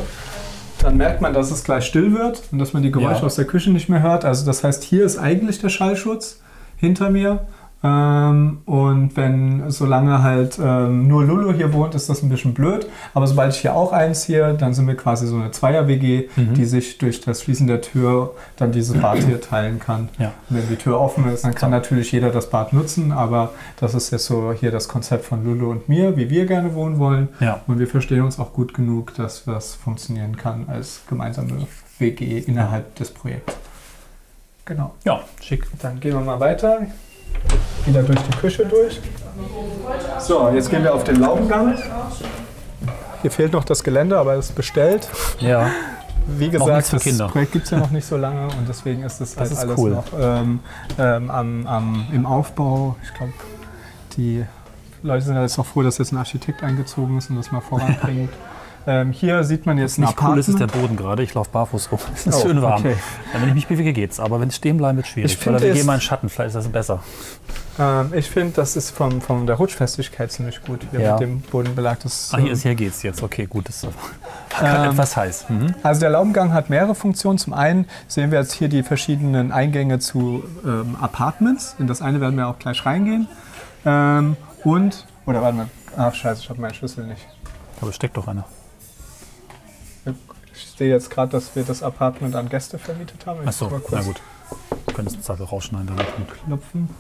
dann 0.81 0.97
merkt 0.97 1.21
man, 1.21 1.33
dass 1.33 1.51
es 1.51 1.65
gleich 1.65 1.85
still 1.87 2.13
wird 2.13 2.43
und 2.53 2.59
dass 2.59 2.73
man 2.73 2.83
die 2.83 2.91
Geräusche 2.91 3.21
Ja. 3.21 3.27
aus 3.27 3.37
der 3.37 3.45
Küche 3.47 3.71
nicht 3.71 3.89
mehr 3.89 4.03
hört. 4.03 4.25
Also 4.25 4.45
das 4.45 4.63
heißt, 4.65 4.83
hier 4.85 5.05
ist 5.05 5.19
eigentlich 5.19 5.61
der 5.61 5.69
Schallschutz 5.69 6.41
hinter 6.77 7.11
mir. 7.11 7.41
Ähm, 7.85 8.59
und 8.65 9.17
wenn, 9.17 9.71
solange 9.71 10.23
halt 10.23 10.59
ähm, 10.63 11.09
nur 11.09 11.25
Lulu 11.25 11.53
hier 11.53 11.73
wohnt, 11.73 11.95
ist 11.97 12.09
das 12.09 12.23
ein 12.23 12.29
bisschen 12.29 12.55
blöd. 12.55 12.87
Aber 13.13 13.27
sobald 13.27 13.53
ich 13.55 13.61
hier 13.61 13.75
auch 13.75 13.93
einziehe, 13.93 14.55
dann 14.55 14.73
sind 14.73 14.87
wir 14.87 14.97
quasi 14.97 15.27
so 15.27 15.37
eine 15.37 15.51
Zweier-WG, 15.51 16.29
Mhm. 16.37 16.55
die 16.55 16.65
sich 16.65 16.99
durch 16.99 17.21
das 17.21 17.43
Schließen 17.43 17.67
der 17.67 17.81
Tür 17.81 18.35
dann 18.57 18.71
dieses 18.73 19.01
Bad 19.01 19.19
hier 19.19 19.41
teilen 19.51 19.81
kann. 19.81 20.09
Ja. 20.19 20.33
Und 20.49 20.57
wenn 20.59 20.69
die 20.69 20.77
Tür 20.77 21.01
offen 21.01 21.27
ist, 21.29 21.45
dann 21.45 21.55
kann 21.55 21.71
natürlich 21.71 22.13
jeder 22.13 22.31
das 22.31 22.51
Bad 22.51 22.73
nutzen. 22.73 23.11
Aber 23.13 23.51
das 23.81 23.95
ist 23.95 24.11
jetzt 24.13 24.27
so 24.27 24.53
hier 24.53 24.71
das 24.71 24.87
Konzept 24.89 25.25
von 25.25 25.45
Lulu 25.45 25.71
und 25.71 25.89
mir, 25.89 26.17
wie 26.17 26.31
wir 26.31 26.47
gerne 26.47 26.75
wohnen 26.75 26.99
wollen. 26.99 27.29
Ja. 27.41 27.61
Und 27.67 27.79
wir 27.81 27.89
verstehen 27.89 28.23
uns 28.23 28.39
auch 28.39 28.53
gut 28.53 28.75
genug, 28.75 29.15
dass 29.17 29.45
das 29.45 29.75
funktionieren 29.75 30.37
kann 30.37 30.67
als 30.69 31.03
gemeinsame 31.09 31.67
WG 31.99 32.39
innerhalb 32.39 32.95
des 32.95 33.11
Projekts. 33.11 33.55
Genau. 34.65 34.95
Ja, 35.05 35.21
schick. 35.41 35.67
Dann 35.81 35.99
gehen 35.99 36.13
wir 36.13 36.21
mal 36.21 36.39
weiter. 36.39 36.83
Wieder 37.87 38.03
durch 38.03 38.21
die 38.21 38.37
Küche 38.37 38.67
durch. 38.67 39.01
So, 40.21 40.51
jetzt 40.51 40.71
gehen 40.71 40.85
wir 40.85 40.95
auf 40.95 41.05
den 41.05 41.17
Laubengang. 41.17 41.77
Hier 43.23 43.31
fehlt 43.31 43.53
noch 43.53 43.65
das 43.65 43.83
Gelände, 43.83 44.19
aber 44.19 44.35
es 44.35 44.47
ist 44.51 44.55
bestellt. 44.55 45.09
Ja. 45.41 45.71
Wie 46.27 46.51
gesagt, 46.51 46.93
das. 46.93 47.19
Projekt 47.33 47.53
gibt 47.53 47.65
es 47.65 47.71
ja 47.71 47.79
noch 47.79 47.91
nicht 47.91 48.07
so 48.07 48.17
lange 48.17 48.45
und 48.45 48.69
deswegen 48.69 49.03
ist 49.03 49.21
das, 49.21 49.35
Das 49.35 49.39
halt 49.41 49.53
ist 49.53 49.59
alles 49.59 49.79
cool. 49.79 49.91
noch 49.91 50.05
ähm, 50.19 50.61
ähm, 50.99 51.31
am, 51.31 51.67
am, 51.67 52.07
im 52.13 52.27
Aufbau. 52.27 52.97
Ich 53.03 53.13
glaube, 53.15 53.33
die 54.17 54.45
Leute 55.03 55.25
sind 55.25 55.41
jetzt 55.41 55.59
auch 55.59 55.67
froh, 55.67 55.83
dass 55.83 55.99
jetzt 55.99 56.13
ein 56.13 56.19
Architekt 56.19 56.63
eingezogen 56.63 57.19
ist 57.19 57.31
und 57.31 57.37
das 57.37 57.51
mal 57.51 57.61
voranbringt. 57.61 58.31
ähm, 58.87 59.13
hier 59.13 59.45
sieht 59.45 59.67
man 59.67 59.79
jetzt 59.79 59.99
ein 59.99 60.03
Nicht 60.03 60.21
cool 60.23 60.39
ist 60.39 60.49
es 60.49 60.57
der. 60.57 60.67
Boden 60.67 60.97
gerade. 60.97 61.23
Ich 61.23 61.35
laufe 61.35 61.51
barfuß 61.51 61.93
rum. 61.93 61.99
Es 62.15 62.27
ist 62.27 62.35
Oh, 62.37 62.43
schön 62.43 62.63
warm. 62.63 62.81
okay. 62.81 62.97
Wenn 63.33 63.49
ich 63.49 63.55
mich 63.55 63.67
bewege, 63.69 63.93
geht's. 63.93 64.19
Aber 64.21 64.41
wenn 64.41 64.49
es 64.49 64.57
stehen 64.57 64.77
bleiben, 64.77 64.97
wird 64.97 65.07
schwierig. 65.07 65.33
Ich 65.41 65.47
Oder 65.47 65.61
wir 65.61 65.73
gehen 65.73 65.87
mal 65.87 65.95
in 65.95 65.99
den 65.99 66.03
Schatten. 66.05 66.29
Vielleicht 66.29 66.49
ist 66.49 66.55
das 66.65 66.69
besser. 66.69 67.01
Ähm, 67.79 68.13
ich 68.15 68.29
finde, 68.31 68.53
das 68.57 68.77
ist 68.77 68.91
von, 68.91 69.21
von 69.21 69.47
der 69.47 69.57
Rutschfestigkeit 69.57 70.31
ziemlich 70.33 70.63
gut 70.63 70.81
hier 70.91 71.01
Ja. 71.01 71.13
mit 71.13 71.21
dem 71.23 71.41
Bodenbelag. 71.41 72.01
Das, 72.03 72.31
Ah, 72.33 72.39
hier, 72.39 72.47
ähm, 72.49 72.53
ist, 72.53 72.63
hier 72.63 72.75
geht's 72.75 73.03
jetzt. 73.03 73.23
Okay, 73.23 73.47
gut. 73.47 73.69
Das 73.69 73.83
ist 73.83 73.89
Ähm, 74.63 74.91
etwas 74.91 75.17
heiß. 75.17 75.47
Mhm. 75.49 75.75
Also 75.83 76.01
der 76.01 76.11
Laubengang 76.11 76.53
hat 76.53 76.69
mehrere 76.69 76.95
Funktionen. 76.95 77.39
Zum 77.39 77.55
einen 77.55 77.87
sehen 78.07 78.31
wir 78.31 78.39
jetzt 78.41 78.53
hier 78.53 78.69
die 78.69 78.83
verschiedenen 78.83 79.51
Eingänge 79.51 79.99
zu 79.99 80.45
ähm, 80.65 80.97
Apartments. 81.01 81.75
In 81.79 81.87
das 81.87 82.03
eine 82.03 82.21
werden 82.21 82.37
wir 82.37 82.49
auch 82.49 82.59
gleich 82.59 82.85
reingehen. 82.85 83.29
Ähm, 83.87 84.37
und, 84.63 85.07
oder 85.25 85.41
warte 85.41 85.57
mal, 85.57 85.67
ach 85.97 86.15
scheiße, 86.15 86.43
ich 86.43 86.51
habe 86.51 86.61
meinen 86.61 86.75
Schlüssel 86.75 87.07
nicht. 87.07 87.27
Aber 87.81 87.93
steckt 87.93 88.17
doch 88.19 88.29
einer. 88.29 88.45
Sehe 90.83 90.91
jetzt 90.91 91.11
gerade, 91.11 91.31
dass 91.31 91.55
wir 91.55 91.63
das 91.63 91.81
Apartment 91.81 92.35
an 92.35 92.49
Gäste 92.49 92.77
vermietet 92.77 93.25
haben. 93.25 93.43
Ich 93.43 93.47
Achso, 93.47 93.71
na 93.93 94.03
gut. 94.03 94.21
Wir 94.87 94.95
können 94.95 95.07
es 95.07 95.21
Zettel 95.23 95.47
rausschneiden. 95.47 95.87
da 95.87 96.03
hinten. 96.03 96.33
klopfen. 96.45 96.91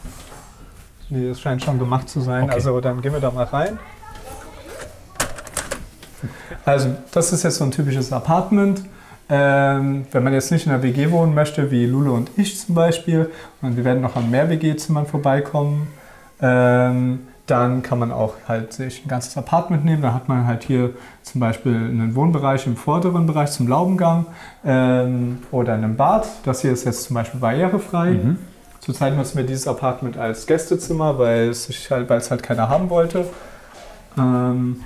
Nee, 1.10 1.30
das 1.30 1.40
scheint 1.40 1.64
schon 1.64 1.80
gemacht 1.80 2.08
zu 2.08 2.20
sein. 2.20 2.44
Okay. 2.44 2.52
Also 2.52 2.80
dann 2.80 3.02
gehen 3.02 3.12
wir 3.12 3.18
da 3.18 3.32
mal 3.32 3.42
rein. 3.42 3.80
Also 6.64 6.94
das 7.10 7.32
ist 7.32 7.42
jetzt 7.42 7.56
so 7.56 7.64
ein 7.64 7.72
typisches 7.72 8.12
Apartment. 8.12 8.84
Ähm, 9.28 10.06
wenn 10.12 10.22
man 10.22 10.32
jetzt 10.32 10.52
nicht 10.52 10.66
in 10.66 10.72
einer 10.72 10.84
WG 10.84 11.10
wohnen 11.10 11.34
möchte, 11.34 11.72
wie 11.72 11.84
Lulu 11.84 12.14
und 12.14 12.30
ich 12.36 12.60
zum 12.60 12.76
Beispiel, 12.76 13.32
und 13.62 13.76
wir 13.76 13.84
werden 13.84 14.00
noch 14.00 14.14
an 14.14 14.30
mehr 14.30 14.48
WG-Zimmern 14.48 15.06
vorbeikommen, 15.06 15.88
ähm, 16.40 17.26
dann 17.46 17.82
kann 17.82 17.98
man 17.98 18.12
auch 18.12 18.34
halt 18.46 18.72
sich 18.72 19.04
ein 19.04 19.08
ganzes 19.08 19.36
Apartment 19.36 19.84
nehmen. 19.84 20.02
Da 20.02 20.14
hat 20.14 20.28
man 20.28 20.46
halt 20.46 20.62
hier 20.62 20.90
zum 21.22 21.40
Beispiel 21.40 21.74
einen 21.74 22.14
Wohnbereich 22.14 22.66
im 22.66 22.76
vorderen 22.76 23.26
Bereich 23.26 23.50
zum 23.50 23.66
Laubengang 23.66 24.26
ähm, 24.64 25.42
oder 25.50 25.74
einen 25.74 25.96
Bad. 25.96 26.26
Das 26.44 26.62
hier 26.62 26.72
ist 26.72 26.84
jetzt 26.84 27.04
zum 27.04 27.14
Beispiel 27.14 27.40
barrierefrei. 27.40 28.10
Mhm. 28.12 28.38
Zurzeit 28.80 29.16
nutzen 29.16 29.36
wir 29.38 29.44
dieses 29.44 29.66
Apartment 29.66 30.16
als 30.16 30.46
Gästezimmer, 30.46 31.18
weil 31.18 31.48
es, 31.48 31.68
halt, 31.90 32.08
weil 32.08 32.18
es 32.18 32.30
halt 32.30 32.42
keiner 32.42 32.68
haben 32.68 32.90
wollte. 32.90 33.26
Ähm, 34.16 34.82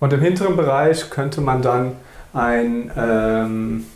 und 0.00 0.12
im 0.12 0.20
hinteren 0.20 0.56
Bereich 0.56 1.08
könnte 1.10 1.40
man 1.40 1.62
dann 1.62 1.92
ein, 2.34 2.90
ähm, 2.96 3.86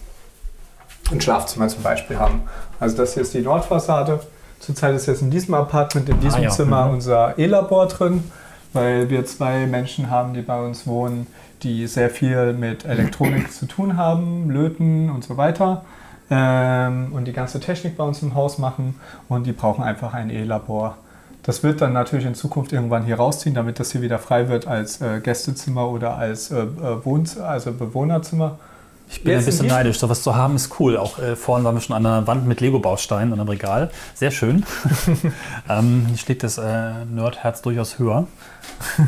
ein 1.11 1.21
Schlafzimmer 1.21 1.69
zum 1.69 1.83
Beispiel 1.83 2.19
haben. 2.19 2.43
Also 2.81 2.97
das 2.97 3.15
hier 3.15 3.23
ist 3.23 3.35
die 3.35 3.41
Nordfassade. 3.41 4.21
Zurzeit 4.61 4.95
ist 4.95 5.07
jetzt 5.07 5.23
in 5.23 5.31
diesem 5.31 5.55
Apartment, 5.55 6.09
in 6.09 6.21
diesem 6.21 6.41
Ah 6.41 6.45
ja, 6.45 6.51
Zimmer 6.51 6.87
mhm. 6.87 6.95
unser 6.95 7.39
E-Labor 7.39 7.87
drin, 7.87 8.25
weil 8.73 9.09
wir 9.11 9.25
zwei 9.25 9.67
Menschen 9.67 10.11
haben, 10.11 10.35
die 10.35 10.43
bei 10.43 10.61
uns 10.61 10.87
wohnen, 10.87 11.27
die 11.63 11.87
sehr 11.87 12.11
viel 12.11 12.53
mit 12.53 12.85
Elektronik 12.85 13.53
zu 13.53 13.67
tun 13.67 13.97
haben, 13.97 14.51
Löten 14.51 15.11
und 15.11 15.25
so 15.25 15.37
weiter. 15.37 15.85
Ähm, 16.31 17.13
und 17.13 17.25
die 17.25 17.33
ganze 17.33 17.59
Technik 17.59 17.97
bei 17.97 18.05
uns 18.05 18.23
im 18.23 18.35
Haus 18.35 18.59
machen 18.59 19.01
und 19.29 19.47
die 19.47 19.53
brauchen 19.53 19.83
einfach 19.83 20.13
ein 20.13 20.29
E-Labor. 20.29 20.99
Das 21.43 21.63
wird 21.63 21.81
dann 21.81 21.95
natürlich 21.95 22.27
in 22.27 22.35
Zukunft 22.35 22.75
irgendwann 22.75 23.05
hier 23.05 23.17
rausziehen, 23.17 23.55
damit 23.55 23.81
das 23.81 23.93
hier 23.93 24.03
wieder 24.03 24.19
frei 24.19 24.51
wird 24.51 24.67
als 24.67 25.01
äh, 25.01 25.21
Gästezimmer 25.21 25.89
oder 25.89 26.17
als 26.17 26.51
äh, 26.51 26.61
äh, 26.61 27.05
Wohnz 27.05 27.39
also 27.39 27.73
Bewohnerzimmer. 27.73 28.59
Ich 29.11 29.23
bin 29.25 29.33
ein 29.33 29.37
Jetzt 29.39 29.47
bisschen 29.47 29.61
in 29.61 29.65
diesem- 29.69 29.77
neidisch. 29.79 29.99
So 29.99 30.09
was 30.09 30.23
zu 30.23 30.37
haben 30.37 30.55
ist 30.57 30.79
cool. 30.79 30.97
Auch 30.99 31.19
äh, 31.19 31.35
vorhin 31.35 31.65
waren 31.65 31.75
wir 31.75 31.81
schon 31.81 31.97
an 31.97 32.05
einer 32.05 32.27
Wand 32.27 32.47
mit 32.47 32.61
Lego-Bausteinen 32.61 33.33
und 33.33 33.41
einem 33.41 33.49
Regal. 33.49 33.91
Sehr 34.15 34.31
schön. 34.31 34.65
ähm, 35.69 36.05
hier 36.09 36.17
steht 36.19 36.43
das 36.43 36.59
äh, 36.59 37.05
Nerdherz 37.07 37.63
durchaus 37.63 37.99
höher. 37.99 38.27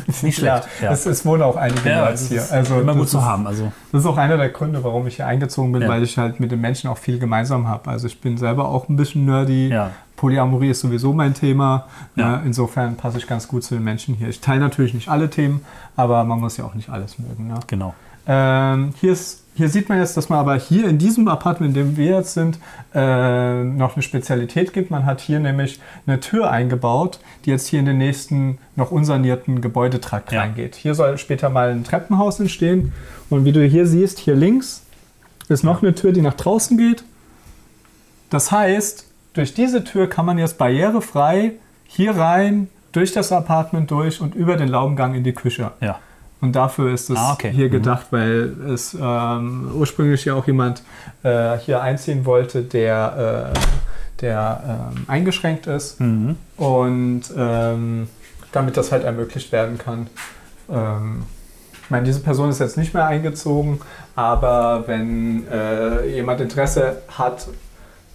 Ist 0.07 0.23
nicht 0.23 0.37
schlecht. 0.39 0.67
Ja, 0.81 0.91
Es, 0.91 1.05
es 1.05 1.25
wohnen 1.25 1.43
auch 1.43 1.55
einige 1.55 1.87
Ja, 1.87 2.05
Nerds 2.05 2.27
hier. 2.29 2.43
Also 2.51 2.79
immer 2.79 2.95
gut 2.95 3.09
zu 3.09 3.19
ist- 3.19 3.23
haben. 3.23 3.45
Also, 3.47 3.71
Das 3.91 4.01
ist 4.01 4.07
auch 4.07 4.17
einer 4.17 4.37
der 4.37 4.49
Gründe, 4.49 4.83
warum 4.83 5.05
ich 5.07 5.17
hier 5.17 5.27
eingezogen 5.27 5.71
bin, 5.71 5.83
Ja. 5.83 5.87
weil 5.87 6.03
ich 6.03 6.17
halt 6.17 6.39
mit 6.39 6.51
den 6.51 6.61
Menschen 6.61 6.89
auch 6.89 6.97
viel 6.97 7.19
gemeinsam 7.19 7.67
habe. 7.67 7.89
Also 7.89 8.07
ich 8.07 8.19
bin 8.21 8.37
selber 8.37 8.67
auch 8.69 8.89
ein 8.89 8.95
bisschen 8.95 9.25
nerdy. 9.25 9.69
ja. 9.69 9.91
Polyamorie 10.17 10.69
ist 10.69 10.81
sowieso 10.81 11.13
mein 11.13 11.33
Thema. 11.33 11.87
Ja. 12.15 12.37
Ne? 12.37 12.41
Insofern 12.45 12.95
passe 12.95 13.17
ich 13.17 13.25
ganz 13.25 13.47
gut 13.47 13.63
zu 13.63 13.73
den 13.73 13.83
Menschen 13.83 14.13
hier. 14.13 14.27
Ich 14.29 14.39
teile 14.39 14.59
natürlich 14.59 14.93
nicht 14.93 15.09
alle 15.09 15.31
Themen, 15.31 15.65
aber 15.95 16.23
man 16.25 16.39
muss 16.39 16.57
ja 16.57 16.65
auch 16.65 16.75
nicht 16.75 16.89
alles 16.89 17.17
mögen. 17.17 17.47
Ne? 17.47 17.59
Genau. 17.65 17.95
Ähm, 18.27 18.93
hier, 19.01 19.13
ist, 19.13 19.40
hier 19.53 19.67
sieht 19.69 19.89
man 19.89 19.99
jetzt, 19.99 20.15
dass 20.15 20.29
man 20.29 20.39
aber 20.39 20.55
hier 20.55 20.87
in 20.87 20.97
diesem 20.97 21.27
Apartment, 21.27 21.75
in 21.75 21.83
dem 21.87 21.97
wir 21.97 22.17
jetzt 22.17 22.33
sind, 22.33 22.57
äh, 22.95 23.63
noch 23.63 23.95
eine 23.95 24.01
Spezialität 24.03 24.71
gibt. 24.73 24.91
Man 24.91 25.05
hat 25.05 25.19
hier 25.19 25.39
nämlich 25.39 25.79
eine 26.07 26.19
Tür 26.19 26.49
eingebaut, 26.49 27.19
die 27.45 27.49
jetzt 27.51 27.67
hier 27.67 27.79
in 27.79 27.85
den 27.85 27.97
nächsten 27.97 28.59
noch 28.75 28.91
unsanierten 28.91 29.61
Gebäudetrakt 29.61 30.31
Ja. 30.31 30.41
reingeht. 30.41 30.75
Hier 30.75 30.95
soll 30.95 31.17
später 31.17 31.49
mal 31.49 31.69
ein 31.71 31.83
Treppenhaus 31.83 32.39
entstehen. 32.39 32.93
Und 33.29 33.43
wie 33.45 33.51
du 33.51 33.63
hier 33.65 33.85
siehst, 33.87 34.19
hier 34.19 34.35
links 34.35 34.83
ist 35.49 35.63
noch 35.63 35.83
eine 35.83 35.93
Tür, 35.95 36.13
die 36.13 36.21
nach 36.21 36.35
draußen 36.35 36.77
geht. 36.77 37.03
Das 38.29 38.51
heißt, 38.51 39.05
durch 39.33 39.53
diese 39.53 39.83
Tür 39.83 40.07
kann 40.09 40.25
man 40.25 40.37
jetzt 40.37 40.57
barrierefrei 40.57 41.53
hier 41.85 42.15
rein, 42.15 42.69
durch 42.93 43.11
das 43.13 43.31
Apartment 43.31 43.91
durch 43.91 44.21
und 44.21 44.35
über 44.35 44.55
den 44.57 44.67
Laubengang 44.67 45.13
in 45.13 45.23
die 45.23 45.33
Küche. 45.33 45.71
Ja. 45.81 45.99
Und 46.41 46.55
dafür 46.55 46.91
ist 46.93 47.09
es 47.09 47.17
Ah, 47.17 47.33
okay. 47.33 47.51
hier 47.51 47.67
Mhm. 47.67 47.71
gedacht, 47.71 48.07
weil 48.11 48.55
es 48.73 48.97
ähm, 48.99 49.71
ursprünglich 49.75 50.25
ja 50.25 50.33
auch 50.33 50.47
jemand 50.47 50.81
äh, 51.23 51.57
hier 51.59 51.81
einziehen 51.81 52.25
wollte, 52.25 52.63
der, 52.63 53.51
äh, 53.55 53.59
der 54.21 54.89
ähm, 54.95 55.03
eingeschränkt 55.07 55.67
ist. 55.67 55.99
Mhm. 56.01 56.35
Und 56.57 57.23
ähm, 57.37 58.07
damit 58.51 58.75
das 58.75 58.91
halt 58.91 59.03
ermöglicht 59.03 59.51
werden 59.51 59.77
kann. 59.77 60.07
Ähm, 60.69 61.23
ich 61.83 61.89
meine, 61.89 62.05
diese 62.05 62.21
Person 62.21 62.49
ist 62.49 62.59
jetzt 62.59 62.77
nicht 62.77 62.93
mehr 62.93 63.05
eingezogen, 63.05 63.79
aber 64.15 64.83
wenn 64.87 65.45
äh, 65.47 66.07
jemand 66.07 66.41
Interesse 66.41 67.01
hat 67.17 67.47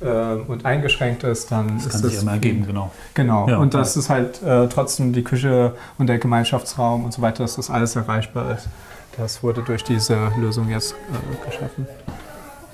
und 0.00 0.64
eingeschränkt 0.66 1.24
ist, 1.24 1.50
dann 1.50 1.76
Das 1.76 1.87
ist 1.87 1.92
kann 1.92 2.11
sich 2.11 2.20
immer 2.20 2.32
ergeben, 2.32 2.66
genau. 2.66 2.90
Genau, 3.14 3.48
Ja, 3.48 3.56
und 3.59 3.72
das 3.72 3.94
ja. 3.94 4.00
ist 4.00 4.11
halt 4.11 4.42
äh, 4.42 4.68
trotzdem 4.68 5.12
die 5.14 5.24
Küche 5.24 5.72
und 5.96 6.09
der 6.09 6.18
Gemeinschaftsraum 6.18 7.04
und 7.04 7.12
so 7.14 7.22
weiter, 7.22 7.44
dass 7.44 7.56
das 7.56 7.70
alles 7.70 7.96
erreichbar 7.96 8.50
ist. 8.54 8.68
Das 9.16 9.42
wurde 9.42 9.62
durch 9.62 9.82
diese 9.85 10.30
Lösung 10.38 10.68
jetzt 10.68 10.92
äh, 10.92 11.46
geschaffen. 11.48 11.87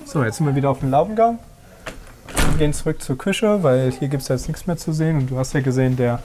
So, 0.05 0.23
jetzt 0.23 0.37
sind 0.37 0.45
wir 0.47 0.55
wieder 0.55 0.69
auf 0.69 0.79
dem 0.79 0.91
Laubengang. 0.91 1.39
Wir 2.51 2.57
gehen 2.57 2.73
zurück 2.73 3.01
zur 3.01 3.17
Küche, 3.17 3.63
weil 3.63 3.91
hier 3.91 4.09
gibt 4.09 4.23
es 4.23 4.27
jetzt 4.29 4.47
nichts 4.49 4.67
mehr 4.67 4.75
zu 4.77 4.91
sehen. 4.91 5.17
Und 5.17 5.31
du 5.31 5.37
hast 5.37 5.53
ja 5.53 5.61
gesehen, 5.61 5.95
der 5.95 6.19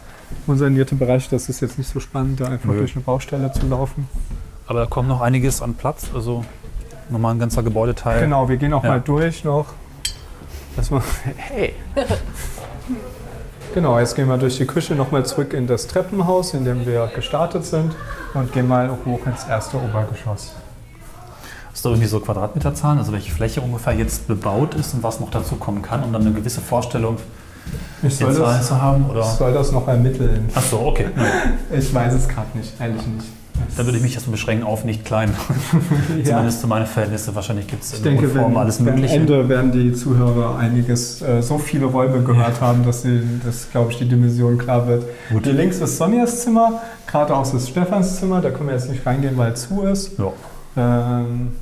unsanierte 0.49 0.97
Bereich, 0.97 1.29
das 1.29 1.49
ist 1.49 1.61
jetzt 1.61 1.79
nicht 1.79 1.89
so 1.91 2.01
spannend, 2.01 2.41
da 2.41 2.47
einfach 2.47 2.71
Nö. 2.71 2.79
durch 2.79 2.95
eine 2.97 3.05
Baustelle 3.05 3.53
zu 3.53 3.67
laufen. 3.69 4.09
Aber 4.67 4.81
da 4.81 4.87
kommt 4.87 5.09
noch 5.09 5.21
einiges 5.21 5.63
an 5.63 5.75
Platz. 5.75 6.09
Also 6.13 6.45
nochmal 7.09 7.35
ein 7.35 7.39
ganzer 7.39 7.63
Gebäudeteil. 7.63 8.21
Genau, 8.21 8.49
wir 8.49 8.57
gehen 8.57 8.73
auch 8.73 8.83
Ja. 8.83 8.91
mal 8.91 9.01
durch 9.01 9.45
noch. 9.45 9.67
Dass 10.79 10.93
wir, 10.93 11.03
hey! 11.37 11.75
Genau, 13.75 13.99
jetzt 13.99 14.15
gehen 14.15 14.29
wir 14.29 14.39
durch 14.39 14.59
die 14.59 14.65
Küche 14.65 14.95
nochmal 14.95 15.27
zurück 15.27 15.53
in 15.53 15.67
das 15.67 15.89
Treppenhaus, 15.89 16.55
in 16.55 16.65
dem 16.65 16.87
wir 16.87 17.11
gestartet 17.13 17.65
sind 17.65 17.97
und 18.33 18.53
gehen 18.53 18.69
mal 18.69 18.89
hoch 19.05 19.27
ins 19.27 19.45
erste 19.45 19.77
Obergeschoss. 19.77 20.53
Hast 21.73 21.85
du 21.85 21.89
irgendwie 21.89 22.07
so 22.07 22.21
Quadratmeterzahlen, 22.21 23.01
also 23.01 23.13
welche 23.13 23.33
Fläche 23.33 23.61
ungefähr 23.61 23.95
jetzt 23.95 24.29
bebaut 24.29 24.77
ist 24.77 24.95
und 24.95 25.03
was 25.03 25.19
noch 25.19 25.33
dazu 25.33 25.57
kommen 25.57 25.83
kann, 25.83 26.05
um 26.05 26.13
dann 26.13 26.23
eine 26.23 26.33
gewisse 26.33 26.61
Vorstellung 26.61 27.17
Ich 28.05 28.17
soll, 28.17 28.33
das, 28.33 28.69
zu 28.69 28.81
haben? 28.81 29.07
ich 29.19 29.25
soll 29.25 29.53
das 29.53 29.73
noch 29.73 29.89
ermitteln. 29.89 30.49
Ach 30.55 30.63
so, 30.63 30.79
okay. 30.79 31.09
Ich 31.77 31.93
weiß 31.93 32.15
es 32.15 32.29
gerade 32.29 32.57
nicht, 32.57 32.73
ehrlich 32.81 33.05
nicht. 33.05 33.27
Da 33.77 33.85
würde 33.85 33.99
ich 33.99 34.03
mich 34.03 34.15
erstmal 34.15 34.33
beschränken 34.33 34.65
auf 34.65 34.85
nicht 34.85 35.05
klein. 35.05 35.33
Ja. 36.19 36.25
Zumindest 36.25 36.61
zu 36.61 36.67
meinen 36.67 36.87
Verhältnissen. 36.87 37.35
Wahrscheinlich 37.35 37.67
gibt 37.67 37.83
es 37.83 37.95
in 37.95 38.03
denke, 38.03 38.29
Form 38.29 38.53
wenn, 38.53 38.57
alles 38.57 38.79
am 38.79 38.87
Mögliche. 38.87 39.15
Ende 39.17 39.49
werden 39.49 39.71
die 39.73 39.93
Zuhörer 39.93 40.59
einiges, 40.59 41.23
äh, 41.23 41.43
so 41.43 41.59
viele 41.59 41.87
Räume 41.87 42.23
gehört 42.23 42.61
haben, 42.61 42.85
dass 42.85 43.03
sie, 43.03 43.21
das 43.45 43.71
glaube 43.71 43.93
ich, 43.93 43.99
die 43.99 44.09
Dimension 44.09 44.59
klar 44.59 44.87
wird. 44.89 45.05
Gut. 45.31 45.45
Hier 45.45 45.53
links 45.53 45.79
ist 45.79 45.97
Sonjas 45.97 46.43
Zimmer, 46.43 46.81
geradeaus 47.07 47.55
ist 47.55 47.69
Stefans 47.69 48.17
Zimmer, 48.19 48.41
da 48.41 48.51
können 48.51 48.69
wir 48.69 48.75
jetzt 48.75 48.91
nicht 48.91 49.07
reingehen, 49.07 49.37
weil 49.37 49.53
es 49.53 49.69
zu 49.69 49.83
ist. 49.83 50.19
Ja. 50.19 50.33
Ähm, 50.77 51.53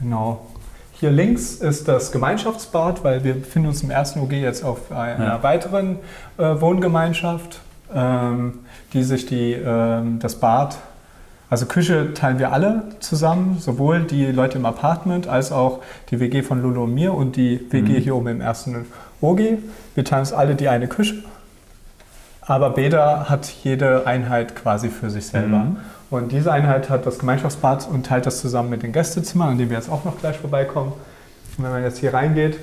genau. 0.00 0.46
Hier 0.92 1.10
links 1.10 1.54
ist 1.54 1.88
das 1.88 2.12
Gemeinschaftsbad, 2.12 3.02
weil 3.02 3.24
wir 3.24 3.34
befinden 3.34 3.68
uns 3.68 3.82
im 3.82 3.90
ersten 3.90 4.20
OG 4.20 4.32
jetzt 4.32 4.64
auf 4.64 4.92
einer 4.92 5.24
Ja. 5.24 5.42
weiteren 5.42 5.96
äh, 6.38 6.60
Wohngemeinschaft, 6.60 7.60
ähm, 7.94 8.60
die 8.92 9.02
sich 9.02 9.26
die, 9.26 9.52
ähm, 9.52 10.18
das 10.20 10.36
Bad, 10.36 10.76
also 11.52 11.66
Küche 11.66 12.14
teilen 12.14 12.38
wir 12.38 12.50
alle 12.50 12.82
zusammen, 13.00 13.58
sowohl 13.60 14.04
die 14.04 14.24
Leute 14.32 14.56
im 14.56 14.64
Apartment 14.64 15.28
als 15.28 15.52
auch 15.52 15.80
die 16.08 16.18
WG 16.18 16.40
von 16.40 16.62
Lulu 16.62 16.84
und 16.84 16.94
mir 16.94 17.12
und 17.12 17.36
die 17.36 17.60
WG 17.70 17.92
Mhm. 17.92 17.96
hier 17.98 18.16
oben 18.16 18.28
im 18.28 18.40
ersten 18.40 18.86
OG. 19.20 19.58
Wir 19.94 20.02
teilen 20.02 20.20
uns 20.20 20.32
alle 20.32 20.54
die 20.54 20.70
eine 20.70 20.88
Küche, 20.88 21.16
aber 22.40 22.70
Beda 22.70 23.28
hat 23.28 23.52
jede 23.64 24.06
Einheit 24.06 24.56
quasi 24.56 24.88
für 24.88 25.10
sich 25.10 25.26
selber. 25.26 25.58
Mhm. 25.58 25.76
Und 26.08 26.32
diese 26.32 26.50
Einheit 26.50 26.88
hat 26.88 27.04
das 27.04 27.18
Gemeinschaftsbad 27.18 27.86
und 27.86 28.06
teilt 28.06 28.24
das 28.24 28.40
zusammen 28.40 28.70
mit 28.70 28.82
den 28.82 28.92
Gästezimmern, 28.92 29.50
an 29.50 29.58
denen 29.58 29.68
wir 29.68 29.76
jetzt 29.76 29.90
auch 29.90 30.06
noch 30.06 30.18
gleich 30.18 30.38
vorbeikommen. 30.38 30.94
Und 31.58 31.64
wenn 31.64 31.70
man 31.70 31.82
jetzt 31.82 31.98
hier 31.98 32.14
reingeht, 32.14 32.56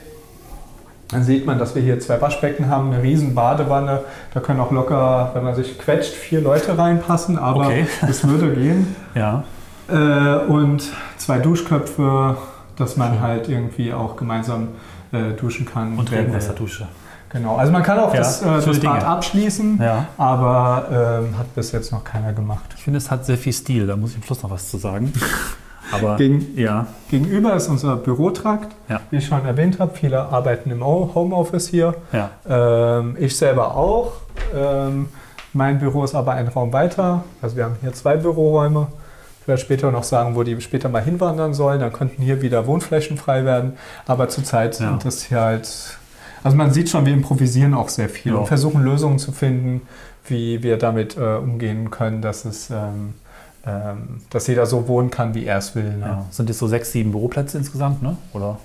dann 1.12 1.24
sieht 1.24 1.46
man, 1.46 1.58
dass 1.60 1.76
wir 1.76 1.82
hier 1.82 2.00
zwei 2.00 2.22
Waschbecken 2.22 2.70
haben, 2.70 2.92
eine 2.94 3.02
riesen 3.02 3.34
Badewanne. 3.36 4.02
Da 4.34 4.40
können 4.40 4.60
auch 4.60 4.72
locker, 4.72 5.32
wenn 5.34 5.44
man 5.44 5.56
sich 5.56 5.78
quetscht, 5.80 6.14
vier 6.14 6.42
Leute 6.42 6.78
reinpassen, 6.78 7.38
aber 7.38 7.68
Okay. 7.68 7.88
es 8.08 8.28
würde 8.28 8.54
gehen. 8.54 8.96
ja. 9.16 9.44
Äh, 9.90 10.46
und 10.46 10.84
zwei 11.18 11.40
Duschköpfe, 11.40 12.38
dass 12.76 12.96
man 12.96 13.14
Schön. 13.14 13.22
halt 13.22 13.50
irgendwie 13.50 13.92
auch 13.92 14.16
gemeinsam 14.18 14.68
äh, 15.12 15.32
duschen 15.32 15.66
kann. 15.66 15.98
Und 15.98 16.12
Regenwasserdusche. 16.12 16.88
Genau, 17.32 17.58
also 17.58 17.72
man 17.72 17.82
kann 17.84 17.98
auch 18.00 18.14
Ja, 18.14 18.20
das, 18.20 18.42
äh, 18.44 18.46
das 18.64 18.80
Bad 18.80 19.04
abschließen, 19.04 19.80
Ja. 19.82 20.06
aber 20.18 21.22
ähm, 21.24 21.38
hat 21.40 21.54
bis 21.56 21.72
jetzt 21.72 21.92
noch 21.92 22.04
keiner 22.04 22.34
gemacht. 22.34 22.66
Ich 22.78 22.84
finde, 22.84 22.98
es 22.98 23.10
hat 23.10 23.26
sehr 23.26 23.38
viel 23.38 23.54
Stil. 23.54 23.88
Da 23.88 23.96
muss 23.96 24.12
ich 24.12 24.18
am 24.18 24.24
Schluss 24.24 24.44
noch 24.44 24.50
was 24.52 24.70
zu 24.70 24.78
sagen. 24.78 25.12
Aber 25.92 26.18
Gegen- 26.18 26.58
ja, 26.58 26.88
Gegenüber 27.10 27.56
ist 27.56 27.68
unser 27.68 27.96
Bürotrakt. 27.96 28.76
Ja. 28.90 29.02
Wie 29.10 29.18
ich 29.18 29.26
schon 29.26 29.46
erwähnt 29.46 29.80
habe, 29.80 29.96
viele 29.96 30.20
arbeiten 30.22 30.70
im 30.72 30.84
Homeoffice 30.86 31.68
hier. 31.68 31.96
ja. 32.12 32.30
Ähm, 32.48 33.16
ich 33.20 33.36
selber 33.38 33.76
auch. 33.76 34.14
Ähm, 34.56 35.10
mein 35.54 35.80
Büro 35.80 36.04
ist 36.04 36.14
aber 36.16 36.34
ein 36.34 36.48
Raum 36.48 36.72
weiter. 36.74 37.24
Also 37.42 37.56
wir 37.56 37.66
haben 37.66 37.76
hier 37.82 37.94
zwei 37.94 38.18
Büroräume. 38.18 38.88
Ich 39.42 39.48
werde 39.48 39.62
später 39.62 39.92
noch 39.92 40.04
sagen, 40.04 40.36
wo 40.36 40.44
die 40.44 40.60
später 40.62 40.90
mal 40.90 41.02
hinwandern 41.02 41.54
sollen. 41.56 41.80
Dann 41.80 41.92
könnten 41.92 42.22
hier 42.22 42.42
wieder 42.44 42.68
Wohnflächen 42.68 43.18
frei 43.18 43.46
werden. 43.46 43.74
Aber 44.06 44.30
zurzeit 44.30 44.80
Ja. 44.80 44.90
sind 44.90 45.06
das 45.06 45.24
hier 45.24 45.40
halt. 45.42 45.98
Also 46.44 46.56
man 46.56 46.72
sieht 46.72 46.90
schon, 46.90 47.06
wir 47.06 47.14
improvisieren 47.14 47.74
auch 47.74 47.90
sehr 47.90 48.10
viel 48.10 48.32
Ja. 48.34 48.38
und 48.38 48.46
versuchen 48.48 48.84
Lösungen 48.84 49.18
zu 49.20 49.32
finden, 49.32 49.82
wie 50.28 50.62
wir 50.64 50.78
damit 50.78 51.18
äh, 51.18 51.38
umgehen 51.38 51.90
können, 51.90 52.22
dass 52.22 52.46
es 52.46 52.70
ähm, 52.70 53.16
ähm, 53.66 54.22
dass 54.30 54.48
jeder 54.48 54.66
so 54.66 54.88
wohnen 54.88 55.10
kann, 55.12 55.34
wie 55.36 55.46
er 55.46 55.58
es 55.58 55.76
will. 55.76 55.98
Ne? 55.98 56.06
ja. 56.06 56.26
Sind 56.32 56.50
jetzt 56.50 56.60
so 56.60 56.68
sechs, 56.68 56.92
sieben 56.92 57.12
Büroplätze 57.12 57.58
insgesamt, 57.58 58.02
ne? 58.02 58.16
Oder 58.34 58.58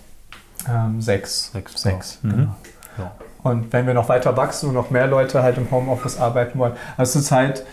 Ähm, 0.69 1.01
sechs. 1.03 1.51
sechs? 1.53 1.81
Sechs, 1.83 2.19
Ja. 2.23 2.29
Mhm. 2.31 2.37
genau. 2.37 2.55
Ja. 2.99 3.13
Und 3.43 3.73
wenn 3.73 3.87
wir 3.87 3.95
noch 3.95 4.09
weiter 4.09 4.37
wachsen 4.37 4.69
und 4.69 4.75
noch 4.75 4.91
mehr 4.91 5.07
Leute 5.07 5.43
halt 5.43 5.59
im 5.59 5.71
Homeoffice 5.71 6.19
arbeiten 6.19 6.59
wollen, 6.59 6.73
also 6.97 7.19
zurzeit 7.19 7.65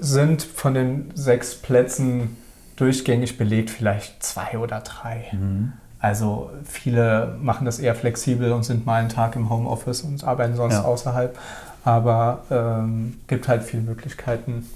sind 0.00 0.42
von 0.42 0.74
den 0.74 1.10
sechs 1.14 1.54
Plätzen 1.54 2.36
durchgängig 2.76 3.38
belegt 3.38 3.70
vielleicht 3.70 4.22
zwei 4.22 4.58
oder 4.58 4.80
drei. 4.80 5.26
Mhm. 5.32 5.72
Also 5.98 6.50
viele 6.64 7.36
machen 7.42 7.64
das 7.66 7.78
eher 7.78 7.94
flexibel 7.94 8.52
und 8.52 8.62
sind 8.64 8.86
mal 8.86 8.96
einen 9.00 9.08
Tag 9.10 9.36
im 9.36 9.50
Homeoffice 9.50 10.00
und 10.02 10.24
arbeiten 10.24 10.56
sonst 10.56 10.74
Ja. 10.74 10.82
außerhalb. 10.84 11.36
Aber 11.84 12.40
ähm, 12.50 13.18
gibt 13.26 13.48
halt 13.48 13.62
viele 13.62 13.82
Möglichkeiten. 13.82 14.66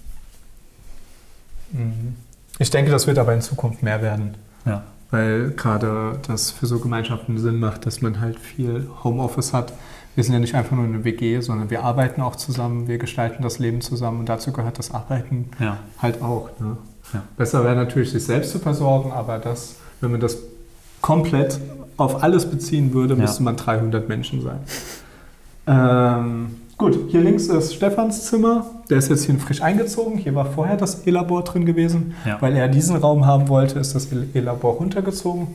Mhm. 1.75 2.15
Ich 2.59 2.71
denke, 2.71 2.91
das 2.91 3.07
wird 3.07 3.19
aber 3.19 3.35
in 3.35 3.41
Zukunft 3.43 3.83
mehr 3.83 4.01
werden 4.01 4.35
Ja. 4.65 4.83
weil 5.11 5.51
gerade 5.51 6.19
das 6.27 6.51
für 6.51 6.67
so 6.67 6.79
Gemeinschaften 6.79 7.37
Sinn 7.39 7.59
macht, 7.61 7.85
dass 7.87 8.01
man 8.01 8.21
halt 8.21 8.39
viel 8.39 8.89
Homeoffice 9.05 9.53
hat. 9.53 9.73
Wir 10.15 10.23
sind 10.25 10.33
ja 10.35 10.39
nicht 10.39 10.55
einfach 10.55 10.77
nur 10.77 10.85
eine 10.85 11.03
WG, 11.05 11.41
sondern 11.41 11.71
wir 11.71 11.83
arbeiten 11.83 12.21
auch 12.23 12.37
zusammen, 12.37 12.87
wir 12.87 12.99
gestalten 12.99 13.43
das 13.43 13.59
Leben 13.59 13.81
zusammen 13.81 14.21
und 14.21 14.29
dazu 14.29 14.53
gehört 14.53 14.79
das 14.79 14.93
Arbeiten 14.95 15.51
Ja. 15.59 15.79
halt 16.01 16.23
auch. 16.23 16.49
Ne? 16.61 16.77
Ja. 17.13 17.23
Besser 17.37 17.65
wäre 17.65 17.75
natürlich, 17.77 18.13
sich 18.13 18.25
selbst 18.25 18.53
zu 18.53 18.59
versorgen, 18.61 19.11
aber 19.13 19.39
das, 19.39 19.77
wenn 20.01 20.13
man 20.13 20.21
das 20.21 20.39
komplett 21.01 21.61
auf 21.97 22.23
alles 22.23 22.47
beziehen 22.49 22.95
würde, 22.95 23.15
müsste 23.17 23.43
man 23.43 23.57
300 23.57 24.09
Menschen 24.09 24.41
sein. 24.43 24.59
Ähm, 25.67 26.57
gut, 26.77 26.99
hier 27.09 27.21
links 27.21 27.47
ist 27.47 27.75
Stefans 27.75 28.25
Zimmer. 28.25 28.67
Der 28.91 28.99
ist 28.99 29.11
jetzt 29.11 29.25
hier 29.25 29.39
frisch 29.39 29.63
eingezogen. 29.63 30.19
Hier 30.19 30.35
war 30.35 30.47
vorher 30.47 30.77
das 30.77 31.07
E-Labor 31.07 31.45
drin 31.45 31.67
gewesen. 31.67 32.15
Ja. 32.25 32.41
Weil 32.41 32.57
er 32.57 32.69
diesen 32.69 32.97
Raum 32.97 33.27
haben 33.27 33.49
wollte, 33.49 33.79
ist 33.79 33.95
das 33.95 34.09
E-Labor 34.13 34.75
runtergezogen. 34.75 35.49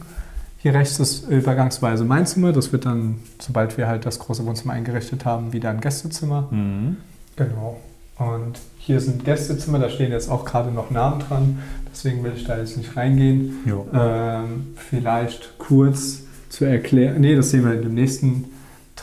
Hier 0.58 0.74
rechts 0.74 1.00
ist 1.00 1.30
übergangsweise 1.30 2.04
mein 2.04 2.26
Zimmer. 2.26 2.52
Das 2.52 2.72
wird 2.72 2.86
dann, 2.86 3.20
sobald 3.40 3.78
wir 3.78 3.88
halt 3.88 4.06
das 4.06 4.20
große 4.20 4.46
Wohnzimmer 4.46 4.74
eingerichtet 4.74 5.26
haben, 5.26 5.54
wieder 5.54 5.70
ein 5.70 5.80
Gästezimmer. 5.80 6.48
Mhm. 6.52 6.98
Genau. 7.36 7.78
Und 8.18 8.60
hier 8.78 9.00
sind 9.00 9.24
Gästezimmer, 9.24 9.80
da 9.80 9.90
stehen 9.90 10.12
jetzt 10.12 10.30
auch 10.30 10.44
gerade 10.44 10.72
noch 10.72 10.92
Namen 10.92 11.22
dran. 11.22 11.60
Deswegen 11.90 12.24
will 12.24 12.34
ich 12.36 12.44
da 12.44 12.58
jetzt 12.58 12.76
nicht 12.76 12.98
reingehen. 12.98 13.60
Ähm, 13.94 14.76
vielleicht 14.76 15.58
kurz 15.58 16.24
zu 16.50 16.66
erklären. 16.66 17.22
Nee, 17.22 17.36
das 17.36 17.52
sehen 17.52 17.64
wir 17.64 17.74
in 17.74 17.84
dem 17.84 17.94
nächsten 17.94 18.46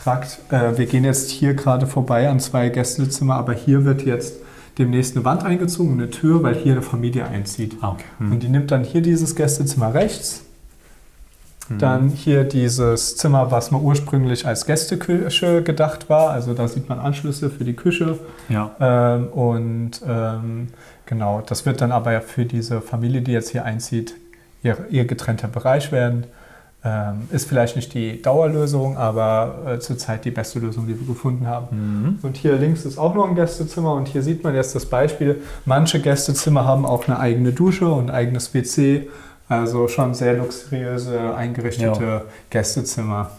Trakt. 0.03 0.39
Äh, 0.49 0.77
wir 0.77 0.85
gehen 0.85 1.03
jetzt 1.03 1.29
hier 1.29 1.53
gerade 1.53 1.87
vorbei 1.87 2.29
an 2.29 2.39
zwei 2.39 2.69
Gästezimmer, 2.69 3.35
aber 3.35 3.53
hier 3.53 3.85
wird 3.85 4.03
jetzt 4.03 4.35
demnächst 4.77 5.15
eine 5.15 5.25
Wand 5.25 5.43
eingezogen, 5.43 5.93
eine 5.93 6.09
Tür, 6.09 6.43
weil 6.43 6.55
hier 6.55 6.73
eine 6.73 6.81
Familie 6.81 7.27
einzieht. 7.27 7.77
Ah, 7.81 7.91
okay. 7.91 8.05
Mhm. 8.19 8.31
Und 8.31 8.43
die 8.43 8.49
nimmt 8.49 8.71
dann 8.71 8.83
hier 8.83 9.01
dieses 9.01 9.35
Gästezimmer 9.35 9.93
rechts. 9.93 10.43
Mhm. 11.69 11.79
Dann 11.79 12.09
hier 12.09 12.43
dieses 12.43 13.17
Zimmer, 13.17 13.51
was 13.51 13.71
mal 13.71 13.81
ursprünglich 13.81 14.45
als 14.45 14.65
Gästeküche 14.65 15.63
gedacht 15.63 16.09
war. 16.09 16.29
Also 16.29 16.53
da 16.53 16.67
sieht 16.67 16.87
man 16.89 16.99
Anschlüsse 16.99 17.49
für 17.49 17.63
die 17.63 17.75
Küche. 17.75 18.19
Ja. 18.49 18.71
Ähm, 18.79 19.27
und 19.27 20.01
ähm, 20.07 20.67
genau, 21.05 21.41
das 21.45 21.65
wird 21.65 21.81
dann 21.81 21.91
aber 21.91 22.21
für 22.21 22.45
diese 22.45 22.81
Familie, 22.81 23.21
die 23.21 23.31
jetzt 23.31 23.49
hier 23.49 23.65
einzieht, 23.65 24.15
ihr, 24.63 24.77
ihr 24.89 25.05
getrennter 25.05 25.47
Bereich 25.47 25.91
werden. 25.91 26.25
Ähm, 26.85 27.27
ist 27.31 27.47
vielleicht 27.49 27.75
nicht 27.75 27.93
die 27.95 28.21
Dauerlösung, 28.21 28.97
aber 28.97 29.63
äh, 29.67 29.79
zurzeit 29.79 30.23
die 30.25 30.31
beste 30.31 30.59
Lösung, 30.59 30.85
die 30.87 30.97
wir 30.99 31.07
gefunden 31.07 31.47
haben. 31.47 31.67
Mhm. 31.71 32.19
Und 32.21 32.37
hier 32.37 32.53
links 32.55 32.85
ist 32.85 32.97
auch 32.99 33.15
noch 33.15 33.27
ein 33.27 33.35
Gästezimmer 33.35 33.93
und 33.93 34.07
hier 34.07 34.21
sieht 34.21 34.43
man 34.43 34.53
jetzt 34.53 34.75
das 34.75 34.85
Beispiel. 34.85 35.41
Manche 35.65 35.99
Gästezimmer 35.99 36.65
haben 36.65 36.85
auch 36.85 37.07
eine 37.07 37.19
eigene 37.19 37.51
Dusche 37.51 37.87
und 37.87 38.09
ein 38.09 38.15
eigenes 38.15 38.53
WC. 38.53 39.09
Also 39.49 39.87
schon 39.87 40.13
sehr 40.13 40.33
luxuriöse, 40.35 41.33
eingerichtete 41.35 42.03
Ja. 42.03 42.21
Gästezimmer. 42.51 43.31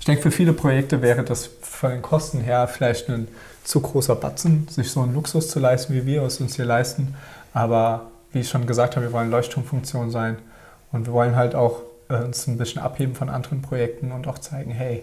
Ich 0.00 0.06
denke, 0.06 0.22
für 0.22 0.30
viele 0.30 0.54
Projekte 0.54 1.02
wäre 1.02 1.24
das 1.24 1.50
von 1.60 1.90
den 1.90 2.02
Kosten 2.02 2.40
her 2.40 2.68
vielleicht 2.68 3.10
ein 3.10 3.28
zu 3.64 3.80
großer 3.80 4.14
Batzen, 4.14 4.66
sich 4.70 4.90
so 4.90 5.02
einen 5.02 5.12
Luxus 5.12 5.50
zu 5.50 5.60
leisten, 5.60 5.92
wie 5.92 6.06
wir 6.06 6.22
es 6.22 6.40
uns 6.40 6.56
hier 6.56 6.64
leisten. 6.64 7.14
Aber 7.52 8.06
wie 8.32 8.40
ich 8.40 8.48
schon 8.48 8.66
gesagt 8.66 8.96
habe, 8.96 9.06
wir 9.06 9.12
wollen 9.12 9.30
Leuchtturmfunktion 9.30 10.10
sein 10.10 10.38
und 10.90 11.06
wir 11.06 11.12
wollen 11.12 11.36
halt 11.36 11.54
auch 11.54 11.82
uns 12.08 12.46
ein 12.46 12.56
bisschen 12.58 12.80
abheben 12.82 13.14
von 13.14 13.28
anderen 13.28 13.62
Projekten 13.62 14.12
und 14.12 14.26
auch 14.28 14.38
zeigen, 14.38 14.70
hey, 14.70 15.02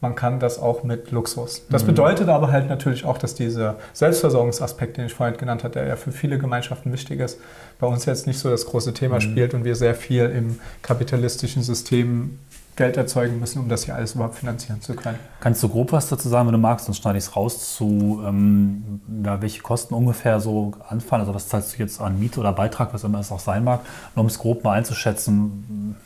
man 0.00 0.14
kann 0.14 0.38
das 0.38 0.60
auch 0.60 0.84
mit 0.84 1.10
Luxus. 1.10 1.62
Das 1.70 1.82
Mhm. 1.82 1.88
bedeutet 1.88 2.28
aber 2.28 2.52
halt 2.52 2.68
natürlich 2.68 3.04
auch, 3.04 3.18
dass 3.18 3.34
dieser 3.34 3.76
Selbstversorgungsaspekt, 3.92 4.96
den 4.96 5.06
ich 5.06 5.14
vorhin 5.14 5.36
genannt 5.36 5.64
habe, 5.64 5.74
der 5.74 5.86
ja 5.88 5.96
für 5.96 6.12
viele 6.12 6.38
Gemeinschaften 6.38 6.92
wichtig 6.92 7.18
ist, 7.18 7.38
bei 7.80 7.86
uns 7.88 8.04
jetzt 8.04 8.26
nicht 8.28 8.38
so 8.38 8.48
das 8.48 8.64
große 8.66 8.94
Thema 8.94 9.16
Mhm. 9.16 9.20
spielt 9.22 9.54
und 9.54 9.64
wir 9.64 9.74
sehr 9.74 9.96
viel 9.96 10.26
im 10.26 10.60
kapitalistischen 10.82 11.62
System 11.64 12.38
Geld 12.76 12.96
erzeugen 12.96 13.40
müssen, 13.40 13.58
um 13.58 13.68
das 13.68 13.86
hier 13.86 13.96
alles 13.96 14.14
überhaupt 14.14 14.36
finanzieren 14.36 14.80
zu 14.80 14.94
können. 14.94 15.18
Kannst 15.40 15.60
du 15.64 15.68
grob 15.68 15.90
was 15.90 16.08
dazu 16.08 16.28
sagen, 16.28 16.46
wenn 16.46 16.52
du 16.52 16.60
magst, 16.60 16.86
sonst 16.86 16.98
schneide 16.98 17.18
ich 17.18 17.24
es 17.24 17.34
raus 17.34 17.74
zu, 17.74 18.22
ähm, 18.24 19.00
ja, 19.24 19.42
welche 19.42 19.62
Kosten 19.62 19.94
ungefähr 19.94 20.38
so 20.38 20.74
anfallen? 20.88 21.22
Also 21.22 21.34
was 21.34 21.48
zahlst 21.48 21.74
du 21.74 21.82
jetzt 21.82 22.00
an 22.00 22.20
Miete 22.20 22.38
oder 22.38 22.52
Beitrag, 22.52 22.94
was 22.94 23.02
immer 23.02 23.18
es 23.18 23.32
auch 23.32 23.40
sein 23.40 23.64
mag, 23.64 23.80
nur 24.14 24.20
um 24.20 24.28
es 24.28 24.38
grob 24.38 24.62
mal 24.62 24.74
einzuschätzen, 24.74 25.96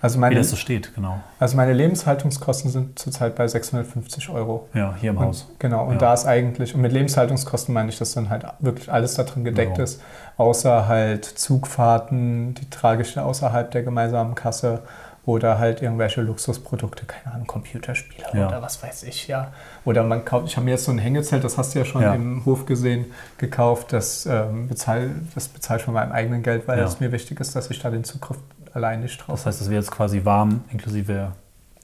Also 0.00 0.16
wie 0.16 0.20
meine, 0.20 0.36
das 0.36 0.50
so 0.50 0.56
steht, 0.56 0.94
genau. 0.94 1.18
also 1.40 1.56
meine 1.56 1.72
Lebenshaltungskosten 1.72 2.70
sind 2.70 2.98
zurzeit 2.98 3.34
bei 3.34 3.48
650 3.48 4.28
Euro. 4.30 4.68
Ja, 4.74 4.94
hier 5.00 5.10
im 5.10 5.16
Und, 5.18 5.24
Haus. 5.26 5.48
genau, 5.58 5.84
und 5.86 5.94
Ja. 5.94 5.98
da 5.98 6.14
ist 6.14 6.24
eigentlich, 6.26 6.74
und 6.74 6.82
mit 6.82 6.92
Lebenshaltungskosten 6.92 7.74
meine 7.74 7.88
ich, 7.88 7.98
dass 7.98 8.12
dann 8.12 8.30
halt 8.30 8.44
wirklich 8.60 8.92
alles 8.92 9.14
da 9.14 9.24
drin 9.24 9.44
gedeckt 9.44 9.78
Ja. 9.78 9.84
ist, 9.84 10.00
außer 10.36 10.86
halt 10.86 11.24
Zugfahrten, 11.24 12.54
die 12.54 12.70
trage 12.70 13.02
ich 13.02 13.18
außerhalb 13.18 13.70
der 13.70 13.82
gemeinsamen 13.82 14.34
Kasse 14.34 14.82
oder 15.26 15.58
halt 15.58 15.82
irgendwelche 15.82 16.22
Luxusprodukte, 16.22 17.04
keine 17.04 17.34
Ahnung, 17.34 17.46
Computerspiele 17.46 18.26
Ja. 18.32 18.46
oder 18.48 18.62
was 18.62 18.82
weiß 18.82 19.02
ich, 19.02 19.28
ja. 19.28 19.52
Oder 19.84 20.02
man 20.02 20.24
kauft, 20.24 20.46
ich 20.46 20.56
habe 20.56 20.64
mir 20.64 20.70
jetzt 20.70 20.84
so 20.84 20.92
ein 20.92 20.98
Hängezelt, 20.98 21.44
das 21.44 21.58
hast 21.58 21.74
du 21.74 21.80
ja 21.80 21.84
schon 21.84 22.00
Ja. 22.02 22.14
im 22.14 22.44
Hof 22.46 22.64
gesehen, 22.64 23.06
gekauft, 23.36 23.92
das 23.92 24.24
ähm, 24.24 24.68
bezahle 24.68 25.10
das 25.34 25.48
bezahl 25.48 25.76
ich 25.78 25.82
von 25.82 25.92
meinem 25.92 26.12
eigenen 26.12 26.42
Geld, 26.42 26.66
weil 26.66 26.78
es 26.78 26.98
mir 27.00 27.12
wichtig 27.12 27.40
ist, 27.40 27.54
dass 27.54 27.68
ich 27.70 27.78
da 27.80 27.90
den 27.90 28.04
Zugriff 28.04 28.38
allein 28.78 29.00
nicht 29.00 29.18
drauf 29.20 29.36
Das 29.36 29.46
heißt, 29.46 29.60
es 29.60 29.68
wäre 29.68 29.80
jetzt 29.80 29.90
quasi 29.90 30.24
warm, 30.24 30.62
inklusive, 30.70 31.32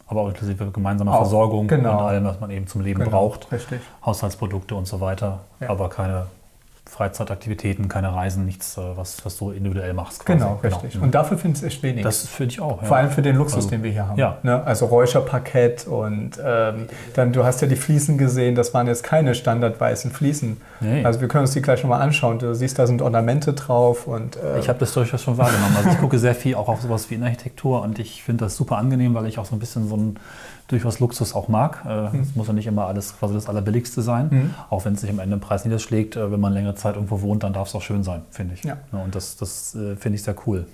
aber 0.07 0.23
auch 0.23 0.29
inklusive 0.29 0.71
gemeinsamer 0.71 1.13
Auch, 1.13 1.19
Versorgung 1.19 1.67
genau. 1.67 1.99
und 1.99 2.05
allem, 2.07 2.25
was 2.25 2.41
man 2.41 2.51
eben 2.51 2.67
zum 2.67 2.81
Leben 2.81 3.01
Genau, 3.01 3.11
braucht. 3.11 3.51
Richtig. 3.53 3.81
Haushaltsprodukte 4.05 4.75
und 4.75 4.87
so 4.87 5.01
weiter, 5.01 5.41
Ja. 5.61 5.71
aber 5.71 5.89
keine 5.91 6.27
Freizeitaktivitäten, 6.87 7.89
keine 7.89 8.15
Reisen, 8.15 8.45
nichts, 8.45 8.77
äh, 8.77 8.83
was, 8.97 9.25
was 9.25 9.37
du 9.39 9.51
individuell 9.51 9.95
machst. 9.95 10.25
quasi. 10.25 10.39
Genau, 10.39 10.61
richtig. 10.63 10.97
Mhm. 10.97 11.05
Und 11.05 11.15
dafür 11.15 11.39
finde 11.39 11.57
ich 11.57 11.63
es 11.63 11.67
echt 11.69 11.83
wenig. 11.83 12.03
das 12.05 12.27
finde 12.29 12.53
ich 12.53 12.61
auch. 12.61 12.83
Ja. 12.83 12.89
Vor 12.89 12.97
allem 12.97 13.11
für 13.11 13.23
den 13.23 13.37
Luxus, 13.37 13.57
Also, 13.57 13.71
den 13.71 13.83
wir 13.83 13.91
hier 13.91 14.07
haben. 14.07 14.19
ja. 14.19 14.39
Ne? 14.43 14.63
Also 14.65 14.87
Räucherparkett 14.87 15.87
und 15.87 16.33
ähm, 16.45 16.87
dann, 17.15 17.33
du 17.33 17.45
hast 17.45 17.63
ja 17.63 17.69
die 17.69 17.77
Fliesen 17.77 18.19
gesehen, 18.19 18.55
das 18.55 18.75
waren 18.75 18.87
jetzt 18.87 19.03
keine 19.03 19.35
standardweißen 19.35 20.11
Fliesen. 20.11 20.61
Nee. 20.81 21.05
Also 21.05 21.21
wir 21.21 21.29
können 21.29 21.43
uns 21.43 21.53
die 21.53 21.63
gleich 21.63 21.83
nochmal 21.83 22.03
anschauen. 22.03 22.39
Du 22.39 22.55
siehst, 22.55 22.79
da 22.79 22.87
sind 22.87 23.01
Ornamente 23.03 23.55
drauf 23.55 24.07
und 24.07 24.37
äh, 24.37 24.59
Ich 24.59 24.69
habe 24.69 24.79
das 24.79 24.93
durchaus 24.93 25.23
schon 25.23 25.39
wahrgenommen. 25.39 25.75
Also 25.77 25.91
ich 25.91 25.99
gucke 25.99 26.19
sehr 26.19 26.35
viel 26.35 26.55
auch 26.55 26.69
auf 26.69 26.83
sowas 26.83 27.09
wie 27.11 27.15
Innenarchitektur 27.15 27.83
und 27.83 27.99
ich 27.99 28.23
finde 28.23 28.45
das 28.45 28.57
super 28.57 28.77
angenehm, 28.77 29.15
weil 29.15 29.27
ich 29.27 29.39
auch 29.39 29.47
so 29.47 29.57
ein 29.57 29.59
bisschen 29.59 29.89
so 29.89 29.97
ein 29.97 30.17
durchaus 30.69 30.99
Luxus 31.01 31.35
auch 31.35 31.49
mag. 31.49 31.85
Äh, 31.87 32.17
Es 32.19 32.35
muss 32.35 32.47
ja 32.47 32.53
nicht 32.53 32.67
immer 32.67 32.87
alles 32.87 33.19
quasi 33.19 33.35
das 33.35 33.49
Allerbilligste 33.49 34.01
sein, 34.03 34.29
Mhm. 34.31 34.55
auch 34.71 34.85
wenn 34.85 34.95
es 34.95 35.01
sich 35.03 35.11
am 35.11 35.19
Ende 35.19 35.35
im 35.35 35.41
Preis 35.41 35.65
niederschlägt. 35.65 36.17
Äh, 36.17 36.31
wenn 36.33 36.41
man 36.41 36.53
längere 36.53 36.75
Zeit 36.75 36.95
irgendwo 36.97 37.21
wohnt, 37.21 37.43
dann 37.43 37.53
darf 37.53 37.69
es 37.69 37.75
auch 37.75 37.83
schön 37.83 38.03
sein, 38.03 38.23
finde 38.31 38.55
ich. 38.55 38.65
Ja. 38.65 38.77
und 38.93 39.15
das, 39.15 39.37
das 39.37 39.75
äh, 39.75 39.97
finde 39.97 40.17
ich 40.17 40.23
sehr 40.23 40.35
cool. 40.47 40.67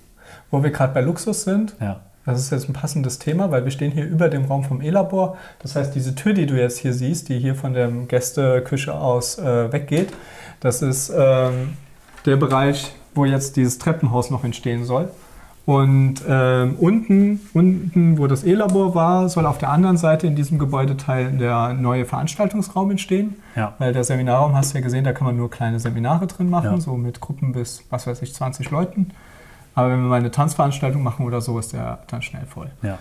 wo 0.53 0.62
wir 0.62 0.70
gerade 0.70 0.94
bei 0.94 1.00
Luxus 1.00 1.42
sind, 1.42 1.74
Ja. 1.81 2.00
das 2.24 2.38
ist 2.38 2.50
jetzt 2.53 2.68
ein 2.68 2.72
passendes 2.72 3.18
Thema, 3.18 3.50
weil 3.50 3.64
wir 3.64 3.72
stehen 3.72 3.90
hier 3.90 4.05
über 4.07 4.29
dem 4.29 4.44
Raum 4.44 4.62
vom 4.62 4.81
E-Labor. 4.81 5.37
Das 5.59 5.74
heißt, 5.74 5.92
diese 5.94 6.14
Tür, 6.14 6.35
die 6.35 6.46
du 6.46 6.55
jetzt 6.55 6.79
hier 6.79 6.92
siehst, 6.94 7.29
die 7.29 7.38
hier 7.40 7.57
von 7.57 7.72
der 7.74 7.88
Gästeküche 7.88 8.94
aus 8.94 9.38
äh, 9.38 9.72
weggeht, 9.72 10.12
das 10.61 10.83
ist 10.83 11.11
ähm, 11.16 11.76
der 12.26 12.37
Bereich, 12.37 12.92
wo 13.14 13.24
jetzt 13.24 13.57
dieses 13.57 13.79
Treppenhaus 13.79 14.31
noch 14.31 14.44
entstehen 14.44 14.85
soll. 14.85 15.09
Und 15.66 16.16
ähm, 16.29 16.75
unten, 16.81 17.40
unten, 17.53 18.18
wo 18.18 18.27
das 18.27 18.42
E-Labor 18.44 18.94
war, 18.94 19.29
soll 19.29 19.46
auf 19.46 19.59
der 19.59 19.70
anderen 19.70 19.96
Seite 19.99 20.27
in 20.27 20.35
diesem 20.35 20.59
Gebäudeteil 20.59 21.31
der 21.33 21.75
neue 21.75 22.07
Veranstaltungsraum 22.07 22.90
entstehen. 22.90 23.37
Ja. 23.55 23.75
Weil 23.79 23.92
der 23.92 24.03
Seminarraum, 24.03 24.57
hast 24.57 24.73
du 24.73 24.79
ja 24.79 24.83
gesehen, 24.85 25.05
da 25.05 25.12
kann 25.12 25.27
man 25.27 25.37
nur 25.37 25.51
kleine 25.51 25.79
Seminare 25.79 26.27
drin 26.27 26.51
machen, 26.51 26.73
Ja. 26.73 26.81
so 26.81 26.96
mit 26.96 27.20
Gruppen 27.20 27.53
bis, 27.53 27.85
was 27.90 28.07
weiß 28.07 28.23
ich, 28.23 28.35
20 28.35 28.70
Leuten. 28.70 29.11
Aber 29.75 29.90
wenn 29.90 30.01
wir 30.03 30.09
mal 30.09 30.18
eine 30.18 30.33
Tanzveranstaltung 30.33 31.03
machen 31.03 31.25
oder 31.25 31.40
so, 31.40 31.57
ist 31.59 31.73
der 31.73 32.01
dann 32.09 32.23
schnell 32.23 32.46
voll. 32.46 32.70
Ja. 32.83 32.99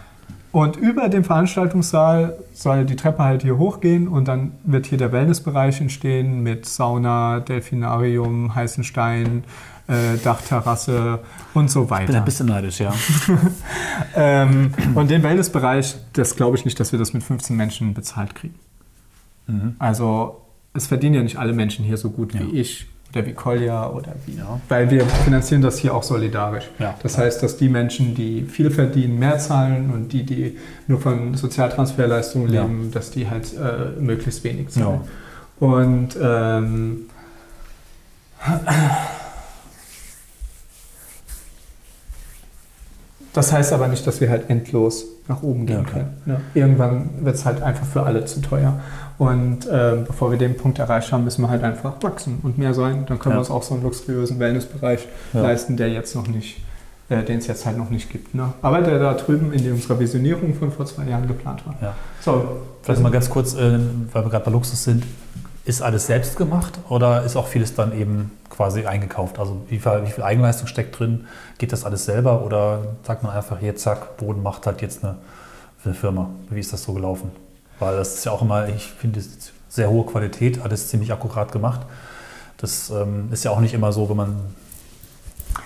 Und 0.52 0.78
über 0.78 1.10
dem 1.10 1.24
Veranstaltungssaal 1.24 2.38
soll 2.54 2.86
die 2.86 2.95
Treppe 2.95 3.24
halt 3.24 3.43
hier 3.43 3.58
hochgehen 3.58 4.08
und 4.08 4.28
dann 4.28 4.52
wird 4.63 4.88
hier 4.88 4.98
der 4.98 5.12
Wellnessbereich 5.12 5.80
entstehen 5.80 6.41
mit 6.41 6.65
Sauna, 6.65 7.39
Delfinarium, 7.39 8.54
heißen 8.56 8.84
Stein, 8.84 9.43
äh, 9.89 10.17
Dachterrasse 10.23 11.19
und 11.54 11.69
so 11.69 11.84
Ich 11.84 11.88
bin 11.89 11.97
weiter. 11.97 12.17
ein 12.17 12.25
bisschen 12.25 12.47
neidisch, 12.47 12.80
ja. 12.80 12.93
Ähm, 14.15 14.73
und 14.95 15.10
den 15.12 15.23
Wellnessbereich, 15.23 15.95
das 16.13 16.36
glaube 16.36 16.56
ich 16.58 16.65
nicht, 16.65 16.80
dass 16.80 16.91
wir 16.91 16.99
das 16.99 17.13
mit 17.13 17.23
15 17.23 17.56
Menschen 17.56 17.93
bezahlt 17.93 18.34
kriegen. 18.36 18.56
Mhm. 19.47 19.75
Also 19.80 20.41
es 20.73 20.88
verdienen 20.88 21.15
ja 21.15 21.23
nicht 21.23 21.38
alle 21.38 21.54
Menschen 21.54 21.84
hier 21.86 21.97
so 21.97 22.10
gut 22.12 22.34
Ja. 22.34 22.41
wie 22.41 22.60
ich 22.60 22.88
oder 23.12 23.25
wie 23.25 23.34
Kolja 23.34 23.89
oder 23.89 24.13
wie. 24.28 24.36
Ja. 24.38 24.62
Weil 24.69 24.91
wir 24.91 25.04
finanzieren 25.06 25.62
das 25.63 25.80
hier 25.80 25.95
auch 25.95 26.04
solidarisch. 26.04 26.69
Ja. 26.78 26.93
Das 27.02 27.17
heißt, 27.17 27.41
dass 27.41 27.58
die 27.58 27.67
Menschen, 27.67 28.13
die 28.13 28.43
viel 28.43 28.69
verdienen, 28.69 29.17
mehr 29.17 29.39
zahlen 29.39 29.89
und 29.91 30.13
die, 30.13 30.23
die 30.23 30.58
nur 30.88 31.02
von 31.02 31.34
Sozialtransferleistungen 31.36 32.54
Ja. 32.54 32.62
leben, 32.62 32.91
dass 32.91 33.10
die 33.12 33.28
halt 33.30 33.52
äh, 33.58 33.99
möglichst 33.99 34.43
wenig 34.43 34.69
zahlen. 34.69 35.02
Ja. 35.60 35.67
Und 35.67 36.10
ähm, 36.21 37.02
das 43.33 43.51
heißt 43.53 43.73
aber 43.73 43.87
nicht, 43.87 44.05
dass 44.07 44.21
wir 44.21 44.29
halt 44.29 44.49
endlos 44.49 45.05
nach 45.27 45.43
oben 45.43 45.65
gehen 45.65 45.83
Ja, 45.85 45.91
können. 45.91 46.17
Ne? 46.25 46.41
Irgendwann 46.55 47.09
wird 47.21 47.35
es 47.35 47.45
halt 47.45 47.61
einfach 47.61 47.85
für 47.85 48.03
alle 48.03 48.25
zu 48.25 48.41
teuer. 48.41 48.79
Und 49.17 49.67
ähm, 49.71 50.05
bevor 50.05 50.31
wir 50.31 50.37
den 50.37 50.55
Punkt 50.57 50.79
erreicht 50.79 51.11
haben, 51.11 51.25
müssen 51.25 51.41
wir 51.41 51.49
halt 51.49 51.63
einfach 51.63 52.01
wachsen 52.01 52.39
und 52.41 52.57
mehr 52.57 52.73
sein. 52.73 53.05
Dann 53.07 53.19
können 53.19 53.33
Ja. 53.33 53.35
wir 53.37 53.39
uns 53.41 53.51
auch 53.51 53.63
so 53.63 53.73
einen 53.75 53.83
luxuriösen 53.83 54.39
Wellnessbereich 54.39 55.07
Ja. 55.33 55.41
leisten, 55.41 55.77
der 55.77 55.89
jetzt 55.89 56.15
noch 56.15 56.27
nicht, 56.27 56.61
äh, 57.09 57.21
den 57.23 57.37
es 57.39 57.47
jetzt 57.47 57.65
halt 57.65 57.77
noch 57.77 57.89
nicht 57.89 58.09
gibt. 58.09 58.33
Ne? 58.33 58.53
Aber 58.61 58.81
der 58.81 58.97
da 58.97 59.13
drüben 59.13 59.51
in 59.53 59.71
unserer 59.73 59.99
Visionierung 59.99 60.55
von 60.55 60.71
vor 60.71 60.85
zwei 60.85 61.03
Jahren 61.03 61.27
geplant 61.27 61.63
war. 61.67 61.75
Ja. 61.81 61.95
So, 62.21 62.61
Vielleicht 62.81 63.01
mal 63.01 63.11
ganz 63.11 63.29
kurz, 63.29 63.53
äh, 63.55 63.77
weil 64.13 64.23
wir 64.25 64.29
gerade 64.31 64.45
bei 64.45 64.51
Luxus 64.51 64.83
sind. 64.85 65.03
Ist 65.65 65.81
alles 65.83 66.07
selbst 66.07 66.35
gemacht 66.37 66.79
oder 66.89 67.23
ist 67.23 67.35
auch 67.35 67.45
vieles 67.47 67.75
dann 67.75 67.91
eben 67.95 68.31
quasi 68.60 68.86
eingekauft? 68.86 69.39
Also 69.39 69.62
wie 69.69 69.80
viel, 69.80 70.02
wie 70.06 70.12
viel 70.12 70.22
Eigenleistung 70.22 70.67
steckt 70.67 71.00
drin? 71.00 71.28
Geht 71.60 71.72
das 71.72 71.86
alles 71.86 72.04
selber 72.04 72.43
oder 72.43 72.82
sagt 73.04 73.24
man 73.24 73.32
einfach 73.32 73.58
hier, 73.58 73.78
zack, 73.78 74.17
Boden 74.17 74.43
macht 74.43 74.67
halt 74.67 74.82
jetzt 74.82 75.02
eine, 75.02 75.15
eine 75.86 75.93
Firma? 75.93 76.30
Wie 76.50 76.60
ist 76.60 76.74
das 76.74 76.84
so 76.84 76.91
gelaufen? 76.91 77.32
Weil 77.80 77.95
das 77.95 78.15
ist 78.15 78.26
ja 78.26 78.34
auch 78.34 78.41
immer, 78.41 78.67
ich 78.67 78.91
finde, 78.91 79.22
sehr 79.69 79.89
hohe 79.89 80.06
Qualität, 80.06 80.62
alles 80.62 80.89
ziemlich 80.89 81.13
akkurat 81.13 81.54
gemacht. 81.54 81.80
Das 82.58 82.89
ähm, 82.89 83.30
ist 83.32 83.45
ja 83.45 83.52
auch 83.52 83.62
nicht 83.62 83.74
immer 83.74 83.93
so, 83.93 84.10
wenn 84.10 84.17
man 84.17 84.36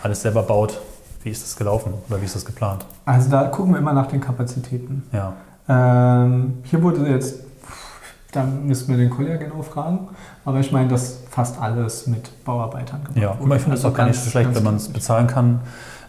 alles 0.04 0.22
selber 0.22 0.44
baut. 0.44 0.80
Wie 1.24 1.32
ist 1.32 1.42
das 1.42 1.56
gelaufen 1.56 1.96
oder 2.08 2.22
wie 2.22 2.26
ist 2.26 2.36
das 2.36 2.46
geplant? 2.46 2.86
also 3.06 3.28
da 3.32 3.46
gucken 3.46 3.74
wir 3.74 3.80
immer 3.80 3.94
nach 3.94 4.06
den 4.08 4.22
Kapazitäten. 4.22 5.02
Ja, 5.12 5.34
Ähm, 5.68 6.60
hier 6.66 6.84
wurde 6.84 7.10
jetzt, 7.10 7.40
da 8.34 8.44
müssen 8.44 8.90
wir 8.90 8.98
den 8.98 9.10
Kollegen 9.10 9.40
genau 9.40 9.64
fragen, 9.64 10.10
aber 10.46 10.60
ich 10.60 10.72
meine, 10.72 10.90
dass 10.90 11.23
fast 11.34 11.60
alles 11.60 12.06
mit 12.06 12.30
Bauarbeitern 12.46 13.04
gemacht 13.04 13.18
Ja, 13.18 13.32
aber 13.32 13.56
ich 13.56 13.62
finde 13.62 13.76
es 13.76 13.84
Also 13.84 13.94
auch 13.94 13.98
gar 13.98 14.06
nicht 14.06 14.20
so 14.20 14.30
schlecht, 14.30 14.54
wenn 14.54 14.64
man 14.64 14.76
es 14.76 14.88
bezahlen 14.90 15.26
kann, 15.26 15.62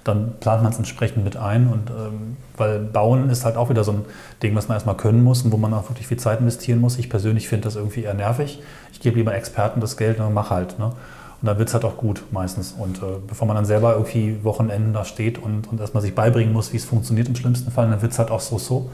dann 0.04 0.34
plant 0.38 0.62
man 0.62 0.70
es 0.70 0.78
entsprechend 0.78 1.24
mit 1.24 1.38
ein. 1.38 1.66
Und 1.66 1.90
ähm, 1.90 2.37
weil 2.58 2.80
Bauen 2.80 3.30
ist 3.30 3.46
halt 3.46 3.56
auch 3.56 3.70
wieder 3.70 3.84
so 3.84 3.92
ein 3.92 4.04
Ding, 4.42 4.54
was 4.54 4.68
man 4.68 4.76
erstmal 4.76 4.96
können 4.96 5.24
muss 5.24 5.42
und 5.42 5.50
wo 5.50 5.56
man 5.56 5.72
auch 5.72 5.88
wirklich 5.88 6.06
viel 6.06 6.18
Zeit 6.18 6.40
investieren 6.40 6.78
muss. 6.78 6.98
Ich 6.98 7.08
persönlich 7.08 7.48
finde 7.48 7.64
das 7.64 7.76
irgendwie 7.76 8.02
eher 8.02 8.12
nervig. 8.12 8.62
Ich 8.92 9.00
gebe 9.00 9.16
lieber 9.16 9.34
Experten 9.34 9.80
das 9.80 9.96
Geld 9.96 10.20
und 10.20 10.34
mach 10.34 10.50
halt. 10.50 10.78
Ne? 10.78 10.87
Und 10.87 11.48
dann 11.48 11.58
wird 11.58 11.68
es 11.68 11.74
halt 11.74 11.87
auch 11.87 11.96
gut 11.96 12.22
meistens. 12.30 12.74
Und 12.78 12.98
äh, 12.98 13.16
bevor 13.26 13.48
man 13.48 13.56
dann 13.56 13.64
selber 13.64 13.94
irgendwie 13.94 14.44
Wochenenden 14.44 14.92
da 14.92 15.06
steht 15.06 15.38
und, 15.38 15.68
und 15.72 15.80
erstmal 15.80 16.02
sich 16.02 16.14
beibringen 16.14 16.52
muss, 16.52 16.74
wie 16.74 16.76
es 16.76 16.84
funktioniert 16.84 17.28
im 17.28 17.37
schlimmsten 17.37 17.70
Fall, 17.70 17.88
dann 17.88 18.02
wird 18.02 18.12
es 18.12 18.18
halt 18.18 18.30
auch 18.30 18.40
so 18.40 18.58
so. 18.58 18.90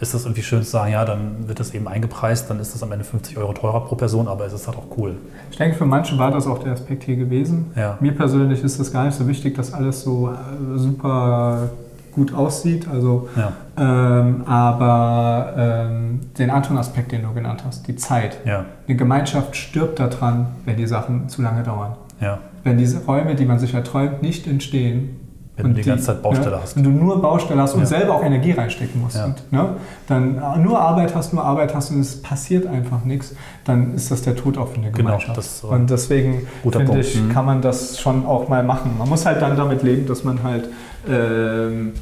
Ist 0.00 0.14
das 0.14 0.24
irgendwie 0.24 0.42
schön 0.42 0.62
zu 0.62 0.70
sagen, 0.70 0.92
ja, 0.92 1.04
dann 1.04 1.46
wird 1.46 1.60
das 1.60 1.74
eben 1.74 1.86
eingepreist, 1.86 2.48
dann 2.48 2.58
ist 2.58 2.74
das 2.74 2.82
am 2.82 2.90
Ende 2.92 3.04
50 3.04 3.36
Euro 3.36 3.52
teurer 3.52 3.80
pro 3.84 3.96
Person, 3.96 4.28
aber 4.28 4.46
es 4.46 4.52
ist 4.54 4.66
halt 4.66 4.78
auch 4.78 4.96
cool. 4.96 5.16
Ich 5.50 5.58
denke, 5.58 5.76
für 5.76 5.84
manche 5.84 6.16
war 6.16 6.30
das 6.30 6.46
auch 6.46 6.58
der 6.62 6.72
Aspekt 6.72 7.04
hier 7.04 7.16
gewesen. 7.16 7.66
Ja. 7.76 7.98
Mir 8.00 8.12
persönlich 8.12 8.62
ist 8.64 8.80
das 8.80 8.92
gar 8.92 9.04
nicht 9.04 9.14
so 9.14 9.28
wichtig, 9.28 9.54
dass 9.56 9.74
alles 9.74 10.02
so 10.02 10.30
äh, 10.30 10.78
super 10.78 11.68
gut 12.12 12.34
aussieht. 12.34 12.88
Also, 12.88 13.28
Ja, 13.36 13.52
ähm, 13.76 14.42
aber 14.46 15.54
ähm, 15.56 16.20
den 16.38 16.50
anderen 16.50 16.78
Aspekt, 16.78 17.12
den 17.12 17.22
du 17.22 17.32
genannt 17.34 17.62
hast, 17.66 17.86
die 17.86 17.96
Zeit. 17.96 18.38
ja, 18.44 18.64
Eine 18.88 18.96
Gemeinschaft 18.96 19.54
stirbt 19.54 19.98
daran, 20.00 20.46
wenn 20.64 20.76
die 20.76 20.86
Sachen 20.86 21.28
zu 21.28 21.42
lange 21.42 21.62
dauern. 21.62 21.92
ja. 22.20 22.38
Wenn 22.62 22.76
diese 22.76 23.04
Räume, 23.06 23.36
die 23.36 23.46
man 23.46 23.58
sich 23.58 23.72
erträumt, 23.72 24.20
nicht 24.20 24.46
entstehen. 24.46 25.19
Wenn 25.64 25.74
du 25.74 25.80
die 25.80 25.88
ganze 25.88 26.04
Zeit 26.06 26.22
Baustelle 26.22 26.50
ne, 26.56 26.62
hast. 26.62 26.76
Wenn 26.76 26.84
du 26.84 26.90
nur 26.90 27.20
Baustelle 27.20 27.60
hast 27.62 27.74
und 27.74 27.80
Ja. 27.80 27.86
selber 27.86 28.14
auch 28.14 28.24
Energie 28.24 28.52
reinstecken 28.52 29.00
musst. 29.00 29.16
Ja. 29.16 29.24
Und, 29.26 29.52
ne, 29.52 29.68
dann 30.06 30.38
äh, 30.38 30.58
nur 30.58 30.80
Arbeit 30.80 31.14
hast, 31.14 31.32
nur 31.32 31.44
Arbeit 31.44 31.74
hast 31.74 31.90
und 31.90 32.00
es 32.00 32.20
passiert 32.22 32.66
einfach 32.66 33.04
nichts, 33.04 33.34
dann 33.64 33.94
ist 33.94 34.10
das 34.10 34.22
der 34.22 34.36
Tod 34.36 34.58
auch 34.58 34.68
für 34.68 34.76
eine 34.78 34.90
Genau, 34.90 35.08
Gemeinschaft. 35.10 35.36
das, 35.38 35.62
äh, 35.62 35.66
und 35.66 35.90
deswegen 35.90 36.46
finde 36.62 37.00
ich, 37.00 37.20
Mhm. 37.20 37.32
kann 37.32 37.44
man 37.46 37.62
das 37.62 37.98
schon 38.00 38.26
auch 38.26 38.48
mal 38.48 38.62
machen. 38.62 38.92
Man 38.98 39.08
muss 39.08 39.26
halt 39.26 39.40
dann 39.42 39.56
damit 39.56 39.82
leben, 39.82 40.06
dass 40.06 40.24
man 40.24 40.42
halt 40.42 40.68
ähm, 41.08 41.92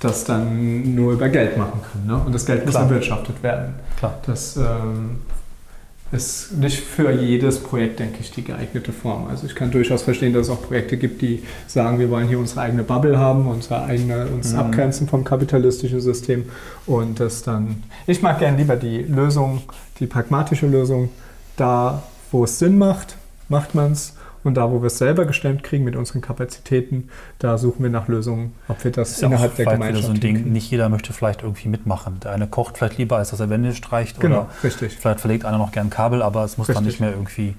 das 0.00 0.24
dann 0.24 0.94
nur 0.96 1.12
über 1.12 1.28
Geld 1.28 1.56
machen 1.56 1.80
kann. 1.92 2.06
Ne? 2.06 2.20
Und 2.26 2.34
das 2.34 2.44
Geld 2.44 2.64
muss 2.64 2.74
Klar. 2.74 2.84
erwirtschaftet 2.84 3.40
werden. 3.42 3.74
Klar. 3.98 4.14
Das 4.26 4.56
ähm, 4.56 5.20
ist 6.12 6.52
nicht 6.52 6.78
für 6.80 7.10
jedes 7.10 7.58
Projekt, 7.58 7.98
denke 7.98 8.18
ich, 8.20 8.30
die 8.30 8.44
geeignete 8.44 8.92
Form. 8.92 9.26
Also 9.28 9.46
ich 9.46 9.54
kann 9.54 9.70
durchaus 9.70 10.02
verstehen, 10.02 10.32
dass 10.34 10.48
es 10.48 10.52
auch 10.52 10.62
Projekte 10.62 10.98
gibt, 10.98 11.22
die 11.22 11.42
sagen, 11.66 11.98
wir 11.98 12.10
wollen 12.10 12.28
hier 12.28 12.38
unsere 12.38 12.60
eigene 12.60 12.82
Bubble 12.82 13.18
haben, 13.18 13.46
unsere 13.46 13.82
eigene, 13.84 14.26
uns 14.26 14.52
Mhm. 14.52 14.58
abgrenzen 14.58 15.08
vom 15.08 15.24
kapitalistischen 15.24 16.00
System 16.00 16.44
und 16.86 17.18
das 17.18 17.42
dann. 17.42 17.82
Ich 18.06 18.20
mag 18.20 18.38
gern 18.38 18.58
lieber 18.58 18.76
die 18.76 18.98
Lösung, 18.98 19.62
die 20.00 20.06
pragmatische 20.06 20.66
Lösung. 20.66 21.08
Da, 21.56 22.02
wo 22.30 22.44
es 22.44 22.58
Sinn 22.58 22.76
macht, 22.78 23.16
macht 23.48 23.74
man 23.74 23.92
es. 23.92 24.14
Und 24.44 24.54
da, 24.54 24.70
wo 24.70 24.82
wir 24.82 24.88
es 24.88 24.98
selber 24.98 25.24
gestemmt 25.24 25.62
kriegen 25.62 25.84
mit 25.84 25.94
unseren 25.94 26.20
Kapazitäten, 26.20 27.08
da 27.38 27.58
suchen 27.58 27.82
wir 27.84 27.90
nach 27.90 28.08
Lösungen, 28.08 28.54
ob 28.68 28.82
wir 28.82 28.90
das, 28.90 29.10
Das 29.14 29.22
innerhalb 29.22 29.54
der 29.54 29.66
Gemeinschaft 29.66 30.06
so 30.06 30.12
ein 30.12 30.20
Ding. 30.20 30.52
Nicht 30.52 30.70
jeder 30.70 30.88
möchte 30.88 31.12
vielleicht 31.12 31.42
irgendwie 31.42 31.68
mitmachen. 31.68 32.18
Der 32.20 32.32
eine 32.32 32.48
kocht 32.48 32.78
vielleicht 32.78 32.98
lieber, 32.98 33.18
als 33.18 33.30
dass 33.30 33.38
er 33.40 33.50
Wände 33.50 33.72
streicht. 33.74 34.18
Genau, 34.18 34.40
Oder 34.40 34.48
richtig. 34.64 34.96
vielleicht 34.98 35.20
verlegt 35.20 35.44
einer 35.44 35.58
noch 35.58 35.70
gern 35.70 35.90
Kabel, 35.90 36.22
aber 36.22 36.44
es 36.44 36.58
muss 36.58 36.66
dann 36.66 36.78
Richtig. 36.78 36.94
nicht 36.94 37.00
mehr 37.00 37.10
irgendwie, 37.10 37.54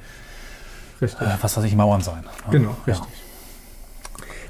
äh, 1.01 1.07
was 1.41 1.55
weiß 1.55 1.63
ich, 1.63 1.75
Mauern 1.75 2.01
sein. 2.01 2.23
Genau, 2.51 2.75
Ja. 2.85 2.93
richtig. 2.93 3.09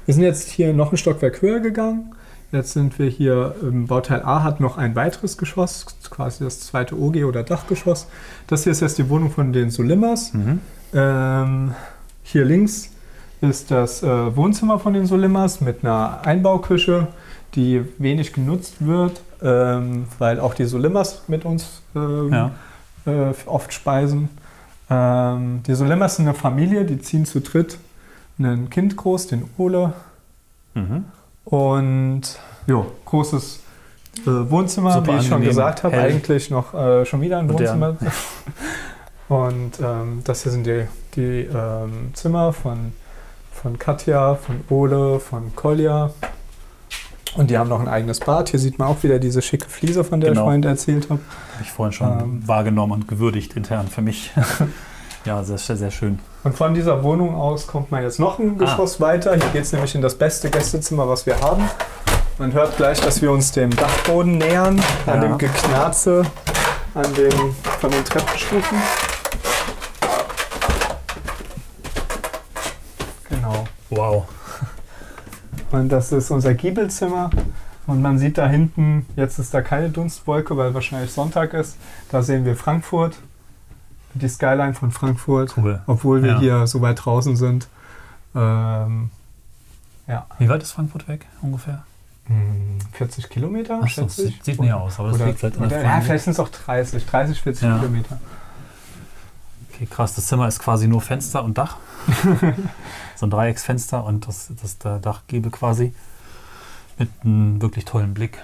Wir 0.06 0.14
sind 0.14 0.24
jetzt 0.24 0.50
hier 0.50 0.72
noch 0.74 0.92
ein 0.92 0.96
Stockwerk 0.98 1.40
höher 1.40 1.60
gegangen. 1.60 2.14
Jetzt 2.52 2.72
sind 2.72 2.98
wir 2.98 3.08
hier, 3.08 3.54
Bauteil 3.62 4.22
A 4.22 4.42
hat 4.42 4.60
noch 4.60 4.76
ein 4.76 4.94
weiteres 4.94 5.38
Geschoss, 5.38 5.86
quasi 6.10 6.44
das 6.44 6.60
zweite 6.60 6.96
OG 6.96 7.24
oder 7.24 7.42
Dachgeschoss. 7.42 8.06
Das 8.46 8.62
hier 8.64 8.72
ist 8.72 8.80
jetzt 8.80 8.98
die 8.98 9.08
Wohnung 9.08 9.30
von 9.30 9.52
den 9.52 9.70
Solimas. 9.70 10.32
Mhm. 10.34 10.60
Ähm, 10.92 11.74
hier 12.24 12.44
links 12.44 12.90
ist 13.40 13.70
das 13.70 14.02
äh, 14.02 14.36
Wohnzimmer 14.36 14.78
von 14.80 14.92
den 14.94 15.06
Solimas 15.06 15.60
mit 15.60 15.84
einer 15.84 16.20
Einbauküche, 16.24 17.06
die 17.54 17.84
wenig 17.98 18.32
genutzt 18.32 18.76
wird, 18.80 19.20
ähm, 19.42 20.06
weil 20.18 20.40
auch 20.40 20.54
die 20.54 20.64
Solimas 20.64 21.22
mit 21.28 21.44
uns 21.44 21.82
ähm, 21.94 22.32
Ja. 22.32 22.50
äh, 23.06 23.32
oft 23.46 23.72
speisen. 23.72 24.30
Ähm, 24.90 25.62
die 25.66 25.74
Solimas 25.74 26.16
sind 26.16 26.26
eine 26.26 26.34
Familie, 26.34 26.84
die 26.84 26.98
ziehen 26.98 27.24
zu 27.26 27.40
dritt 27.40 27.78
ein 28.38 28.68
Kind 28.70 28.96
groß, 28.96 29.28
den 29.28 29.44
Ole. 29.58 29.92
Mhm. 30.74 31.04
Und 31.44 32.22
jo, 32.66 32.90
großes 33.04 33.60
äh, 34.26 34.30
Wohnzimmer, 34.50 34.92
Super 34.92 35.12
wie 35.12 35.16
ich 35.18 35.22
schon 35.24 35.34
angenehm, 35.34 35.50
gesagt 35.50 35.84
habe, 35.84 35.94
hell. 35.94 36.10
eigentlich 36.10 36.50
noch 36.50 36.74
äh, 36.74 37.04
schon 37.04 37.20
wieder 37.20 37.38
ein 37.38 37.46
Modern. 37.46 37.80
Wohnzimmer. 37.80 37.96
Und 39.28 39.72
ähm, 39.82 40.20
das 40.24 40.42
hier 40.42 40.52
sind 40.52 40.66
die, 40.66 40.86
die 41.16 41.48
ähm, 41.52 42.10
Zimmer 42.14 42.52
von, 42.52 42.92
von 43.52 43.78
Katja, 43.78 44.34
von 44.34 44.62
Ole, 44.68 45.18
von 45.20 45.54
Kolja. 45.56 46.10
Und 47.36 47.50
die 47.50 47.58
haben 47.58 47.68
noch 47.68 47.80
ein 47.80 47.88
eigenes 47.88 48.20
Bad. 48.20 48.50
Hier 48.50 48.60
sieht 48.60 48.78
man 48.78 48.88
auch 48.88 49.02
wieder 49.02 49.18
diese 49.18 49.42
schicke 49.42 49.68
Fliese, 49.68 50.04
von 50.04 50.20
der 50.20 50.30
Genau. 50.30 50.42
ich 50.42 50.44
vorhin 50.44 50.62
erzählt 50.62 51.04
habe. 51.10 51.20
Habe 51.54 51.62
ich 51.62 51.70
vorhin 51.72 51.92
schon 51.92 52.20
Ähm. 52.20 52.42
wahrgenommen 52.48 52.92
und 52.92 53.08
gewürdigt 53.08 53.54
intern 53.56 53.88
für 53.88 54.02
mich. 54.02 54.30
ja, 55.24 55.42
sehr, 55.42 55.58
sehr, 55.58 55.90
schön. 55.90 56.18
Und 56.44 56.54
von 56.54 56.74
dieser 56.74 57.02
Wohnung 57.02 57.34
aus 57.34 57.66
kommt 57.66 57.90
man 57.90 58.02
jetzt 58.02 58.20
noch 58.20 58.38
ein 58.38 58.58
Geschoss 58.58 59.00
weiter. 59.00 59.32
Hier 59.34 59.48
geht 59.52 59.62
es 59.62 59.72
nämlich 59.72 59.94
in 59.94 60.02
das 60.02 60.14
beste 60.16 60.50
Gästezimmer, 60.50 61.08
was 61.08 61.24
wir 61.26 61.40
haben. 61.40 61.68
Man 62.38 62.52
hört 62.52 62.76
gleich, 62.76 63.00
dass 63.00 63.22
wir 63.22 63.30
uns 63.32 63.50
dem 63.52 63.70
Dachboden 63.74 64.38
nähern, 64.38 64.78
an 65.06 65.14
Ja. 65.22 65.28
dem 65.28 65.38
Geknarze 65.38 66.24
an 66.94 67.12
dem, 67.14 67.32
von 67.80 67.90
den 67.90 68.04
Treppenstufen. 68.04 68.78
Genau. 73.28 73.64
Wow. 73.96 74.24
Und 75.70 75.88
das 75.88 76.12
ist 76.12 76.30
unser 76.30 76.54
Giebelzimmer. 76.54 77.30
Und 77.86 78.00
man 78.00 78.18
sieht 78.18 78.38
da 78.38 78.46
hinten, 78.48 79.04
jetzt 79.14 79.38
ist 79.38 79.52
da 79.52 79.60
keine 79.60 79.90
Dunstwolke, 79.90 80.56
weil 80.56 80.72
wahrscheinlich 80.72 81.12
Sonntag 81.12 81.52
ist. 81.52 81.76
Da 82.10 82.22
sehen 82.22 82.44
wir 82.46 82.56
Frankfurt, 82.56 83.16
die 84.14 84.28
Skyline 84.28 84.72
von 84.74 84.90
Frankfurt, 84.90 85.54
Cool. 85.58 85.82
obwohl 85.86 86.22
wir 86.22 86.32
Ja. 86.32 86.38
hier 86.40 86.66
so 86.66 86.80
weit 86.80 87.04
draußen 87.04 87.36
sind. 87.36 87.68
Ähm, 88.34 89.10
ja, 90.06 90.26
Wie 90.38 90.48
weit 90.48 90.62
ist 90.62 90.72
Frankfurt 90.72 91.08
weg 91.08 91.26
ungefähr? 91.42 91.82
hm, 92.26 92.78
40 92.92 93.28
Kilometer, 93.28 93.80
Ach 93.82 93.88
so, 93.88 94.02
schätze 94.02 94.28
ich. 94.28 94.40
sieht, 94.42 94.58
näher 94.60 94.78
aus, 94.80 94.98
aber 94.98 95.08
das 95.08 95.18
oder, 95.18 95.26
liegt 95.26 95.40
vielleicht 95.40 95.58
oder, 95.58 95.66
der 95.68 95.82
ja, 95.82 96.00
vielleicht 96.00 96.24
sind 96.24 96.32
es 96.32 96.40
auch 96.40 96.48
30, 96.48 97.04
30, 97.04 97.38
40 97.42 97.62
Ja. 97.64 97.78
Kilometer. 97.78 98.18
Okay, 99.74 99.86
krass. 99.90 100.14
Das 100.14 100.26
Zimmer 100.26 100.48
ist 100.48 100.58
quasi 100.58 100.88
nur 100.88 101.02
Fenster 101.02 101.44
und 101.44 101.58
Dach. 101.58 101.76
so 103.16 103.26
ein 103.26 103.30
Dreiecksfenster 103.30 104.04
und 104.04 104.26
das, 104.28 104.50
das 104.60 104.78
der 104.78 104.98
Dachgiebel 104.98 105.50
quasi. 105.50 105.92
Mit 106.98 107.08
einem 107.24 107.60
wirklich 107.60 107.84
tollen 107.84 108.14
Blick 108.14 108.38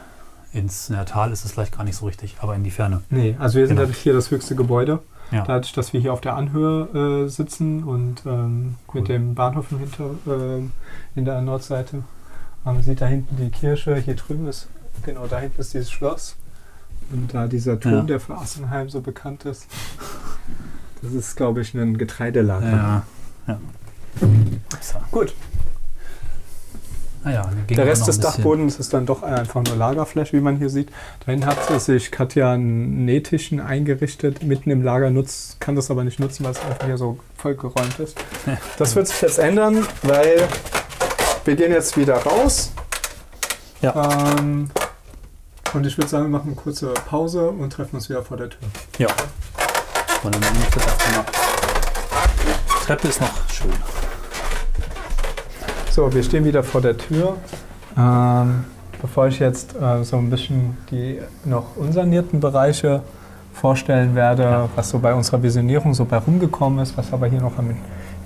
ins 0.53 0.89
na, 0.91 1.05
Tal 1.05 1.31
ist 1.31 1.45
es 1.45 1.53
vielleicht 1.53 1.77
gar 1.77 1.85
nicht 1.85 1.97
so 1.97 2.07
richtig, 2.07 2.37
aber 2.41 2.57
in 2.57 2.65
die 2.65 2.73
Ferne. 2.73 3.03
Nee, 3.11 3.37
also 3.39 3.59
wir 3.59 3.67
sind 3.69 3.77
Genau. 3.77 3.89
hier 3.93 4.13
das 4.13 4.31
höchste 4.33 4.57
Gebäude. 4.57 4.99
Ja. 5.31 5.45
Dadurch, 5.45 5.73
dass 5.73 5.93
wir 5.93 6.01
hier 6.01 6.13
auf 6.13 6.21
der 6.21 6.35
Anhöhe 6.35 7.25
äh, 7.25 7.29
sitzen 7.29 7.85
und 7.85 8.23
ähm, 8.27 8.75
Cool. 8.93 9.01
mit 9.03 9.09
dem 9.09 9.37
Bahnhof 9.37 9.71
im 9.71 9.79
Hinter, 9.79 10.11
ähm, 10.27 10.73
in 11.15 11.25
der 11.25 11.41
Nordseite. 11.41 12.03
Man 12.65 12.83
sieht 12.83 13.01
da 13.01 13.07
hinten 13.07 13.37
die 13.37 13.51
Kirche, 13.51 13.95
hier 13.97 14.17
drüben 14.17 14.49
ist, 14.49 14.67
genau 15.05 15.27
da 15.29 15.39
hinten 15.39 15.61
ist 15.61 15.73
dieses 15.73 15.91
Schloss. 15.93 16.35
Und 17.13 17.33
da 17.33 17.47
dieser 17.47 17.79
Turm, 17.79 17.95
Ja. 17.95 18.03
der 18.03 18.21
für 18.21 18.37
Assenheim 18.37 18.89
so 18.89 19.01
bekannt 19.01 19.45
ist. 19.45 19.67
Das 21.03 21.13
ist, 21.13 21.37
glaube 21.37 21.61
ich, 21.61 21.75
ein 21.75 21.97
Getreidelager. 21.97 22.71
Ja. 22.71 23.03
ja. 23.47 23.59
Gut, 25.11 25.35
Ah 27.23 27.31
ja, 27.31 27.51
der 27.69 27.77
wir 27.77 27.85
Rest 27.85 28.09
des 28.09 28.19
Dachbodens 28.19 28.79
ist 28.79 28.95
dann 28.95 29.05
doch 29.05 29.23
einfach 29.23 29.63
nur 29.63 29.77
Lagerfläche, 29.77 30.33
wie 30.35 30.41
man 30.41 30.57
hier 30.57 30.71
sieht. 30.71 30.89
Dahin 31.27 31.45
hat 31.45 31.81
sich 31.81 32.11
Katja 32.11 32.53
einen 32.53 33.05
Nähtischen 33.05 33.61
eingerichtet, 33.61 34.43
mitten 34.43 34.71
im 34.71 34.83
Lager, 34.83 35.11
nutzt, 35.11 35.61
kann 35.61 35.77
das 35.77 35.91
aber 35.91 36.03
nicht 36.03 36.19
nutzen, 36.19 36.45
weil 36.45 36.53
es 36.53 36.61
einfach 36.61 36.87
hier 36.87 36.97
so 36.97 37.19
vollgeräumt 37.37 37.99
ist. 37.99 38.17
Das 38.79 38.97
wird 38.97 39.09
sich 39.09 39.21
jetzt 39.21 39.39
ändern, 39.39 39.87
weil 40.03 40.49
wir 41.45 41.57
gehen 41.57 41.73
jetzt 41.73 41.97
wieder 41.99 42.17
raus. 42.17 42.73
Ja. 43.83 44.39
Ähm, 44.39 44.71
und 45.75 45.87
ich 45.87 45.99
würde 45.99 46.09
sagen, 46.09 46.25
wir 46.25 46.31
machen 46.31 46.49
eine 46.49 46.57
kurze 46.57 46.95
Pause 47.07 47.51
und 47.51 47.71
treffen 47.71 47.97
uns 47.97 48.09
wieder 48.09 48.23
vor 48.23 48.39
der 48.39 48.49
Tür. 48.49 48.61
Ja. 48.99 49.09
Und 50.23 50.35
dann 50.35 50.41
muss 50.41 50.71
das 50.75 50.87
erstmal. 50.87 51.25
Die 52.81 52.87
Treppe 52.87 53.09
ist 53.09 53.21
noch 53.21 53.51
schön. 53.51 54.00
So, 56.01 56.11
wir 56.15 56.23
stehen 56.23 56.47
wieder 56.47 56.63
vor 56.63 56.81
der 56.81 56.97
Tür. 56.97 57.37
Ähm, 57.95 58.65
bevor 59.03 59.27
ich 59.27 59.39
jetzt 59.39 59.77
äh, 59.77 60.03
so 60.03 60.17
ein 60.17 60.31
bisschen 60.31 60.79
die 60.91 61.19
noch 61.45 61.77
unsanierten 61.77 62.41
Bereiche 62.41 63.03
vorstellen 63.53 64.15
werde, 64.15 64.43
Ja. 64.45 64.69
was 64.77 64.89
so 64.89 64.99
bei 64.99 65.13
unserer 65.13 65.43
Visionierung 65.43 65.93
so 65.93 66.07
bei 66.07 66.17
rumgekommen 66.17 66.79
ist, 66.79 66.97
was 66.97 67.13
aber 67.13 67.27
hier 67.27 67.43
noch 67.43 67.59
am 67.59 67.77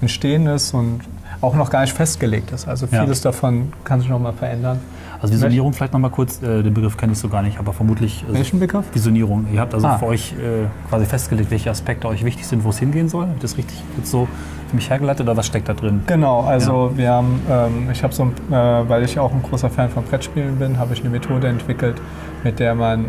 Entstehen 0.01 0.47
ist 0.47 0.72
und 0.72 1.01
auch 1.41 1.57
noch 1.57 1.68
gar 1.68 1.81
nicht 1.81 1.95
festgelegt 1.95 2.53
ist. 2.53 2.68
Also 2.68 2.87
Ja. 2.93 3.03
vieles 3.03 3.22
davon 3.22 3.72
kann 3.83 3.99
sich 3.99 4.09
noch 4.09 4.20
mal 4.20 4.35
verändern. 4.35 4.79
Also 5.25 5.35
Visionierung 5.37 5.72
vielleicht 5.72 5.95
nochmal 5.95 6.11
kurz, 6.11 6.43
äh, 6.43 6.62
den 6.62 6.75
Begriff 6.75 6.99
kenne 6.99 7.12
ich 7.12 7.18
so 7.18 7.31
gar 7.31 7.41
nicht, 7.41 7.59
aber 7.59 7.72
vermutlich 7.72 8.25
äh, 8.31 8.35
Welchen 8.35 8.61
Begriff? 8.61 8.85
Visionierung. 8.93 9.47
Ihr 9.53 9.59
habt 9.61 9.72
also 9.72 9.87
Ah. 9.87 9.97
für 9.97 10.05
euch 10.07 10.33
äh, 10.33 10.66
quasi 10.91 11.07
festgelegt, 11.07 11.51
welche 11.51 11.70
Aspekte 11.70 12.09
euch 12.09 12.25
wichtig 12.27 12.47
sind, 12.47 12.62
wo 12.62 12.68
es 12.68 12.79
hingehen 12.79 13.09
soll. 13.09 13.22
Habt 13.27 13.39
ihr 13.39 13.43
das 13.43 13.57
richtig 13.57 13.83
jetzt 13.97 14.11
so 14.11 14.29
für 14.68 14.77
mich 14.77 14.91
hergeleitet 14.91 15.22
oder 15.27 15.35
was 15.35 15.47
steckt 15.47 15.66
da 15.68 15.72
drin? 15.72 16.03
Genau, 16.07 16.43
also 16.43 16.93
wir 16.97 17.11
haben, 17.11 17.41
ähm, 17.51 17.89
ich 17.91 18.03
habe 18.03 18.12
so, 18.12 18.25
ein- 18.25 18.33
äh, 18.53 18.89
weil 18.89 19.03
ich 19.05 19.18
auch 19.18 19.33
ein 19.33 19.43
großer 19.43 19.70
Fan 19.70 19.89
von 19.89 20.05
Brettspielen 20.05 20.57
bin, 20.59 20.79
habe 20.79 20.93
ich 20.93 21.01
eine 21.01 21.09
Methode 21.09 21.49
entwickelt, 21.49 21.97
mit 22.43 22.59
der 22.59 22.75
man, 22.75 23.07
äh, 23.07 23.09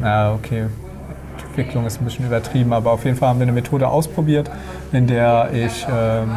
na 0.00 0.32
okay, 0.34 0.64
Entwicklung 1.50 1.86
ist 1.86 2.00
ein 2.00 2.04
bisschen 2.04 2.26
übertrieben, 2.26 2.72
aber 2.72 2.90
auf 2.92 3.04
jeden 3.04 3.16
Fall 3.16 3.28
haben 3.28 3.38
wir 3.38 3.44
eine 3.44 3.52
Methode 3.52 3.86
ausprobiert, 3.86 4.50
in 4.90 5.06
der 5.06 5.50
ich, 5.52 5.86
ähm, 5.88 6.28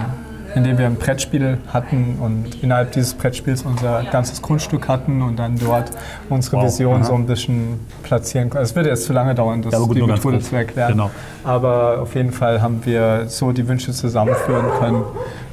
in 0.55 0.63
der 0.63 0.77
wir 0.77 0.85
ein 0.85 0.95
Brettspiel 0.95 1.57
hatten 1.71 2.17
und 2.19 2.63
innerhalb 2.63 2.93
dieses 2.93 3.13
Brettspiels 3.13 3.63
unser 3.63 4.03
ganzes 4.03 4.41
Grundstück 4.41 4.87
hatten 4.87 5.21
und 5.21 5.37
dann 5.37 5.57
dort 5.57 5.91
unsere 6.29 6.57
Wow, 6.57 6.65
Vision 6.65 6.95
aha. 6.95 7.03
so 7.03 7.13
ein 7.13 7.25
bisschen 7.25 7.79
platzieren 8.03 8.49
konnten. 8.49 8.63
Es 8.63 8.73
würde 8.73 8.89
jetzt 8.89 9.03
zu 9.03 9.11
lange 9.11 9.35
dauern, 9.35 9.61
das 9.61 9.73
Ja, 9.73 9.79
gut, 9.79 9.97
die 9.97 10.01
Methode 10.01 10.39
zu 10.39 10.55
erklären. 10.55 10.93
Genau. 10.93 11.11
Aber 11.43 11.99
auf 12.01 12.15
jeden 12.15 12.31
Fall 12.31 12.61
haben 12.61 12.85
wir 12.85 13.25
so 13.27 13.51
die 13.51 13.67
Wünsche 13.67 13.91
zusammenführen 13.91 14.65
können, 14.79 15.03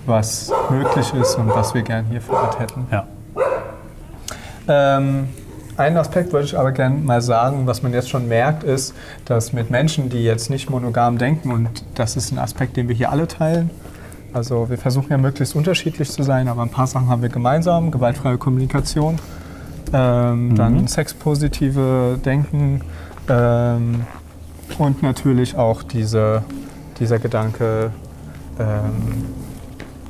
was 0.07 0.53
möglich 0.71 1.13
ist 1.15 1.35
und 1.35 1.49
was 1.49 1.75
wir 1.75 1.83
gern 1.83 2.07
hier 2.09 2.21
vor 2.21 2.37
Ort 2.37 2.61
hätten. 2.61 2.87
Ja. 2.93 3.07
Ähm, 4.69 5.29
einen 5.77 5.97
Aspekt 5.97 6.33
wollte 6.33 6.47
ich 6.47 6.59
aber 6.59 6.71
gerne 6.71 6.97
mal 6.97 7.21
sagen, 7.23 7.67
was 7.67 7.83
man 7.83 7.93
jetzt 7.93 8.09
schon 8.09 8.29
merkt, 8.29 8.63
ist, 8.63 8.95
dass 9.25 9.53
mit 9.53 9.71
Menschen, 9.71 10.11
die 10.11 10.23
jetzt 10.23 10.49
nicht 10.49 10.71
monogam 10.71 11.19
denken, 11.19 11.51
und 11.51 11.69
das 11.95 12.17
ist 12.17 12.31
ein 12.31 12.39
Aspekt, 12.39 12.77
den 12.77 12.89
wir 12.89 12.95
hier 12.95 13.11
alle 13.11 13.27
teilen, 13.27 13.71
also 14.33 14.69
wir 14.71 14.79
versuchen 14.79 15.11
ja 15.11 15.19
möglichst 15.19 15.55
unterschiedlich 15.55 16.11
zu 16.11 16.23
sein, 16.23 16.49
aber 16.49 16.63
ein 16.63 16.71
paar 16.71 16.87
Sachen 16.87 17.09
haben 17.09 17.23
wir 17.23 17.29
gemeinsam, 17.29 17.91
gewaltfreie 17.91 18.39
Kommunikation, 18.39 19.19
ähm, 19.93 20.55
dann 20.55 20.87
sexpositive 20.87 22.19
Denken 22.25 22.81
ähm, 23.29 24.07
und 24.79 25.03
natürlich 25.03 25.57
auch 25.57 25.83
diese, 25.83 26.43
dieser 26.99 27.19
Gedanke, 27.19 27.91
ähm, 28.59 29.27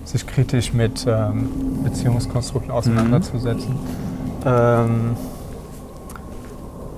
sich 0.04 0.26
kritisch 0.26 0.72
mit 0.72 1.06
ähm, 1.08 1.48
Beziehungskonstrukten 1.84 2.70
auseinanderzusetzen. 2.70 3.76
Ähm, 4.44 5.16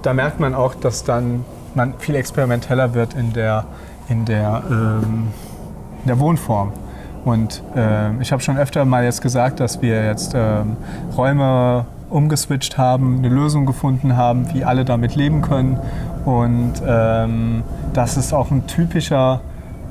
da 0.03 0.13
merkt 0.13 0.41
man 0.41 0.55
auch, 0.55 0.75
dass 0.75 1.05
dann 1.05 1.45
man 1.75 1.95
viel 1.99 2.15
experimenteller 2.15 2.95
wird 2.95 3.15
in 3.15 3.33
der, 3.33 3.65
in 4.09 4.25
der, 4.25 4.63
ähm, 4.71 5.29
in 6.03 6.09
der 6.09 6.19
Wohnform. 6.21 6.73
Und 7.25 7.63
ähm, 7.75 8.21
ich 8.21 8.33
habe 8.33 8.43
schon 8.43 8.59
öfter 8.59 8.85
mal 8.85 9.05
jetzt 9.05 9.23
gesagt, 9.23 9.61
dass 9.61 9.81
wir 9.81 10.05
jetzt 10.05 10.33
ähm, 10.35 10.77
Räume 11.17 11.87
umgeswitcht 12.11 12.77
haben, 12.77 13.19
eine 13.19 13.29
Lösung 13.29 13.67
gefunden 13.67 14.17
haben, 14.17 14.53
wie 14.53 14.65
alle 14.65 14.85
damit 14.85 15.17
leben 15.17 15.43
können. 15.43 15.79
Und 16.25 16.75
ähm, 16.87 17.63
das 17.93 18.17
ist 18.17 18.33
auch 18.33 18.51
ein 18.51 18.67
typischer 18.67 19.41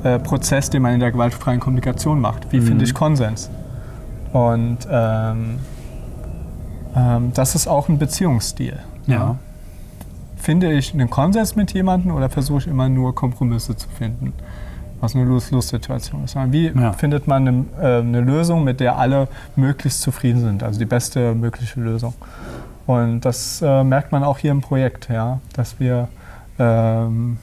äh, 0.03 0.19
Prozess, 0.19 0.69
den 0.69 0.83
man 0.83 0.93
in 0.93 0.99
der 0.99 1.11
gewaltfreien 1.11 1.59
Kommunikation 1.59 2.19
macht. 2.21 2.51
Wie 2.51 2.61
finde 2.61 2.85
ich 2.85 2.93
Konsens? 2.93 3.49
Und 4.31 4.79
ähm, 4.91 5.59
ähm, 6.95 7.31
das 7.33 7.55
ist 7.55 7.67
auch 7.67 7.89
ein 7.89 7.97
Beziehungsstil. 7.97 8.79
Ja. 9.07 9.37
Finde 10.35 10.71
ich 10.73 10.93
einen 10.93 11.09
Konsens 11.09 11.55
mit 11.55 11.73
jemandem 11.73 12.11
oder 12.11 12.29
versuche 12.29 12.59
ich 12.59 12.67
immer 12.67 12.89
nur 12.89 13.15
Kompromisse 13.15 13.75
zu 13.75 13.87
finden? 13.89 14.33
Was 15.03 15.15
eine 15.15 15.25
Lose-Lose-Situation 15.25 16.23
ist. 16.23 16.31
Sondern 16.31 16.53
Wie 16.53 16.67
Ja. 16.69 16.93
findet 16.93 17.27
man 17.27 17.45
eine, 17.45 17.65
äh, 17.81 17.99
eine 17.99 18.21
Lösung, 18.21 18.63
mit 18.63 18.79
der 18.79 18.97
alle 18.97 19.27
möglichst 19.57 20.01
zufrieden 20.01 20.39
sind? 20.39 20.63
Also 20.63 20.79
die 20.79 20.85
beste 20.85 21.35
mögliche 21.35 21.81
Lösung. 21.81 22.13
Und 22.87 23.19
das 23.21 23.61
äh, 23.61 23.83
merkt 23.83 24.13
man 24.13 24.23
auch 24.23 24.37
hier 24.37 24.51
im 24.51 24.61
Projekt, 24.61 25.09
ja, 25.09 25.39
dass 25.57 25.77
wir 25.77 26.07
ähm, 26.57 27.37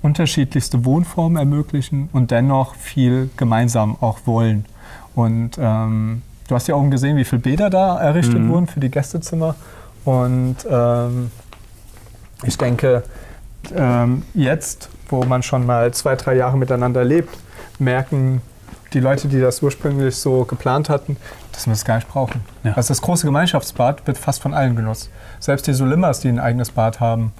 unterschiedlichste 0.00 0.84
Wohnformen 0.86 1.36
ermöglichen 1.36 2.08
und 2.14 2.30
dennoch 2.30 2.74
viel 2.74 3.28
gemeinsam 3.36 3.96
auch 4.00 4.20
wollen. 4.24 4.64
Und 5.14 5.58
ähm, 5.60 6.22
du 6.48 6.54
hast 6.54 6.68
ja 6.68 6.74
auch 6.74 6.88
gesehen, 6.88 7.18
wie 7.18 7.24
viele 7.24 7.42
Bäder 7.42 7.68
da 7.68 7.98
errichtet 8.00 8.38
Mhm. 8.40 8.48
wurden 8.48 8.66
für 8.66 8.80
die 8.80 8.90
Gästezimmer. 8.90 9.56
Und 10.06 10.56
ähm, 10.70 11.30
ich 12.44 12.56
denke, 12.56 13.04
ähm, 13.76 14.22
jetzt, 14.34 14.88
wo 15.12 15.22
man 15.24 15.42
schon 15.42 15.64
mal 15.66 15.92
zwei, 15.92 16.16
drei 16.16 16.34
Jahre 16.34 16.56
miteinander 16.56 17.04
lebt, 17.04 17.36
merken 17.78 18.42
die 18.92 19.00
Leute, 19.00 19.28
die 19.28 19.40
das 19.40 19.62
ursprünglich 19.62 20.16
so 20.16 20.44
geplant 20.44 20.88
hatten, 20.90 21.16
dass 21.52 21.66
wir 21.66 21.72
das 21.72 21.84
gar 21.84 21.96
nicht 21.96 22.08
brauchen. 22.08 22.42
Ja. 22.64 22.72
Also 22.74 22.88
das 22.88 23.00
große 23.00 23.26
Gemeinschaftsbad 23.26 24.06
wird 24.06 24.18
fast 24.18 24.42
von 24.42 24.52
allen 24.52 24.76
genutzt. 24.76 25.10
Selbst 25.40 25.66
die 25.66 25.72
Solimas, 25.72 26.20
die 26.20 26.28
ein 26.28 26.38
eigenes 26.40 26.70
Bad 26.70 27.00
haben, 27.00 27.32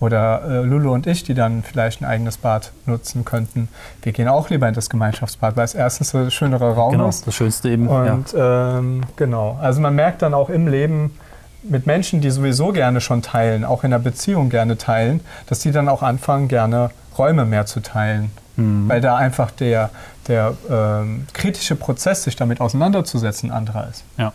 oder 0.00 0.42
äh, 0.48 0.60
Lulu 0.62 0.92
und 0.92 1.08
ich, 1.08 1.24
die 1.24 1.34
dann 1.34 1.64
vielleicht 1.64 2.00
ein 2.00 2.04
eigenes 2.04 2.36
Bad 2.36 2.70
nutzen 2.86 3.24
könnten, 3.24 3.68
wir 4.02 4.12
gehen 4.12 4.28
auch 4.28 4.48
lieber 4.48 4.68
in 4.68 4.74
das 4.74 4.88
Gemeinschaftsbad, 4.90 5.56
weil 5.56 5.64
es 5.64 5.74
erstens 5.74 6.12
der 6.12 6.30
schönere 6.30 6.74
Raum 6.74 6.92
Genau, 6.92 7.08
ist. 7.08 7.26
das 7.26 7.34
Schönste 7.34 7.68
eben. 7.70 7.88
ja. 7.88 8.12
Und 8.12 8.32
ähm, 8.36 9.00
genau, 9.16 9.58
also 9.60 9.80
man 9.80 9.96
merkt 9.96 10.22
dann 10.22 10.34
auch 10.34 10.50
im 10.50 10.68
Leben 10.68 11.18
mit 11.64 11.86
Menschen, 11.86 12.20
die 12.20 12.30
sowieso 12.30 12.68
gerne 12.72 13.00
schon 13.00 13.22
teilen, 13.22 13.64
auch 13.64 13.82
in 13.82 13.90
der 13.90 13.98
Beziehung 13.98 14.50
gerne 14.50 14.78
teilen, 14.78 15.20
dass 15.48 15.58
die 15.58 15.72
dann 15.72 15.88
auch 15.88 16.02
anfangen, 16.02 16.46
gerne 16.46 16.90
Räume 17.18 17.44
mehr 17.44 17.66
zu 17.66 17.80
teilen. 17.80 18.30
Mhm. 18.56 18.88
Weil 18.88 19.00
da 19.00 19.16
einfach 19.16 19.50
der, 19.50 19.90
der 20.26 20.54
ähm, 20.70 21.26
kritische 21.32 21.76
Prozess, 21.76 22.24
sich 22.24 22.36
damit 22.36 22.60
auseinanderzusetzen, 22.60 23.50
anderer 23.50 23.88
ist. 23.88 24.04
Ja. 24.16 24.32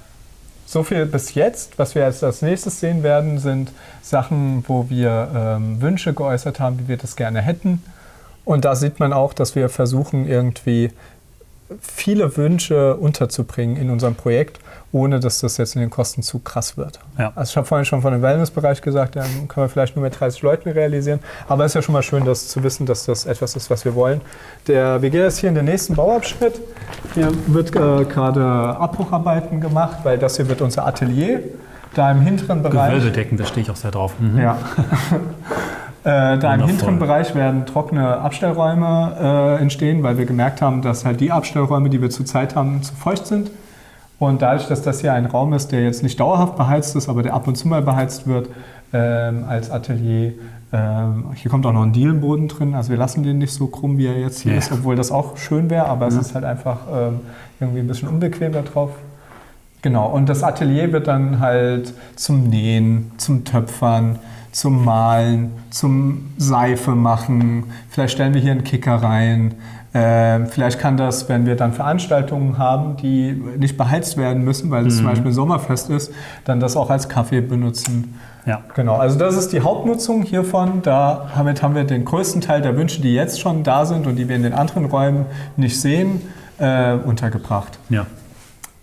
So 0.66 0.84
viel 0.84 1.06
bis 1.06 1.36
jetzt. 1.36 1.78
Was 1.78 1.94
wir 1.94 2.04
jetzt 2.04 2.24
als 2.24 2.42
nächstes 2.42 2.80
sehen 2.80 3.04
werden, 3.04 3.38
sind 3.38 3.72
Sachen, 4.02 4.64
wo 4.68 4.90
wir 4.90 5.30
ähm, 5.36 5.82
Wünsche 5.82 6.14
geäußert 6.14 6.60
haben, 6.60 6.80
wie 6.80 6.88
wir 6.88 6.98
das 6.98 7.16
gerne 7.16 7.42
hätten. 7.42 7.84
Und 8.46 8.66
da 8.66 8.76
sieht 8.76 9.00
man 9.00 9.14
auch, 9.14 9.34
dass 9.34 9.56
wir 9.56 9.70
versuchen, 9.70 10.28
irgendwie 10.28 10.92
viele 11.82 12.36
Wünsche 12.38 12.96
unterzubringen 12.96 13.78
in 13.78 13.90
unserem 13.90 14.16
Projekt, 14.16 14.60
ohne 14.92 15.20
dass 15.20 15.40
das 15.40 15.58
jetzt 15.58 15.76
in 15.76 15.82
den 15.82 15.90
Kosten 15.90 16.22
zu 16.22 16.40
krass 16.40 16.78
wird. 16.78 17.00
Ja. 17.18 17.32
Also 17.36 17.52
ich 17.52 17.58
habe 17.58 17.66
vorhin 17.66 17.86
schon 17.86 18.02
von 18.02 18.14
dem 18.14 18.22
Wellnessbereich 18.22 18.82
gesagt, 18.82 19.16
ja, 19.16 19.24
können 19.24 19.66
wir 19.66 19.70
vielleicht 19.70 19.96
nur 19.96 20.04
mit 20.04 20.20
30 20.20 20.42
Leuten 20.44 20.70
realisieren. 20.70 21.20
Aber 21.48 21.66
es 21.66 21.72
ist 21.72 21.76
ja 21.76 21.82
schon 21.82 21.94
mal 21.94 22.04
schön, 22.04 22.26
das 22.26 22.48
zu 22.48 22.64
wissen, 22.64 22.86
dass 22.86 23.06
das 23.06 23.26
etwas 23.26 23.56
ist, 23.56 23.70
was 23.70 23.86
wir 23.86 23.96
wollen. 23.96 24.22
Der, 24.68 25.02
wir 25.02 25.10
gehen 25.10 25.22
jetzt 25.22 25.40
hier 25.40 25.50
in 25.50 25.56
den 25.56 25.66
nächsten 25.66 25.96
Bauabschnitt. 25.96 26.62
Hier 27.16 27.32
wird 27.48 27.70
äh, 27.76 28.06
gerade 28.06 28.44
Abbrucharbeiten 28.44 29.60
gemacht, 29.62 30.00
weil 30.04 30.18
das 30.18 30.38
hier 30.38 30.48
wird 30.48 30.62
unser 30.62 30.86
Atelier. 30.86 31.42
Da 31.96 32.12
im 32.12 32.22
hinteren 32.22 32.64
Bereich. 32.64 32.94
Gewölbedecken, 32.94 33.38
da 33.38 33.46
stehe 33.46 33.64
ich 33.64 33.72
auch 33.72 33.76
sehr 33.76 33.92
drauf. 33.92 34.14
Mhm. 34.20 34.40
Ja. 34.40 34.58
Äh, 36.04 36.10
da 36.10 36.34
im 36.34 36.42
Wundervoll. 36.42 36.68
hinteren 36.68 37.00
Bereich 37.00 37.34
werden 37.36 37.66
trockene 37.66 38.18
Abstellräume 38.20 39.58
äh, 39.58 39.62
entstehen, 39.62 40.04
weil 40.04 40.18
wir 40.18 40.26
gemerkt 40.26 40.62
haben, 40.62 40.82
dass 40.82 41.06
halt 41.06 41.22
die 41.22 41.32
Abstellräume, 41.32 41.90
die 41.90 42.02
wir 42.02 42.10
zurzeit 42.10 42.56
haben, 42.56 42.84
zu 42.84 42.94
feucht 42.94 43.26
sind. 43.26 43.52
Und 44.20 44.42
dadurch, 44.42 44.68
dass 44.68 44.82
das 44.82 45.02
hier 45.02 45.14
ein 45.14 45.26
Raum 45.26 45.54
ist, 45.54 45.72
der 45.72 45.82
jetzt 45.84 46.04
nicht 46.04 46.20
dauerhaft 46.20 46.56
beheizt 46.58 46.96
ist, 46.96 47.10
aber 47.10 47.24
der 47.24 47.34
ab 47.34 47.48
und 47.48 47.56
zu 47.58 47.68
mal 47.68 47.82
beheizt 47.82 48.28
wird 48.28 48.50
ähm, 48.94 49.46
als 49.48 49.72
Atelier, 49.72 50.34
ähm, 50.72 51.26
hier 51.36 51.50
kommt 51.52 51.66
auch 51.66 51.74
noch 51.74 51.84
ein 51.84 51.94
Dielenboden 51.94 52.48
drin. 52.48 52.74
Also 52.74 52.90
wir 52.90 52.98
lassen 52.98 53.24
den 53.24 53.38
nicht 53.38 53.54
so 53.54 53.68
krumm, 53.68 53.98
wie 53.98 54.08
er 54.08 54.20
jetzt 54.20 54.42
hier 54.42 54.54
Ja. 54.54 54.58
ist, 54.58 54.72
obwohl 54.72 54.96
das 54.96 55.12
auch 55.12 55.38
schön 55.38 55.70
wäre, 55.70 55.86
aber 55.86 56.08
es 56.08 56.16
ist 56.16 56.36
halt 56.36 56.46
einfach 56.46 56.80
ähm, 56.94 57.20
irgendwie 57.60 57.80
ein 57.80 57.88
bisschen 57.88 58.10
unbequem 58.10 58.52
da 58.52 58.62
drauf. 58.62 58.92
Genau, 59.82 60.08
und 60.08 60.30
das 60.30 60.44
Atelier 60.44 60.92
wird 60.94 61.08
dann 61.08 61.40
halt 61.40 61.94
zum 62.16 62.50
Nähen, 62.50 63.12
zum 63.18 63.44
Töpfern, 63.44 64.20
zum 64.54 64.86
Malen, 64.86 65.52
zum 65.72 66.32
Seife 66.38 66.92
machen. 66.92 67.66
Vielleicht 67.90 68.14
stellen 68.14 68.34
wir 68.34 68.42
hier 68.42 68.52
einen 68.52 68.64
Kicker 68.64 68.96
rein. 68.96 69.56
Ähm, 69.96 70.48
vielleicht 70.48 70.80
kann 70.80 70.98
das, 70.98 71.30
wenn 71.30 71.46
wir 71.46 71.56
dann 71.56 71.74
Veranstaltungen 71.74 72.58
haben, 72.58 72.98
die 72.98 73.34
nicht 73.58 73.78
beheizt 73.78 74.18
werden 74.18 74.44
müssen, 74.44 74.72
weil 74.72 74.88
es 74.88 74.98
zum 74.98 75.06
Beispiel 75.06 75.28
ein 75.28 75.34
Sommerfest 75.34 75.90
ist, 75.90 76.12
dann 76.46 76.60
das 76.60 76.76
auch 76.76 76.90
als 76.90 77.10
Kaffee 77.10 77.42
benutzen. 77.42 78.20
Ja. 78.46 78.62
Genau, 78.76 78.96
also 78.96 79.20
das 79.20 79.38
ist 79.38 79.54
die 79.54 79.62
Hauptnutzung 79.62 80.24
hiervon. 80.24 80.82
Da, 80.82 81.30
damit 81.36 81.62
haben 81.62 81.76
wir 81.76 81.84
den 81.84 82.06
größten 82.06 82.42
Teil 82.42 82.62
der 82.62 82.76
Wünsche, 82.76 83.02
die 83.02 83.14
jetzt 83.14 83.40
schon 83.40 83.64
da 83.64 83.86
sind 83.86 84.08
und 84.08 84.16
die 84.16 84.28
wir 84.28 84.36
in 84.36 84.44
den 84.44 84.54
anderen 84.54 84.86
Räumen 84.86 85.26
nicht 85.58 85.80
sehen, 85.80 86.22
äh, 86.58 86.94
untergebracht. 86.94 87.78
Ja. 87.90 88.06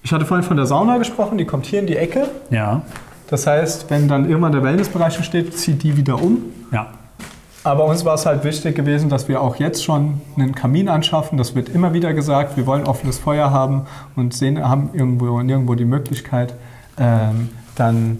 Ich 0.02 0.12
hatte 0.12 0.24
vorhin 0.24 0.44
von 0.44 0.56
der 0.56 0.66
Sauna 0.66 0.98
gesprochen, 0.98 1.38
die 1.38 1.44
kommt 1.44 1.66
hier 1.66 1.80
in 1.80 1.86
die 1.86 1.96
Ecke. 1.96 2.28
Ja. 2.50 2.82
Das 3.30 3.46
heißt, 3.46 3.88
wenn 3.90 4.08
dann 4.08 4.28
irgendwann 4.28 4.52
der 4.52 4.64
Wellnessbereich 4.64 5.16
entsteht, 5.16 5.56
zieht 5.56 5.84
die 5.84 5.96
wieder 5.96 6.20
um. 6.20 6.38
Ja. 6.72 6.88
Aber 7.62 7.84
uns 7.84 8.04
war 8.04 8.14
es 8.14 8.26
halt 8.26 8.42
wichtig 8.42 8.74
gewesen, 8.74 9.08
dass 9.08 9.28
wir 9.28 9.40
auch 9.40 9.56
jetzt 9.56 9.84
schon 9.84 10.20
einen 10.36 10.54
Kamin 10.54 10.88
anschaffen. 10.88 11.38
Das 11.38 11.54
wird 11.54 11.68
immer 11.68 11.92
wieder 11.92 12.12
gesagt. 12.12 12.56
Wir 12.56 12.66
wollen 12.66 12.84
offenes 12.84 13.18
Feuer 13.18 13.52
haben 13.52 13.86
und 14.16 14.34
sehen, 14.34 14.66
haben 14.66 14.90
irgendwo, 14.94 15.40
nirgendwo 15.42 15.76
die 15.76 15.84
Möglichkeit. 15.84 16.54
Ähm, 16.98 17.50
dann 17.76 18.18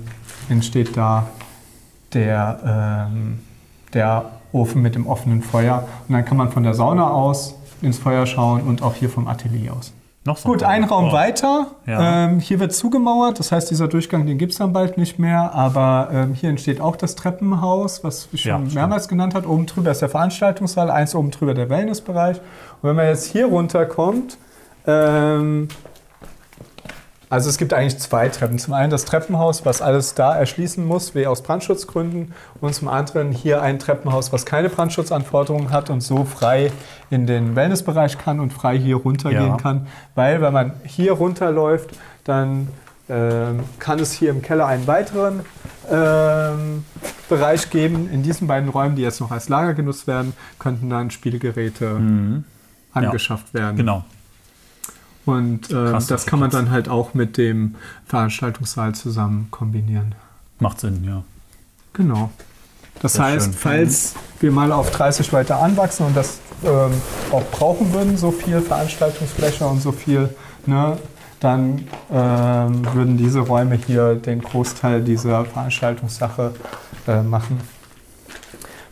entsteht 0.49 0.97
da 0.97 1.27
der, 2.13 3.09
ähm, 3.11 3.41
der 3.93 4.27
Ofen 4.53 4.81
mit 4.81 4.95
dem 4.95 5.09
offenen 5.09 5.43
Feuer. 5.43 5.89
Und 6.07 6.15
dann 6.15 6.25
kann 6.25 6.37
man 6.37 6.53
von 6.53 6.63
der 6.63 6.75
Sauna 6.75 7.11
aus 7.11 7.57
ins 7.83 7.99
Feuer 7.99 8.27
schauen 8.27 8.63
und 8.63 8.83
auch 8.83 8.95
hier 8.95 9.11
vom 9.11 9.27
Atelier 9.27 9.73
aus. 9.75 9.93
Noch 10.27 10.37
so 10.37 10.51
Gut, 10.51 10.63
ein 10.63 10.85
Raum 10.85 11.07
Oh. 11.09 11.13
weiter. 11.13 11.69
Ja. 11.87 12.27
Ähm, 12.27 12.41
hier 12.41 12.61
wird 12.61 12.75
zugemauert, 12.75 13.39
das 13.39 13.53
heißt, 13.53 13.71
dieser 13.71 13.89
Durchgang, 13.89 14.27
den 14.27 14.37
gibt 14.37 14.53
es 14.53 14.59
dann 14.59 14.73
bald 14.75 14.99
nicht 14.99 15.19
mehr. 15.19 15.55
Aber 15.55 16.11
ähm, 16.13 16.35
hier 16.35 16.51
entsteht 16.51 16.79
auch 16.81 16.97
das 16.97 17.15
Treppenhaus, 17.15 18.05
was 18.05 18.29
ich 18.33 18.45
Ja, 18.45 18.55
schon 18.57 18.63
stimmt. 18.67 18.75
mehrmals 18.75 19.09
genannt 19.09 19.35
hat. 19.35 19.47
Oben 19.47 19.65
drüber 19.65 19.91
ist 19.93 20.03
der 20.03 20.11
Veranstaltungssaal, 20.11 20.91
eins 20.91 21.15
oben 21.15 21.31
drüber 21.31 21.55
der 21.55 21.71
Wellnessbereich. 21.71 22.37
Und 22.37 22.89
wenn 22.91 22.97
man 22.97 23.07
jetzt 23.07 23.27
hier 23.33 23.47
runterkommt, 23.47 24.37
ähm, 24.87 25.69
also 27.31 27.49
es 27.49 27.57
gibt 27.57 27.73
eigentlich 27.73 27.99
zwei 27.99 28.29
Treppen. 28.29 28.59
Zum 28.59 28.75
einen 28.75 28.91
das 28.91 29.05
Treppenhaus, 29.07 29.65
was 29.65 29.81
alles 29.81 30.15
da 30.15 30.37
erschließen 30.37 30.85
muss, 30.85 31.15
wie 31.15 31.27
aus 31.27 31.43
Brandschutzgründen. 31.43 32.35
Und 32.61 32.75
zum 32.75 32.89
anderen 32.89 33.31
hier 33.33 33.63
ein 33.63 33.79
Treppenhaus, 33.79 34.33
was 34.33 34.45
keine 34.45 34.69
Brandschutzanforderungen 34.69 35.71
hat 35.71 35.89
und 35.91 36.01
so 36.03 36.25
frei 36.25 36.73
in 37.09 37.27
den 37.27 37.55
Wellnessbereich 37.57 38.19
kann 38.19 38.41
und 38.41 38.53
frei 38.53 38.77
hier 38.79 38.97
runtergehen 38.97 39.47
Ja. 39.47 39.57
kann. 39.57 39.87
Weil 40.17 40.43
wenn 40.43 40.53
man 40.53 40.73
hier 40.85 41.13
runterläuft, 41.13 41.91
dann 42.25 42.69
ähm, 43.09 43.61
kann 43.79 43.99
es 44.01 44.13
hier 44.13 44.31
im 44.31 44.43
Keller 44.43 44.67
einen 44.67 44.87
weiteren 44.87 45.41
ähm, 45.91 46.85
Bereich 47.29 47.71
geben. 47.71 48.09
In 48.13 48.23
diesen 48.23 48.47
beiden 48.47 48.69
Räumen, 48.69 48.97
die 48.97 49.03
jetzt 49.03 49.21
noch 49.21 49.31
als 49.31 49.49
Lager 49.49 49.75
genutzt 49.75 50.07
werden, 50.07 50.33
könnten 50.59 50.91
dann 50.91 51.11
Spielgeräte 51.11 51.87
Mhm. 51.91 52.45
angeschafft 52.93 53.55
werden. 53.55 53.77
Genau. 53.77 54.05
Und 55.31 55.71
äh, 55.71 55.75
Krass, 55.75 56.07
das 56.07 56.27
kann 56.27 56.39
man 56.39 56.51
dann 56.51 56.71
halt 56.71 56.89
auch 56.89 57.15
mit 57.15 57.37
dem 57.37 57.77
Veranstaltungssaal 58.07 58.95
zusammen 58.95 59.49
kombinieren. 59.51 60.15
Macht 60.59 60.81
Sinn, 60.81 61.05
ja. 61.05 61.23
Genau. 61.93 62.31
Das 63.03 63.15
Sehr 63.15 63.25
heißt, 63.25 63.47
schön. 63.47 63.55
falls 63.55 64.15
wir 64.41 64.53
mal 64.53 64.73
auf 64.73 64.91
30 64.91 65.33
weiter 65.33 65.61
anwachsen 65.61 66.07
und 66.07 66.17
das 66.17 66.39
ähm, 66.65 66.93
auch 67.31 67.45
brauchen 67.51 67.93
würden, 67.93 68.17
so 68.17 68.31
viel 68.31 68.61
Veranstaltungsfläche 68.61 69.67
und 69.67 69.81
so 69.81 69.93
viel, 69.93 70.29
ne, 70.67 70.99
dann 71.41 71.89
ähm, 72.13 72.85
würden 72.95 73.17
diese 73.17 73.41
Räume 73.41 73.77
hier 73.77 74.15
den 74.15 74.43
Großteil 74.43 75.03
dieser 75.03 75.47
Veranstaltungssache 75.47 76.53
äh, 77.09 77.23
machen. 77.23 77.61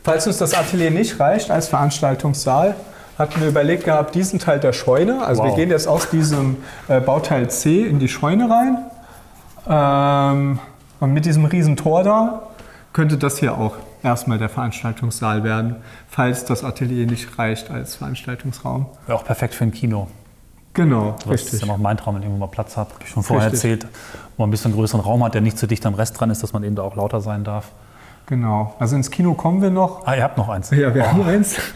Falls 0.03 0.25
uns 0.25 0.37
das 0.39 0.55
Atelier 0.55 0.89
nicht 0.89 1.19
reicht 1.19 1.51
als 1.51 1.67
Veranstaltungssaal, 1.67 2.75
hatten 3.19 3.41
wir 3.41 3.49
überlegt 3.49 3.83
gehabt, 3.83 4.15
diesen 4.15 4.39
Teil 4.39 4.59
der 4.59 4.73
Scheune, 4.73 5.23
also 5.25 5.43
wir 5.43 5.49
Wow. 5.51 5.55
gehen 5.57 5.69
jetzt 5.69 5.87
aus 5.87 6.09
diesem 6.09 6.57
äh, 6.87 6.99
Bauteil 7.01 7.49
C 7.49 7.85
in 7.85 7.99
die 7.99 8.07
Scheune 8.07 8.49
rein. 8.49 8.77
Ähm, 9.67 10.59
und 10.99 11.13
mit 11.13 11.25
diesem 11.25 11.45
riesen 11.45 11.75
Tor 11.75 12.03
da 12.03 12.43
könnte 12.93 13.17
das 13.17 13.37
hier 13.37 13.57
auch 13.57 13.75
erstmal 14.03 14.37
der 14.37 14.49
Veranstaltungssaal 14.49 15.43
werden, 15.43 15.75
falls 16.07 16.45
das 16.45 16.63
Atelier 16.63 17.05
nicht 17.05 17.37
reicht 17.37 17.69
als 17.69 17.95
Veranstaltungsraum. 17.95 18.87
Wäre 19.05 19.17
auch 19.17 19.25
perfekt 19.25 19.53
für 19.53 19.65
ein 19.65 19.71
Kino. 19.71 20.07
Genau, 20.73 21.15
Das 21.17 21.25
ist 21.25 21.31
richtig. 21.53 21.61
ja 21.61 21.67
noch 21.67 21.77
mein 21.77 21.97
Traum, 21.97 22.15
wenn 22.15 22.21
ich 22.21 22.27
irgendwo 22.27 22.45
mal 22.45 22.51
Platz 22.51 22.77
habe. 22.77 22.91
Hab 22.93 23.03
ich 23.03 23.09
schon 23.09 23.23
vorher 23.23 23.51
Richtig. 23.51 23.71
erzählt, 23.71 23.91
wo 24.37 24.43
man 24.43 24.49
ein 24.49 24.51
bisschen 24.51 24.71
größeren 24.71 25.01
Raum 25.01 25.23
hat, 25.23 25.33
der 25.33 25.41
nicht 25.41 25.57
zu 25.57 25.67
dicht 25.67 25.85
am 25.85 25.93
Rest 25.95 26.19
dran 26.19 26.29
ist, 26.29 26.41
dass 26.43 26.53
man 26.53 26.63
eben 26.63 26.75
da 26.75 26.83
auch 26.83 26.95
lauter 26.95 27.21
sein 27.21 27.43
darf. 27.43 27.71
Genau. 28.27 28.75
Also 28.79 28.95
ins 28.95 29.09
Kino 29.11 29.33
kommen 29.33 29.61
wir 29.61 29.71
noch. 29.71 30.05
Ah, 30.05 30.15
ihr 30.15 30.23
habt 30.23 30.37
noch 30.37 30.47
eins. 30.47 30.69
Ja, 30.69 30.93
wir 30.93 31.03
oh, 31.03 31.07
haben 31.07 31.23
eins. 31.23 31.55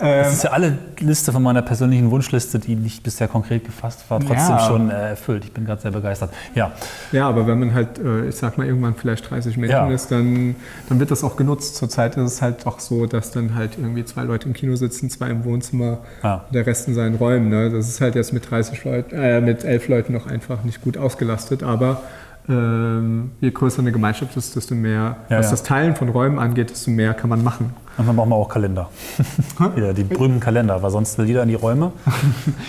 Ähm, 0.00 0.22
Das 0.24 0.32
ist 0.32 0.44
ja 0.44 0.50
alle 0.50 0.78
Liste 1.00 1.32
von 1.32 1.42
meiner 1.42 1.62
persönlichen 1.62 2.10
Wunschliste, 2.10 2.58
die 2.58 2.74
nicht 2.74 3.02
bisher 3.02 3.28
konkret 3.28 3.64
gefasst 3.64 4.04
war, 4.08 4.18
trotzdem 4.20 4.36
Ja. 4.56 4.58
schon 4.60 4.90
äh, 4.90 5.10
erfüllt. 5.10 5.44
Ich 5.44 5.52
bin 5.52 5.64
gerade 5.64 5.80
sehr 5.82 5.90
begeistert. 5.90 6.30
Ja, 6.54 6.72
Ja, 7.12 7.28
aber 7.28 7.46
wenn 7.46 7.58
man 7.58 7.74
halt, 7.74 7.98
äh, 7.98 8.28
ich 8.28 8.36
sag 8.36 8.56
mal, 8.58 8.66
irgendwann 8.66 8.94
vielleicht 8.94 9.30
30 9.30 9.56
Menschen 9.56 9.72
Ja. 9.76 9.90
ist, 9.90 10.10
dann, 10.10 10.54
dann 10.88 11.00
wird 11.00 11.10
das 11.10 11.22
auch 11.24 11.36
genutzt. 11.36 11.76
Zurzeit 11.76 12.16
ist 12.16 12.32
es 12.32 12.42
halt 12.42 12.66
auch 12.66 12.80
so, 12.80 13.06
dass 13.06 13.30
dann 13.30 13.54
halt 13.54 13.72
irgendwie 13.78 14.04
zwei 14.04 14.22
Leute 14.22 14.46
im 14.48 14.54
Kino 14.54 14.74
sitzen, 14.76 15.10
zwei 15.10 15.28
im 15.28 15.44
Wohnzimmer, 15.44 15.98
Ja. 16.22 16.44
der 16.52 16.66
Rest 16.66 16.88
in 16.88 16.94
seinen 16.94 17.16
Räumen. 17.16 17.48
Ne? 17.50 17.70
Das 17.70 17.88
ist 17.88 18.00
halt 18.00 18.14
jetzt 18.14 18.32
mit 18.32 18.50
30 18.50 18.84
Leuten, 18.84 19.14
äh, 19.14 19.40
mit 19.40 19.64
elf 19.64 19.88
Leuten 19.88 20.12
noch 20.12 20.26
einfach 20.26 20.64
nicht 20.64 20.80
gut 20.82 20.96
ausgelastet, 20.96 21.62
aber 21.62 22.00
ähm, 22.48 23.30
je 23.40 23.50
größer 23.50 23.80
eine 23.80 23.92
Gemeinschaft 23.92 24.36
ist, 24.36 24.56
desto 24.56 24.74
mehr, 24.74 25.16
Ja, 25.28 25.38
was 25.38 25.46
ja. 25.46 25.50
das 25.52 25.62
Teilen 25.62 25.94
von 25.94 26.08
Räumen 26.08 26.38
angeht, 26.38 26.70
desto 26.70 26.90
mehr 26.90 27.14
kann 27.14 27.30
man 27.30 27.44
machen. 27.44 27.72
Manchmal 27.96 28.16
brauchen 28.16 28.30
wir 28.30 28.36
auch 28.36 28.48
Kalender. 28.48 28.88
ja, 29.76 29.92
die 29.92 30.04
berühmten 30.04 30.40
Kalender, 30.40 30.82
weil 30.82 30.90
sonst 30.90 31.18
will 31.18 31.26
jeder 31.26 31.42
in 31.42 31.48
die 31.48 31.54
Räume. 31.54 31.92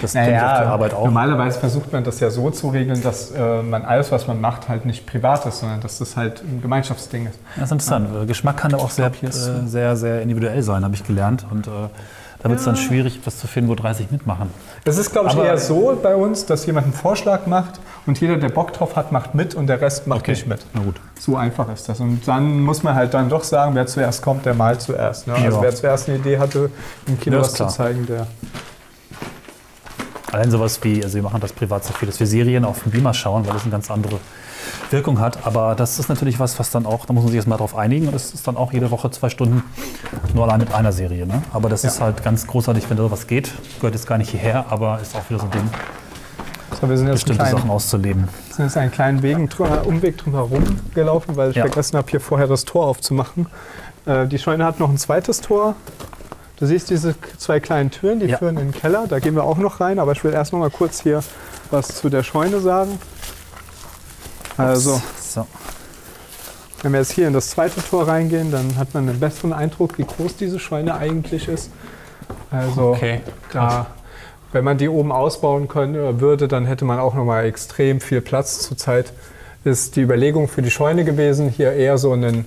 Das 0.01 0.13
kenne 0.13 0.35
ich 0.35 0.41
auf 0.41 0.57
der 0.59 0.67
Arbeit 0.67 0.93
auch. 0.93 1.05
Normalerweise 1.05 1.59
versucht 1.59 1.91
man 1.91 2.03
das 2.03 2.19
ja 2.19 2.29
so 2.29 2.49
zu 2.51 2.69
regeln, 2.69 3.01
dass 3.01 3.31
äh, 3.31 3.63
man 3.63 3.83
alles, 3.83 4.11
was 4.11 4.27
man 4.27 4.41
macht, 4.41 4.69
halt 4.69 4.85
nicht 4.85 5.05
privat 5.05 5.45
ist, 5.45 5.59
sondern 5.59 5.81
dass 5.81 5.99
das 5.99 6.17
halt 6.17 6.41
ein 6.43 6.61
Gemeinschaftsding 6.61 7.27
ist. 7.27 7.39
Das 7.55 7.65
ist 7.65 7.71
interessant. 7.71 8.27
Geschmack 8.27 8.57
kann 8.57 8.73
aber 8.73 8.83
auch 8.83 8.89
sehr, 8.89 9.11
äh, 9.21 9.31
sehr, 9.65 9.95
sehr 9.95 10.21
individuell 10.21 10.61
sein, 10.61 10.83
habe 10.83 10.95
ich 10.95 11.03
gelernt. 11.03 11.45
Und 11.49 11.67
äh, 11.67 11.71
da 12.43 12.49
wird 12.49 12.59
es 12.59 12.65
dann 12.65 12.75
schwierig, 12.75 13.19
was 13.23 13.37
zu 13.39 13.47
finden, 13.47 13.69
wo 13.69 13.75
30 13.75 14.11
mitmachen. 14.11 14.49
Es 14.83 14.97
ist, 14.97 15.11
glaube 15.13 15.29
ich, 15.29 15.33
Aber- 15.33 15.45
eher 15.45 15.57
so 15.57 15.97
bei 16.03 16.13
uns, 16.15 16.45
dass 16.45 16.65
jemand 16.65 16.85
einen 16.87 16.93
Vorschlag 16.93 17.47
macht 17.47 17.79
und 18.05 18.19
jeder, 18.19 18.35
der 18.35 18.49
Bock 18.49 18.73
drauf 18.73 18.97
hat, 18.97 19.13
macht 19.13 19.33
mit 19.33 19.55
und 19.55 19.67
der 19.67 19.79
Rest 19.79 20.07
macht 20.07 20.27
nicht 20.27 20.45
mit. 20.45 20.65
Na 20.73 20.81
gut. 20.81 20.95
So 21.17 21.37
einfach 21.37 21.71
ist 21.73 21.87
das. 21.87 22.01
Und 22.01 22.27
dann 22.27 22.59
muss 22.59 22.83
man 22.83 22.95
halt 22.95 23.13
dann 23.13 23.29
doch 23.29 23.43
sagen, 23.45 23.75
wer 23.75 23.87
zuerst 23.87 24.21
kommt, 24.21 24.45
der 24.45 24.53
malt 24.55 24.81
zuerst. 24.81 25.25
Ne? 25.25 25.35
Also 25.35 25.57
Ja. 25.57 25.61
wer 25.63 25.73
zuerst 25.73 26.09
eine 26.09 26.17
Idee 26.17 26.37
hatte, 26.37 26.69
im 27.07 27.17
Kino 27.17 27.37
ist 27.37 27.43
was 27.43 27.51
zu 27.51 27.57
klar. 27.63 27.69
zeigen, 27.69 28.05
der. 28.07 28.27
Allein 30.33 30.49
sowas 30.51 30.79
wie, 30.83 31.03
also 31.03 31.15
wir 31.15 31.21
machen 31.23 31.39
das 31.39 31.53
privat 31.53 31.85
so 31.85 31.93
viel, 31.93 32.07
dass 32.07 32.19
wir 32.19 32.27
Serien 32.27 32.65
auf 32.65 32.81
dem 32.83 32.91
Beamer 32.91 33.13
schauen, 33.13 33.45
weil 33.45 33.53
das 33.53 33.61
eine 33.63 33.71
ganz 33.71 33.89
andere 33.91 34.19
Wirkung 34.91 35.19
hat. 35.19 35.45
Aber 35.45 35.75
das 35.75 35.99
ist 35.99 36.09
natürlich 36.09 36.39
was, 36.39 36.57
was 36.59 36.71
dann 36.71 36.85
auch, 36.85 37.05
da 37.05 37.13
muss 37.13 37.23
man 37.23 37.31
sich 37.31 37.37
erstmal 37.37 37.57
drauf 37.57 37.75
einigen. 37.75 38.07
Und 38.07 38.13
das 38.13 38.33
ist 38.33 38.47
dann 38.47 38.57
auch 38.57 38.73
jede 38.73 38.91
Woche 38.91 39.09
zwei 39.11 39.29
Stunden 39.29 39.63
nur 40.33 40.45
allein 40.45 40.59
mit 40.59 40.73
einer 40.73 40.91
Serie. 40.91 41.25
Ne? 41.25 41.41
Aber 41.53 41.69
das 41.69 41.83
Ja. 41.83 41.89
ist 41.89 42.01
halt 42.01 42.23
ganz 42.23 42.47
großartig, 42.47 42.89
wenn 42.89 42.97
da 42.97 43.03
sowas 43.03 43.27
geht. 43.27 43.51
Gehört 43.77 43.95
jetzt 43.95 44.07
gar 44.07 44.17
nicht 44.17 44.29
hierher, 44.31 44.65
aber 44.69 44.99
ist 45.01 45.15
auch 45.15 45.29
wieder 45.29 45.39
so 45.39 45.45
ein 45.45 45.51
Ding, 45.51 45.69
So, 46.81 46.89
wir 46.89 46.97
sind 46.97 47.07
jetzt, 47.07 47.15
bestimmte 47.15 47.41
einen 47.43 47.51
Sachen 47.51 47.61
kleinen, 47.63 47.75
auszuleben. 47.75 48.27
sind 48.51 48.65
jetzt 48.65 48.77
einen 48.77 48.91
kleinen 48.91 49.21
Wegen, 49.23 49.47
dr- 49.49 49.85
Umweg 49.85 50.17
drum 50.17 50.33
herum 50.33 50.63
gelaufen, 50.95 51.35
weil 51.35 51.51
ich 51.51 51.55
Ja. 51.55 51.65
vergessen 51.65 51.97
habe, 51.97 52.09
hier 52.09 52.19
vorher 52.19 52.47
das 52.47 52.65
Tor 52.65 52.87
aufzumachen. 52.87 53.47
Äh, 54.05 54.27
die 54.27 54.37
Scheune 54.39 54.65
hat 54.65 54.79
noch 54.79 54.89
ein 54.89 54.97
zweites 54.97 55.39
Tor. 55.41 55.75
Du 56.57 56.65
siehst 56.65 56.89
diese 56.89 57.15
zwei 57.37 57.59
kleinen 57.59 57.89
Türen, 57.91 58.19
die 58.19 58.25
Ja. 58.27 58.37
führen 58.37 58.57
in 58.57 58.71
den 58.71 58.79
Keller. 58.79 59.05
Da 59.07 59.19
gehen 59.19 59.35
wir 59.35 59.43
auch 59.43 59.57
noch 59.57 59.79
rein, 59.81 59.99
aber 59.99 60.11
ich 60.13 60.23
will 60.23 60.33
erst 60.33 60.51
noch 60.53 60.59
mal 60.59 60.69
kurz 60.69 61.01
hier 61.01 61.21
was 61.71 61.87
zu 61.89 62.09
der 62.09 62.23
Scheune 62.23 62.59
sagen. 62.59 62.99
Also, 64.57 65.01
So. 65.19 65.47
Wenn 66.81 66.91
wir 66.91 66.99
jetzt 66.99 67.13
hier 67.13 67.27
in 67.27 67.33
das 67.33 67.49
zweite 67.49 67.81
Tor 67.81 68.07
reingehen, 68.09 68.51
dann 68.51 68.75
hat 68.75 68.93
man 68.93 69.07
einen 69.07 69.19
besseren 69.19 69.53
Eindruck, 69.53 69.97
wie 69.97 70.03
groß 70.03 70.35
diese 70.35 70.59
Scheune 70.59 70.95
eigentlich 70.95 71.47
ist. 71.47 71.71
Also 72.51 72.91
Okay, 72.91 73.21
da, 73.53 73.87
wenn 74.51 74.65
man 74.65 74.77
die 74.77 74.89
oben 74.89 75.11
ausbauen 75.13 75.69
könnte, 75.69 76.19
würde, 76.19 76.49
dann 76.49 76.65
hätte 76.65 76.83
man 76.83 76.99
auch 76.99 77.15
nochmal 77.15 77.45
extrem 77.45 78.01
viel 78.01 78.19
Platz. 78.19 78.59
Zurzeit 78.59 79.13
ist 79.63 79.95
die 79.95 80.01
Überlegung 80.01 80.49
für 80.49 80.61
die 80.61 80.71
Scheune 80.71 81.05
gewesen, 81.05 81.49
hier 81.49 81.71
eher 81.71 81.97
so 81.97 82.11
einen 82.11 82.45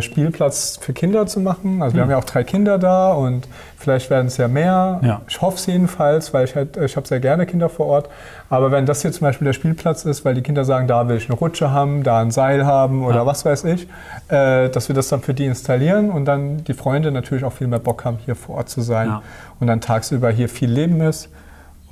Spielplatz 0.00 0.78
für 0.80 0.92
Kinder 0.92 1.26
zu 1.26 1.40
machen. 1.40 1.82
Also 1.82 1.96
wir 1.96 2.02
haben 2.02 2.10
ja 2.10 2.16
auch 2.18 2.24
drei 2.24 2.44
Kinder 2.44 2.78
da 2.78 3.12
und 3.12 3.48
vielleicht 3.76 4.10
werden 4.10 4.28
es 4.28 4.36
ja 4.36 4.46
mehr. 4.46 5.00
Ja. 5.02 5.20
Ich 5.28 5.40
hoffe 5.42 5.56
es 5.56 5.66
jedenfalls, 5.66 6.32
weil 6.32 6.44
ich, 6.44 6.54
halt, 6.54 6.76
ich 6.76 6.96
habe 6.96 7.08
sehr 7.08 7.18
gerne 7.18 7.46
Kinder 7.46 7.68
vor 7.68 7.86
Ort. 7.86 8.08
Aber 8.48 8.70
wenn 8.70 8.86
das 8.86 9.02
hier 9.02 9.10
zum 9.10 9.22
Beispiel 9.26 9.46
der 9.46 9.52
Spielplatz 9.54 10.04
ist, 10.04 10.24
weil 10.24 10.34
die 10.34 10.42
Kinder 10.42 10.64
sagen, 10.64 10.86
da 10.86 11.08
will 11.08 11.16
ich 11.16 11.28
eine 11.28 11.36
Rutsche 11.38 11.70
haben, 11.72 12.02
da 12.04 12.20
ein 12.20 12.30
Seil 12.30 12.64
haben 12.64 13.04
oder 13.04 13.16
Ja. 13.16 13.26
was 13.26 13.44
weiß 13.44 13.64
ich, 13.64 13.88
äh, 14.28 14.68
dass 14.68 14.88
wir 14.88 14.94
das 14.94 15.08
dann 15.08 15.20
für 15.22 15.34
die 15.34 15.46
installieren 15.46 16.10
und 16.10 16.26
dann 16.26 16.62
die 16.64 16.74
Freunde 16.74 17.10
natürlich 17.10 17.44
auch 17.44 17.52
viel 17.52 17.66
mehr 17.66 17.80
Bock 17.80 18.04
haben, 18.04 18.18
hier 18.24 18.36
vor 18.36 18.56
Ort 18.58 18.68
zu 18.68 18.82
sein 18.82 19.08
Ja. 19.08 19.22
und 19.58 19.66
dann 19.66 19.80
tagsüber 19.80 20.30
hier 20.30 20.48
viel 20.48 20.70
Leben 20.70 21.00
ist. 21.00 21.28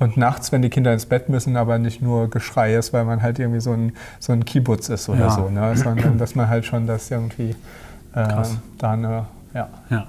Und 0.01 0.17
nachts, 0.17 0.51
wenn 0.51 0.61
die 0.63 0.69
Kinder 0.69 0.91
ins 0.93 1.05
Bett 1.05 1.29
müssen, 1.29 1.55
aber 1.55 1.77
nicht 1.77 2.01
nur 2.01 2.27
Geschrei 2.29 2.75
ist, 2.75 2.91
weil 2.91 3.05
man 3.05 3.21
halt 3.21 3.37
irgendwie 3.39 3.59
so 3.61 3.71
ein, 3.71 3.93
so 4.19 4.33
ein 4.33 4.43
Kibbutz 4.45 4.89
ist 4.89 5.07
oder 5.09 5.19
Ja. 5.25 5.29
so, 5.29 5.49
ne? 5.49 5.75
sondern 5.77 6.17
dass 6.17 6.33
man 6.35 6.49
halt 6.49 6.65
schon 6.65 6.87
das 6.87 7.09
irgendwie 7.11 7.51
äh, 8.15 8.43
da 8.79 8.91
eine, 8.91 9.25
ja. 9.53 9.69
Ja. 9.89 10.07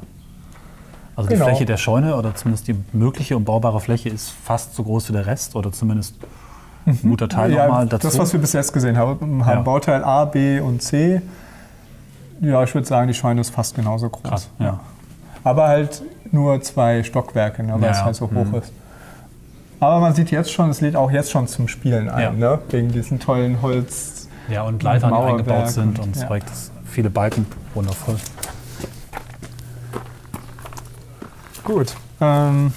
Also 1.14 1.28
Genau. 1.28 1.44
die 1.44 1.50
Fläche 1.50 1.66
der 1.66 1.76
Scheune 1.76 2.16
oder 2.16 2.34
zumindest 2.34 2.68
die 2.68 2.76
mögliche 2.94 3.36
und 3.36 3.44
baubare 3.44 3.80
Fläche 3.80 4.08
ist 4.08 4.30
fast 4.30 4.74
so 4.74 4.82
groß 4.82 5.10
wie 5.10 5.12
der 5.12 5.26
Rest 5.26 5.54
oder 5.56 5.70
zumindest 5.72 6.14
ein 6.86 6.98
guter 7.02 7.28
Teil 7.28 7.50
Mhm. 7.50 7.56
ja, 7.56 7.66
nochmal 7.66 7.86
dazu. 7.86 8.06
Das, 8.08 8.18
was 8.18 8.32
wir 8.32 8.40
bis 8.40 8.54
jetzt 8.54 8.72
gesehen 8.72 8.96
haben, 8.96 9.44
haben 9.44 9.58
Ja. 9.58 9.60
Bauteil 9.62 10.02
A, 10.04 10.24
B 10.24 10.58
und 10.58 10.82
C. 10.82 11.20
Ja, 12.40 12.62
ich 12.64 12.74
würde 12.74 12.86
sagen, 12.88 13.08
die 13.08 13.14
Scheune 13.14 13.42
ist 13.42 13.50
fast 13.50 13.76
genauso 13.76 14.08
groß. 14.08 14.22
Krass, 14.22 14.48
ja. 14.58 14.80
Aber 15.44 15.68
halt 15.68 16.02
nur 16.32 16.60
zwei 16.62 17.02
Stockwerke, 17.02 17.62
ne, 17.62 17.74
weil 17.78 17.90
es 17.90 18.02
halt 18.02 18.16
so 18.16 18.26
Mhm. 18.26 18.36
hoch 18.52 18.58
ist. 18.58 18.72
Aber 19.82 19.98
man 19.98 20.14
sieht 20.14 20.30
jetzt 20.30 20.52
schon, 20.52 20.70
es 20.70 20.80
lädt 20.80 20.94
auch 20.94 21.10
jetzt 21.10 21.32
schon 21.32 21.48
zum 21.48 21.66
Spielen 21.66 22.08
ein, 22.08 22.22
Ja. 22.22 22.30
ne? 22.30 22.58
wegen 22.70 22.92
diesen 22.92 23.18
tollen 23.18 23.62
Holz. 23.62 24.28
Ja, 24.48 24.62
und 24.62 24.80
Leitern, 24.84 25.10
die 25.10 25.16
eingebaut 25.16 25.70
sind 25.70 25.98
und 25.98 26.06
und- 26.06 26.16
ja. 26.16 26.28
Zeug, 26.28 26.44
viele 26.88 27.10
Balken, 27.10 27.46
wundervoll. 27.74 28.14
Gut. 31.64 31.94
Ähm, 32.20 32.72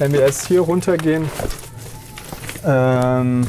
wenn 0.00 0.12
wir 0.12 0.20
jetzt 0.22 0.48
hier 0.48 0.62
runtergehen, 0.62 1.30
ähm, 2.66 3.46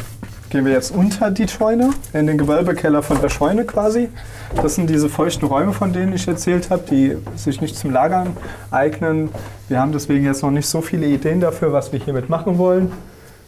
gehen 0.52 0.66
wir 0.66 0.74
jetzt 0.74 0.92
unter 0.92 1.32
die 1.32 1.48
Scheune, 1.48 1.90
in 2.14 2.28
den 2.28 2.38
Gewölbekeller 2.38 3.02
von 3.02 3.20
der 3.22 3.30
Scheune 3.30 3.66
quasi. 3.66 4.10
Das 4.56 4.76
sind 4.76 4.90
diese 4.90 5.10
feuchten 5.10 5.48
Räume, 5.48 5.74
von 5.74 5.94
denen 5.94 6.14
ich 6.14 6.28
erzählt 6.28 6.70
habe, 6.70 6.84
die 6.90 7.18
sich 7.36 7.62
nicht 7.62 7.76
zum 7.76 7.92
Lagern 7.92 8.36
eignen. 8.72 9.30
Wir 9.68 9.80
haben 9.80 9.92
deswegen 9.92 10.26
jetzt 10.26 10.44
noch 10.44 10.52
nicht 10.52 10.68
so 10.68 10.82
viele 10.82 11.08
Ideen 11.08 11.40
dafür, 11.40 11.74
was 11.74 11.92
wir 11.92 12.00
hiermit 12.00 12.30
machen 12.30 12.58
wollen. 12.58 12.92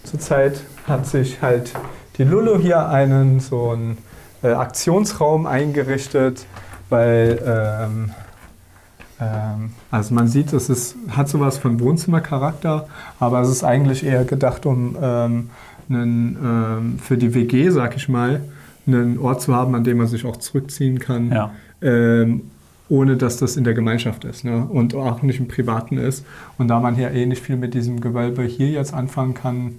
Zurzeit 0.03 0.61
hat 0.87 1.05
sich 1.05 1.41
halt 1.41 1.73
die 2.17 2.23
Lulu 2.23 2.57
hier 2.59 2.87
einen 2.87 3.39
so 3.39 3.71
einen 3.71 3.97
äh, 4.43 4.49
Aktionsraum 4.49 5.45
eingerichtet, 5.45 6.45
weil 6.89 7.41
ähm, 7.45 8.11
ähm, 9.19 9.71
also 9.91 10.13
man 10.13 10.27
sieht, 10.27 10.53
es 10.53 10.69
ist, 10.69 10.95
hat 11.09 11.29
sowas 11.29 11.57
von 11.57 11.79
Wohnzimmercharakter, 11.79 12.87
aber 13.19 13.41
es 13.41 13.49
ist 13.49 13.63
eigentlich 13.63 14.05
eher 14.05 14.25
gedacht, 14.25 14.65
um 14.65 14.95
ähm, 15.01 15.49
einen, 15.89 16.37
ähm, 16.43 16.99
für 16.99 17.17
die 17.17 17.33
WG, 17.33 17.69
sag 17.69 17.95
ich 17.95 18.09
mal, 18.09 18.41
einen 18.87 19.17
Ort 19.19 19.41
zu 19.41 19.53
haben, 19.53 19.75
an 19.75 19.83
dem 19.83 19.97
man 19.97 20.07
sich 20.07 20.25
auch 20.25 20.37
zurückziehen 20.37 20.99
kann, 20.99 21.31
Ja. 21.31 21.51
ähm, 21.81 22.41
ohne 22.89 23.17
dass 23.17 23.35
das 23.37 23.57
in 23.57 23.65
der 23.65 23.73
Gemeinschaft 23.73 24.23
ist 24.23 24.45
ne? 24.45 24.65
und 24.65 24.95
auch 24.95 25.21
nicht 25.21 25.39
im 25.39 25.47
Privaten 25.49 25.97
ist. 25.97 26.25
Und 26.57 26.69
da 26.69 26.79
man 26.79 26.95
hier 26.95 27.11
eh 27.11 27.25
nicht 27.25 27.41
viel 27.43 27.57
mit 27.57 27.73
diesem 27.73 27.99
Gewölbe 27.99 28.43
hier 28.43 28.69
jetzt 28.69 28.93
anfangen 28.93 29.33
kann, 29.33 29.75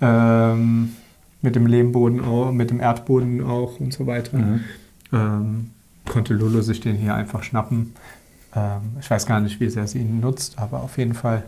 ähm, 0.00 0.90
mit 1.42 1.54
dem 1.56 1.66
Lehmboden 1.66 2.20
auch, 2.20 2.52
mit 2.52 2.70
dem 2.70 2.80
Erdboden 2.80 3.42
auch 3.44 3.78
und 3.80 3.92
so 3.92 4.06
weiter, 4.06 4.36
Mhm. 4.38 4.60
ähm, 5.12 5.70
konnte 6.08 6.34
Lulu 6.34 6.60
sich 6.60 6.80
den 6.80 6.96
hier 6.96 7.14
einfach 7.14 7.42
schnappen. 7.42 7.92
Ähm, 8.54 8.80
ich 9.00 9.10
weiß 9.10 9.26
gar 9.26 9.40
nicht, 9.40 9.60
wie 9.60 9.68
sehr 9.70 9.86
sie 9.86 10.00
ihn 10.00 10.20
nutzt, 10.20 10.58
aber 10.58 10.82
auf 10.82 10.98
jeden 10.98 11.14
Fall 11.14 11.44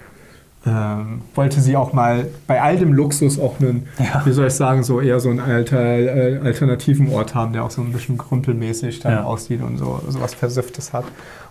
ähm, 0.67 1.23
wollte 1.35 1.61
sie 1.61 1.77
auch 1.77 1.93
mal 1.93 2.27
bei 2.47 2.63
all 2.63 2.77
dem 2.77 2.93
Luxus 2.93 3.39
auch 3.41 3.59
einen, 3.61 3.89
Ja. 3.99 4.23
wie 4.25 4.33
soll 4.33 4.47
ich 4.47 4.55
sagen, 4.55 4.83
so 4.85 5.01
eher 5.01 5.19
so 5.21 5.29
einen 5.31 5.41
alter, 5.41 5.81
äh, 5.81 6.39
alternativen 6.43 7.13
Ort 7.13 7.35
haben, 7.35 7.53
der 7.53 7.65
auch 7.65 7.71
so 7.71 7.83
ein 7.83 7.93
bisschen 7.93 8.17
krümpelmäßig 8.19 9.01
dann 9.01 9.13
Ja. 9.13 9.25
aussieht 9.25 9.61
und 9.63 9.79
so, 9.79 10.01
was 10.07 10.35
Versifftes 10.35 10.93
hat. 10.93 11.05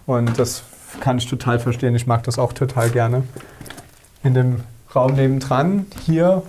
Und 0.06 0.40
das 0.40 0.64
kann 1.02 1.18
ich 1.18 1.28
total 1.28 1.60
verstehen. 1.60 1.94
Ich 1.96 2.08
mag 2.08 2.24
das 2.24 2.40
auch 2.40 2.54
total 2.54 2.90
gerne. 2.90 3.24
In 4.24 4.34
dem 4.34 4.62
Raum 4.96 5.14
nebendran 5.16 5.86
hier 6.06 6.44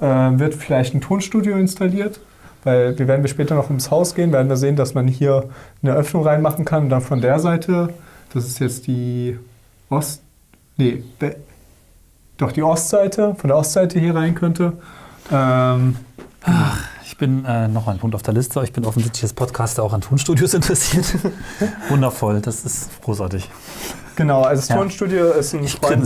äh, 0.00 0.04
wird 0.06 0.54
vielleicht 0.54 0.94
ein 0.94 1.00
Tonstudio 1.00 1.56
installiert. 1.56 2.20
Weil 2.64 2.98
wir 2.98 3.06
werden 3.06 3.22
wir 3.22 3.28
später 3.28 3.54
noch 3.54 3.68
ums 3.68 3.92
Haus 3.92 4.14
gehen, 4.16 4.32
werden 4.32 4.48
wir 4.48 4.56
sehen, 4.56 4.74
dass 4.74 4.92
man 4.92 5.06
hier 5.06 5.44
eine 5.82 5.92
Öffnung 5.94 6.24
reinmachen 6.24 6.64
kann 6.64 6.82
und 6.84 6.88
dann 6.90 7.00
von 7.00 7.20
der 7.20 7.38
Seite, 7.38 7.90
das 8.34 8.44
ist 8.46 8.58
jetzt 8.58 8.88
die 8.88 9.38
Ost, 9.88 10.20
nee, 10.76 11.04
Doch 12.38 12.52
die 12.52 12.62
Ostseite, 12.62 13.34
von 13.36 13.48
der 13.48 13.56
Ostseite 13.56 13.98
hier 13.98 14.14
rein 14.14 14.34
könnte. 14.34 14.74
Ähm, 15.32 15.96
Ich 17.04 17.16
bin 17.18 17.44
äh, 17.46 17.66
noch 17.66 17.88
ein 17.88 17.98
Punkt 17.98 18.14
auf 18.14 18.22
der 18.22 18.34
Liste. 18.34 18.60
Ich 18.62 18.72
bin 18.74 18.84
offensichtlich 18.84 19.22
als 19.22 19.32
Podcaster 19.32 19.82
auch 19.82 19.92
an 19.94 20.02
Tonstudios 20.02 20.52
interessiert. 20.60 21.06
Wundervoll, 21.88 22.40
das 22.42 22.64
ist 22.64 23.00
großartig. 23.02 23.48
genau, 24.16 24.42
also 24.42 24.60
das 24.60 24.68
Ja. 24.68 24.76
Tonstudio 24.76 25.30
ist 25.32 25.54
ein 25.54 25.66
Freund, 25.66 26.02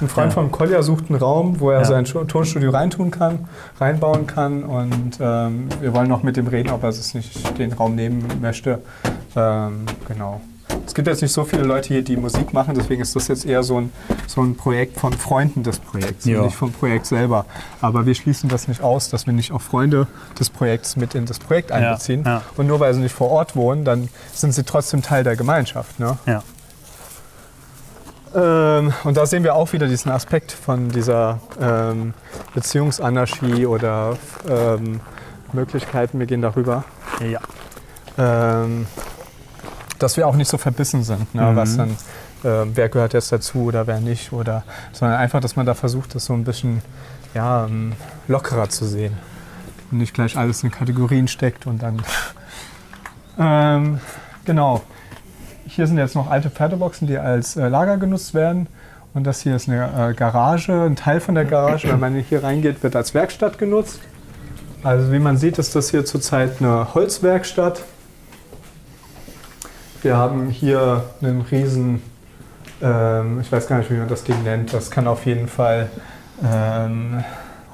ein 0.00 0.08
Freund 0.08 0.30
Ja. 0.32 0.34
von 0.34 0.50
Kolja 0.50 0.82
sucht 0.82 1.04
einen 1.10 1.20
Raum, 1.20 1.60
wo 1.60 1.70
er 1.70 1.80
Ja. 1.80 1.84
sein 1.84 2.04
Tonstudio 2.06 2.70
reintun 2.70 3.10
kann, 3.12 3.46
reinbauen 3.78 4.26
kann 4.26 4.64
und 4.64 5.18
ähm, 5.20 5.68
wir 5.80 5.94
wollen 5.94 6.08
noch 6.08 6.24
mit 6.24 6.36
dem 6.36 6.48
reden, 6.48 6.70
ob 6.70 6.82
er 6.82 6.88
es 6.88 7.14
nicht 7.14 7.56
den 7.58 7.72
Raum 7.72 7.94
nehmen 7.94 8.26
möchte. 8.40 8.80
Ähm, 9.36 9.86
genau. 10.08 10.40
Es 10.86 10.94
gibt 10.94 11.08
jetzt 11.08 11.22
nicht 11.22 11.32
so 11.32 11.44
viele 11.44 11.62
Leute 11.62 11.88
hier, 11.88 12.02
die 12.02 12.16
Musik 12.16 12.52
machen, 12.52 12.74
deswegen 12.74 13.00
ist 13.02 13.14
das 13.16 13.28
jetzt 13.28 13.46
eher 13.46 13.62
so 13.62 13.80
ein, 13.80 13.92
so 14.26 14.42
ein 14.42 14.56
Projekt 14.56 14.98
von 14.98 15.12
Freunden 15.12 15.62
des 15.62 15.78
Projekts, 15.78 16.24
Ja. 16.24 16.42
nicht 16.42 16.56
vom 16.56 16.72
Projekt 16.72 17.06
selber. 17.06 17.46
Aber 17.80 18.04
wir 18.06 18.14
schließen 18.14 18.48
das 18.48 18.68
nicht 18.68 18.82
aus, 18.82 19.08
dass 19.10 19.26
wir 19.26 19.32
nicht 19.32 19.52
auch 19.52 19.60
Freunde 19.62 20.06
des 20.38 20.50
Projekts 20.50 20.96
mit 20.96 21.14
in 21.14 21.24
das 21.26 21.38
Projekt 21.38 21.72
einbeziehen. 21.72 22.24
ja. 22.26 22.42
Und 22.56 22.66
nur 22.66 22.80
weil 22.80 22.92
sie 22.94 23.00
nicht 23.00 23.14
vor 23.14 23.30
Ort 23.30 23.54
wohnen, 23.56 23.84
dann 23.84 24.08
sind 24.32 24.52
sie 24.52 24.64
trotzdem 24.64 25.02
Teil 25.02 25.24
der 25.24 25.36
Gemeinschaft. 25.36 25.98
Ne? 26.00 26.18
Ja. 26.26 26.42
Ähm, 28.34 28.92
und 29.04 29.16
da 29.16 29.26
sehen 29.26 29.44
wir 29.44 29.54
auch 29.54 29.72
wieder 29.72 29.86
diesen 29.86 30.10
Aspekt 30.10 30.52
von 30.52 30.88
dieser 30.88 31.38
ähm, 31.60 32.14
Beziehungsanarchie 32.54 33.66
oder 33.66 34.16
ähm, 34.48 35.00
Möglichkeiten, 35.52 36.18
wir 36.18 36.24
gehen 36.26 36.40
darüber, 36.40 36.84
Ja. 37.20 37.40
ähm, 38.16 38.86
dass 40.02 40.16
wir 40.16 40.26
auch 40.26 40.36
nicht 40.36 40.48
so 40.48 40.58
verbissen 40.58 41.02
sind, 41.04 41.34
ne, 41.34 41.42
Mhm. 41.42 41.56
was 41.56 41.76
dann, 41.76 41.96
ähm, 42.44 42.72
wer 42.74 42.88
gehört 42.88 43.12
jetzt 43.12 43.30
dazu 43.32 43.64
oder 43.64 43.86
wer 43.86 44.00
nicht, 44.00 44.32
oder, 44.32 44.64
sondern 44.92 45.18
einfach, 45.18 45.40
dass 45.40 45.56
man 45.56 45.66
da 45.66 45.74
versucht, 45.74 46.14
das 46.14 46.24
so 46.24 46.32
ein 46.32 46.44
bisschen 46.44 46.82
ja, 47.34 47.64
ähm, 47.64 47.92
lockerer 48.28 48.68
zu 48.68 48.84
sehen 48.84 49.14
und 49.90 49.98
nicht 49.98 50.14
gleich 50.14 50.36
alles 50.36 50.62
in 50.62 50.70
Kategorien 50.70 51.28
steckt 51.28 51.66
und 51.66 51.82
dann. 51.82 52.02
ähm, 53.38 54.00
genau. 54.44 54.82
Hier 55.66 55.86
sind 55.86 55.96
jetzt 55.98 56.14
noch 56.14 56.30
alte 56.30 56.50
Pferdeboxen, 56.50 57.06
die 57.06 57.16
als 57.16 57.56
äh, 57.56 57.68
Lager 57.68 57.96
genutzt 57.96 58.34
werden. 58.34 58.66
Und 59.14 59.24
das 59.24 59.40
hier 59.42 59.56
ist 59.56 59.68
eine 59.68 60.10
äh, 60.10 60.14
Garage. 60.14 60.72
Ein 60.72 60.96
Teil 60.96 61.20
von 61.20 61.34
der 61.34 61.44
Garage, 61.44 61.88
wenn 61.88 62.00
man 62.00 62.14
hier 62.16 62.42
reingeht, 62.42 62.82
wird 62.82 62.96
als 62.96 63.14
Werkstatt 63.14 63.58
genutzt. 63.58 64.00
Also 64.82 65.12
wie 65.12 65.18
man 65.18 65.36
sieht, 65.36 65.58
ist 65.58 65.76
das 65.76 65.90
hier 65.90 66.04
zurzeit 66.04 66.60
eine 66.60 66.92
Holzwerkstatt. 66.94 67.84
Wir 70.02 70.16
haben 70.16 70.48
hier 70.48 71.04
einen 71.22 71.42
riesen, 71.42 72.02
ähm, 72.82 73.40
ich 73.40 73.52
weiß 73.52 73.68
gar 73.68 73.78
nicht, 73.78 73.90
wie 73.90 73.94
man 73.94 74.08
das 74.08 74.24
Ding 74.24 74.42
nennt. 74.42 74.72
Das 74.72 74.90
kann 74.90 75.06
auf 75.06 75.26
jeden 75.26 75.46
Fall 75.46 75.88
ähm, 76.44 77.22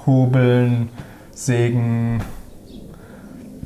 hobeln, 0.05 0.91
sägen, 1.33 2.21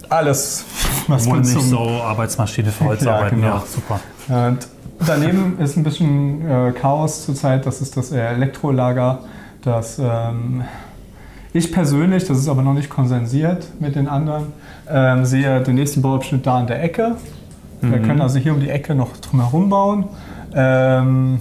alles, 0.09 0.65
was 1.09 1.27
Wohl 1.27 1.41
nicht 1.41 1.61
so 1.61 1.79
Arbeitsmaschine 1.81 2.71
für 2.71 2.85
Holzarbeiten. 2.85 3.41
Ja, 3.43 3.47
Ja, 3.47 3.55
genau. 3.55 3.65
super. 3.67 4.01
und 4.49 4.69
daneben 5.05 5.59
ist 5.59 5.77
ein 5.77 5.83
bisschen 5.83 6.49
äh, 6.49 6.73
Chaos 6.73 7.25
zurzeit. 7.25 7.67
Das 7.67 7.81
ist 7.81 7.97
das 7.97 8.13
Elektrolager, 8.13 9.21
das 9.63 9.99
ähm, 9.99 10.63
ich 11.53 11.73
persönlich, 11.73 12.25
das 12.27 12.39
ist 12.39 12.49
aber 12.49 12.63
noch 12.63 12.75
nicht 12.75 12.89
konsensiert 12.89 13.67
mit 13.81 13.97
den 13.97 14.07
anderen, 14.09 14.53
ähm, 14.89 15.25
sehe 15.25 15.61
den 15.61 15.75
nächsten 15.75 16.01
Bauabschnitt 16.01 16.47
da 16.47 16.59
an 16.59 16.67
der 16.69 16.83
Ecke. 16.83 17.17
Wir 17.83 17.99
können 18.01 18.21
also 18.21 18.39
hier 18.39 18.53
um 18.55 18.61
die 18.61 18.71
Ecke 18.71 18.95
noch 18.95 19.17
drumherum 19.17 19.69
bauen. 19.69 20.05
Ähm, 20.55 21.41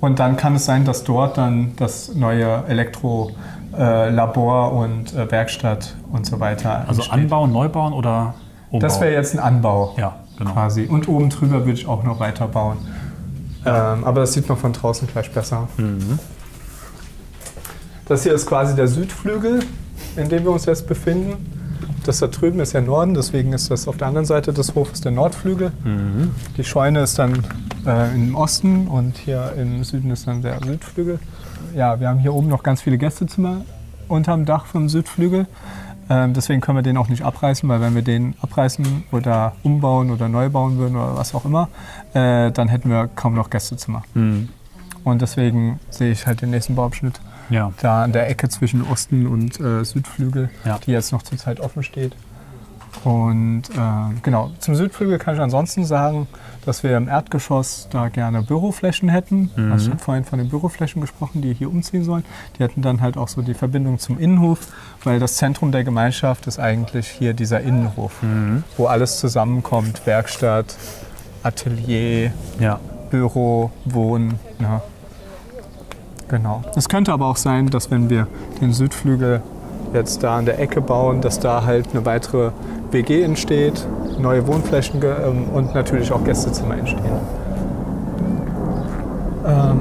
und 0.00 0.18
dann 0.18 0.36
kann 0.36 0.56
es 0.56 0.64
sein, 0.66 0.84
dass 0.84 1.04
dort 1.04 1.38
dann 1.38 1.72
das 1.76 2.14
neue 2.14 2.64
Elektrolabor 2.68 4.72
äh, 4.72 4.74
und 4.74 5.14
äh, 5.14 5.30
Werkstatt 5.30 5.94
und 6.12 6.26
so 6.26 6.40
weiter 6.40 6.80
Also 6.88 7.02
entsteht. 7.02 7.12
anbauen, 7.12 7.52
neu 7.52 7.68
bauen 7.68 7.92
oder 7.92 8.34
Umbau? 8.70 8.86
Das 8.86 9.00
wäre 9.00 9.12
jetzt 9.14 9.34
ein 9.34 9.40
Anbau 9.40 9.94
Ja, 9.98 10.16
genau. 10.38 10.52
quasi. 10.52 10.84
Und 10.86 11.08
oben 11.08 11.30
drüber 11.30 11.60
würde 11.60 11.72
ich 11.72 11.86
auch 11.86 12.02
noch 12.04 12.20
weiter 12.20 12.46
bauen. 12.46 12.78
Ähm, 13.64 14.04
aber 14.04 14.20
das 14.20 14.32
sieht 14.32 14.48
man 14.48 14.58
von 14.58 14.72
draußen 14.72 15.08
gleich 15.08 15.30
besser. 15.32 15.68
Mhm. 15.76 16.18
Das 18.06 18.22
hier 18.24 18.32
ist 18.32 18.46
quasi 18.46 18.74
der 18.74 18.88
Südflügel, 18.88 19.60
in 20.16 20.28
dem 20.28 20.44
wir 20.44 20.50
uns 20.50 20.66
jetzt 20.66 20.86
befinden. 20.86 21.59
Das 22.10 22.18
da 22.18 22.26
drüben 22.26 22.58
ist 22.58 22.72
ja 22.72 22.80
Norden, 22.80 23.14
deswegen 23.14 23.52
ist 23.52 23.70
das 23.70 23.86
auf 23.86 23.96
der 23.96 24.08
anderen 24.08 24.26
Seite 24.26 24.52
des 24.52 24.74
Hofes 24.74 25.00
der 25.00 25.12
Nordflügel. 25.12 25.70
Mhm. 25.84 26.32
Die 26.56 26.64
Scheune 26.64 27.02
ist 27.02 27.20
dann 27.20 27.44
äh, 27.86 28.12
im 28.12 28.34
Osten 28.34 28.88
und 28.88 29.16
hier 29.16 29.52
im 29.56 29.84
Süden 29.84 30.10
ist 30.10 30.26
dann 30.26 30.42
der 30.42 30.58
Südflügel. 30.60 31.20
Ja, 31.72 32.00
wir 32.00 32.08
haben 32.08 32.18
hier 32.18 32.34
oben 32.34 32.48
noch 32.48 32.64
ganz 32.64 32.82
viele 32.82 32.98
Gästezimmer 32.98 33.58
unterm 34.08 34.44
Dach 34.44 34.66
vom 34.66 34.88
Südflügel. 34.88 35.46
Ähm, 36.08 36.34
deswegen 36.34 36.60
können 36.60 36.78
wir 36.78 36.82
den 36.82 36.96
auch 36.96 37.08
nicht 37.08 37.22
abreißen, 37.22 37.68
weil 37.68 37.80
wenn 37.80 37.94
wir 37.94 38.02
den 38.02 38.34
abreißen 38.42 39.04
oder 39.12 39.52
umbauen 39.62 40.10
oder 40.10 40.28
neu 40.28 40.48
bauen 40.48 40.78
würden 40.78 40.96
oder 40.96 41.16
was 41.16 41.32
auch 41.32 41.44
immer, 41.44 41.68
äh, 42.12 42.50
dann 42.50 42.66
hätten 42.66 42.90
wir 42.90 43.08
kaum 43.14 43.34
noch 43.34 43.50
Gästezimmer. 43.50 44.02
Mhm. 44.14 44.48
Und 45.04 45.22
deswegen 45.22 45.78
sehe 45.90 46.10
ich 46.10 46.26
halt 46.26 46.42
den 46.42 46.50
nächsten 46.50 46.74
Bauabschnitt 46.74 47.20
Ja. 47.50 47.72
da 47.82 48.04
an 48.04 48.12
der 48.12 48.28
Ecke 48.30 48.48
zwischen 48.48 48.82
Osten 48.86 49.26
und 49.26 49.60
äh, 49.60 49.84
Südflügel, 49.84 50.50
Ja. 50.64 50.78
die 50.78 50.92
jetzt 50.92 51.12
noch 51.12 51.22
zurzeit 51.22 51.60
offen 51.60 51.82
steht. 51.82 52.14
Und 53.04 53.62
äh, 53.70 54.20
genau, 54.22 54.50
zum 54.58 54.74
Südflügel 54.74 55.18
kann 55.18 55.34
ich 55.36 55.40
ansonsten 55.40 55.84
sagen, 55.84 56.26
dass 56.66 56.82
wir 56.82 56.96
im 56.96 57.08
Erdgeschoss 57.08 57.88
da 57.90 58.08
gerne 58.08 58.42
Büroflächen 58.42 59.08
hätten. 59.08 59.50
Mhm. 59.56 59.72
Also 59.72 59.86
ich 59.86 59.90
habe 59.92 60.02
vorhin 60.02 60.24
von 60.24 60.38
den 60.38 60.48
Büroflächen 60.48 61.00
gesprochen, 61.00 61.40
die 61.40 61.54
hier 61.54 61.70
umziehen 61.70 62.04
sollen. 62.04 62.24
Die 62.58 62.62
hätten 62.64 62.82
dann 62.82 63.00
halt 63.00 63.16
auch 63.16 63.28
so 63.28 63.42
die 63.42 63.54
Verbindung 63.54 63.98
zum 64.00 64.18
Innenhof, 64.18 64.58
weil 65.04 65.18
das 65.20 65.36
Zentrum 65.36 65.72
der 65.72 65.84
Gemeinschaft 65.84 66.46
ist 66.46 66.58
eigentlich 66.58 67.08
hier 67.08 67.32
dieser 67.32 67.60
Innenhof, 67.60 68.22
Mhm. 68.22 68.64
wo 68.76 68.86
alles 68.86 69.18
zusammenkommt. 69.20 70.04
Werkstatt, 70.04 70.76
Atelier, 71.42 72.32
Ja. 72.58 72.80
Büro, 73.10 73.70
Wohnen. 73.86 74.38
Ja. 74.60 74.82
Genau. 76.30 76.62
Es 76.76 76.88
könnte 76.88 77.12
aber 77.12 77.26
auch 77.26 77.36
sein, 77.36 77.66
dass 77.66 77.90
wenn 77.90 78.08
wir 78.08 78.28
den 78.60 78.72
Südflügel 78.72 79.42
jetzt 79.92 80.22
da 80.22 80.38
an 80.38 80.44
der 80.44 80.60
Ecke 80.60 80.80
bauen, 80.80 81.20
dass 81.20 81.40
da 81.40 81.64
halt 81.64 81.88
eine 81.92 82.06
weitere 82.06 82.52
WG 82.92 83.22
entsteht, 83.22 83.84
neue 84.20 84.46
Wohnflächen 84.46 85.00
ähm, 85.02 85.48
und 85.52 85.74
natürlich 85.74 86.12
auch 86.12 86.22
Gästezimmer 86.22 86.76
entstehen. 86.78 87.16
Ähm, 89.44 89.80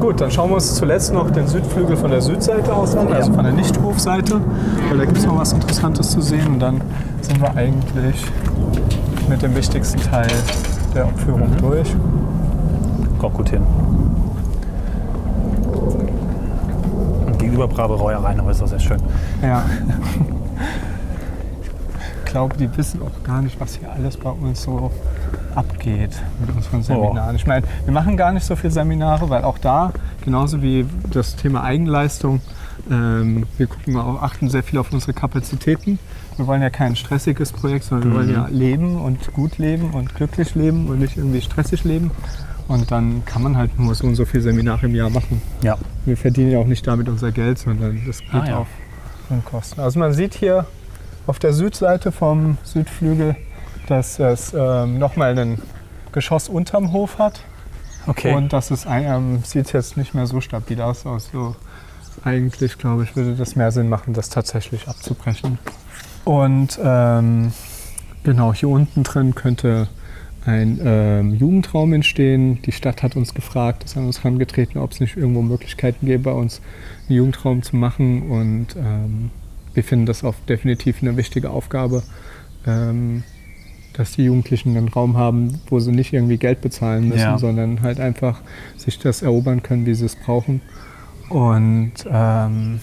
gut, 0.00 0.20
dann 0.20 0.30
schauen 0.32 0.50
wir 0.50 0.56
uns 0.56 0.74
zuletzt 0.74 1.12
noch 1.12 1.30
den 1.30 1.46
Südflügel 1.46 1.96
von 1.96 2.10
der 2.10 2.20
Südseite 2.20 2.74
aus 2.74 2.96
an, 2.96 3.12
also 3.12 3.32
von 3.32 3.44
der 3.44 3.52
Nichthofseite, 3.52 4.40
weil 4.88 4.98
da 4.98 5.04
gibt 5.04 5.18
es 5.18 5.26
noch 5.26 5.38
was 5.38 5.52
Interessantes 5.52 6.10
zu 6.10 6.20
sehen 6.20 6.54
und 6.54 6.58
dann 6.58 6.80
sind 7.20 7.40
wir 7.40 7.54
eigentlich 7.54 8.24
mit 9.28 9.40
dem 9.40 9.54
wichtigsten 9.54 10.00
Teil 10.00 10.26
der 10.96 11.04
Abführung 11.04 11.48
durch. 11.60 11.94
Kommt 13.20 13.34
gut 13.34 13.50
hin. 13.50 13.62
Gegenüber 17.52 17.68
Brauerei 17.68 18.16
Rheinau 18.16 18.48
ist 18.48 18.62
das 18.62 18.70
sehr 18.70 18.80
schön. 18.80 19.02
Ja. 19.42 19.64
Ich 22.24 22.34
glaube, 22.34 22.56
die 22.56 22.78
wissen 22.78 23.02
auch 23.02 23.24
gar 23.24 23.42
nicht, 23.42 23.60
was 23.60 23.74
hier 23.74 23.92
alles 23.92 24.16
bei 24.16 24.30
uns 24.30 24.62
so 24.62 24.90
abgeht 25.54 26.12
mit 26.40 26.56
unseren 26.56 26.82
Seminaren. 26.82 27.36
Ich 27.36 27.46
meine, 27.46 27.66
wir 27.84 27.92
machen 27.92 28.16
gar 28.16 28.32
nicht 28.32 28.46
so 28.46 28.56
viele 28.56 28.72
Seminare, 28.72 29.28
weil 29.28 29.44
auch 29.44 29.58
da, 29.58 29.92
genauso 30.24 30.62
wie 30.62 30.86
das 31.10 31.36
Thema 31.36 31.62
Eigenleistung, 31.62 32.40
ähm, 32.90 33.44
wir 33.58 33.66
gucken 33.66 33.98
auch, 33.98 34.22
achten 34.22 34.48
sehr 34.48 34.62
viel 34.62 34.78
auf 34.78 34.90
unsere 34.94 35.12
Kapazitäten. 35.12 35.98
Wir 36.38 36.46
wollen 36.46 36.62
ja 36.62 36.70
kein 36.70 36.96
stressiges 36.96 37.52
Projekt, 37.52 37.84
sondern 37.84 38.08
wir 38.08 38.16
wollen 38.16 38.32
ja 38.32 38.46
leben 38.50 38.98
und 38.98 39.30
gut 39.34 39.58
leben 39.58 39.90
und 39.90 40.14
glücklich 40.14 40.54
leben 40.54 40.88
und 40.88 41.00
nicht 41.00 41.18
irgendwie 41.18 41.42
stressig 41.42 41.84
leben. 41.84 42.12
Und 42.72 42.90
dann 42.90 43.22
kann 43.26 43.42
man 43.42 43.56
halt 43.58 43.78
nur 43.78 43.94
so 43.94 44.06
und 44.06 44.14
so 44.14 44.24
viele 44.24 44.42
Seminare 44.44 44.86
im 44.86 44.94
Jahr 44.94 45.10
machen. 45.10 45.42
Ja. 45.62 45.76
Wir 46.06 46.16
verdienen 46.16 46.50
ja 46.52 46.58
auch 46.58 46.66
nicht 46.66 46.86
damit 46.86 47.06
unser 47.08 47.30
Geld, 47.30 47.58
sondern 47.58 48.00
das 48.06 48.20
geht 48.20 48.32
Ah, 48.32 48.46
ja. 48.46 48.56
auf 48.58 48.68
Unkosten. 49.28 49.82
Also 49.82 49.98
man 49.98 50.14
sieht 50.14 50.34
hier 50.34 50.66
auf 51.26 51.38
der 51.38 51.52
Südseite 51.52 52.12
vom 52.12 52.56
Südflügel, 52.64 53.36
dass 53.88 54.18
es 54.18 54.54
ähm, 54.56 54.98
nochmal 54.98 55.38
ein 55.38 55.60
Geschoss 56.12 56.48
unterm 56.48 56.92
Hof 56.92 57.18
hat. 57.18 57.42
Okay. 58.06 58.34
Und 58.34 58.52
das 58.54 58.70
ist, 58.70 58.86
ähm, 58.88 59.42
sieht 59.44 59.72
jetzt 59.74 59.98
nicht 59.98 60.14
mehr 60.14 60.26
so 60.26 60.40
stabil 60.40 60.80
aus. 60.80 61.04
Also 61.06 61.54
eigentlich, 62.24 62.78
glaube 62.78 63.04
ich, 63.04 63.14
würde 63.16 63.34
das 63.34 63.54
mehr 63.54 63.70
Sinn 63.70 63.90
machen, 63.90 64.14
das 64.14 64.30
tatsächlich 64.30 64.88
abzubrechen. 64.88 65.58
Und 66.24 66.80
ähm, 66.82 67.52
genau, 68.24 68.54
hier 68.54 68.70
unten 68.70 69.02
drin 69.02 69.34
könnte 69.34 69.88
ein 70.44 70.80
ähm, 70.82 71.34
Jugendraum 71.34 71.92
entstehen. 71.92 72.60
Die 72.62 72.72
Stadt 72.72 73.02
hat 73.02 73.16
uns 73.16 73.34
gefragt, 73.34 73.84
ist 73.84 73.96
an 73.96 74.06
uns 74.06 74.24
herangetreten, 74.24 74.80
ob 74.80 74.90
es 74.92 75.00
nicht 75.00 75.16
irgendwo 75.16 75.42
Möglichkeiten 75.42 76.06
gäbe, 76.06 76.24
bei 76.24 76.32
uns 76.32 76.60
einen 77.08 77.16
Jugendraum 77.18 77.62
zu 77.62 77.76
machen. 77.76 78.22
Und 78.30 78.74
ähm, 78.76 79.30
wir 79.74 79.84
finden 79.84 80.06
das 80.06 80.24
auch 80.24 80.34
definitiv 80.48 81.02
eine 81.02 81.16
wichtige 81.16 81.50
Aufgabe, 81.50 82.02
ähm, 82.66 83.22
dass 83.92 84.12
die 84.12 84.24
Jugendlichen 84.24 84.76
einen 84.76 84.88
Raum 84.88 85.16
haben, 85.16 85.60
wo 85.68 85.78
sie 85.78 85.92
nicht 85.92 86.12
irgendwie 86.12 86.38
Geld 86.38 86.60
bezahlen 86.60 87.08
müssen, 87.08 87.20
Ja. 87.20 87.38
sondern 87.38 87.82
halt 87.82 88.00
einfach 88.00 88.40
sich 88.76 88.98
das 88.98 89.22
erobern 89.22 89.62
können, 89.62 89.86
wie 89.86 89.94
sie 89.94 90.06
es 90.06 90.16
brauchen. 90.16 90.60
Und 91.28 91.92
ähm, 92.10 92.80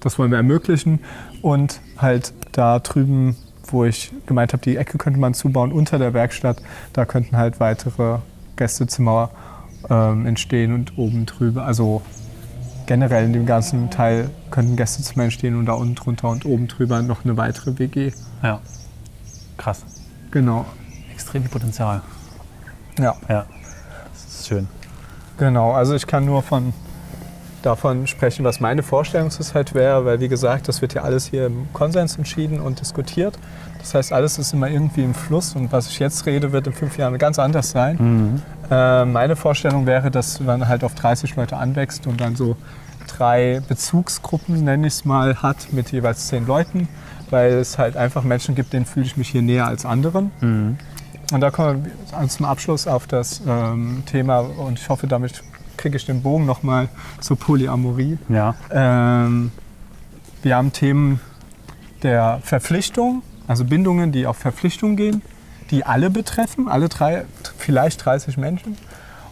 das 0.00 0.18
wollen 0.18 0.30
wir 0.30 0.38
ermöglichen. 0.38 1.00
Und 1.42 1.80
halt 1.96 2.32
da 2.52 2.78
drüben, 2.78 3.36
wo 3.72 3.84
ich 3.84 4.12
gemeint 4.26 4.52
habe, 4.52 4.62
die 4.62 4.76
Ecke 4.76 4.98
könnte 4.98 5.18
man 5.18 5.34
zubauen 5.34 5.72
unter 5.72 5.98
der 5.98 6.14
Werkstatt, 6.14 6.62
da 6.92 7.04
könnten 7.04 7.36
halt 7.36 7.60
weitere 7.60 8.18
Gästezimmer 8.56 9.30
ähm, 9.88 10.26
entstehen 10.26 10.74
und 10.74 10.98
oben 10.98 11.26
drüber, 11.26 11.64
also 11.64 12.02
generell 12.86 13.24
in 13.24 13.32
dem 13.32 13.46
ganzen 13.46 13.90
Teil 13.90 14.30
könnten 14.50 14.76
Gästezimmer 14.76 15.24
entstehen 15.24 15.56
und 15.56 15.66
da 15.66 15.74
unten 15.74 15.94
drunter 15.94 16.28
und 16.30 16.46
oben 16.46 16.68
drüber 16.68 17.02
noch 17.02 17.24
eine 17.24 17.36
weitere 17.36 17.78
WG. 17.78 18.12
Ja. 18.42 18.60
Krass. 19.56 19.84
Genau. 20.30 20.64
extrem 21.12 21.42
viel 21.42 21.50
Potenzial. 21.50 22.02
Ja. 22.98 23.14
Ja, 23.28 23.46
das 24.12 24.40
ist 24.40 24.48
schön. 24.48 24.68
Genau, 25.36 25.72
also 25.72 25.94
ich 25.94 26.06
kann 26.06 26.24
nur 26.24 26.42
von 26.42 26.72
davon 27.62 28.06
sprechen, 28.06 28.44
was 28.44 28.60
meine 28.60 28.82
Vorstellungszeit 28.82 29.74
wäre, 29.74 30.04
weil 30.04 30.20
wie 30.20 30.28
gesagt, 30.28 30.68
das 30.68 30.80
wird 30.80 30.94
ja 30.94 31.02
alles 31.02 31.26
hier 31.26 31.46
im 31.46 31.68
Konsens 31.72 32.16
entschieden 32.16 32.60
und 32.60 32.80
diskutiert. 32.80 33.38
Das 33.78 33.94
heißt, 33.94 34.12
alles 34.12 34.38
ist 34.38 34.52
immer 34.52 34.68
irgendwie 34.68 35.02
im 35.02 35.14
Fluss 35.14 35.54
und 35.54 35.72
was 35.72 35.88
ich 35.88 35.98
jetzt 35.98 36.26
rede, 36.26 36.52
wird 36.52 36.66
in 36.66 36.72
fünf 36.72 36.98
Jahren 36.98 37.16
ganz 37.18 37.38
anders 37.38 37.70
sein. 37.70 37.96
Mhm. 37.98 38.42
Äh, 38.70 39.04
meine 39.04 39.36
Vorstellung 39.36 39.86
wäre, 39.86 40.10
dass 40.10 40.40
man 40.40 40.68
halt 40.68 40.84
auf 40.84 40.94
30 40.94 41.36
Leute 41.36 41.56
anwächst 41.56 42.06
und 42.06 42.20
dann 42.20 42.36
so 42.36 42.56
drei 43.06 43.62
Bezugsgruppen, 43.66 44.64
nenne 44.64 44.86
ich 44.86 44.94
es 44.94 45.04
mal, 45.04 45.42
hat 45.42 45.72
mit 45.72 45.90
jeweils 45.90 46.28
zehn 46.28 46.46
Leuten, 46.46 46.88
weil 47.30 47.52
es 47.54 47.78
halt 47.78 47.96
einfach 47.96 48.22
Menschen 48.22 48.54
gibt, 48.54 48.72
denen 48.72 48.84
fühle 48.84 49.06
ich 49.06 49.16
mich 49.16 49.28
hier 49.28 49.42
näher 49.42 49.66
als 49.66 49.84
anderen. 49.84 50.30
Mhm. 50.40 50.78
Und 51.32 51.40
da 51.40 51.50
kommen 51.50 51.84
wir 51.84 52.28
zum 52.28 52.46
Abschluss 52.46 52.86
auf 52.86 53.06
das 53.06 53.42
ähm, 53.46 54.02
Thema 54.06 54.38
und 54.38 54.78
ich 54.78 54.88
hoffe, 54.88 55.06
damit 55.06 55.42
kriege 55.78 55.96
ich 55.96 56.04
den 56.04 56.22
Bogen 56.22 56.44
nochmal 56.44 56.88
zur 57.20 57.38
Polyamorie. 57.38 58.18
Ja. 58.28 58.54
Ähm, 58.70 59.50
wir 60.42 60.56
haben 60.56 60.72
Themen 60.72 61.20
der 62.02 62.40
Verpflichtung, 62.42 63.22
also 63.46 63.64
Bindungen, 63.64 64.12
die 64.12 64.26
auf 64.26 64.36
Verpflichtung 64.36 64.96
gehen, 64.96 65.22
die 65.70 65.84
alle 65.84 66.10
betreffen, 66.10 66.68
alle 66.68 66.88
drei, 66.88 67.24
vielleicht 67.56 68.04
30 68.04 68.36
Menschen. 68.36 68.76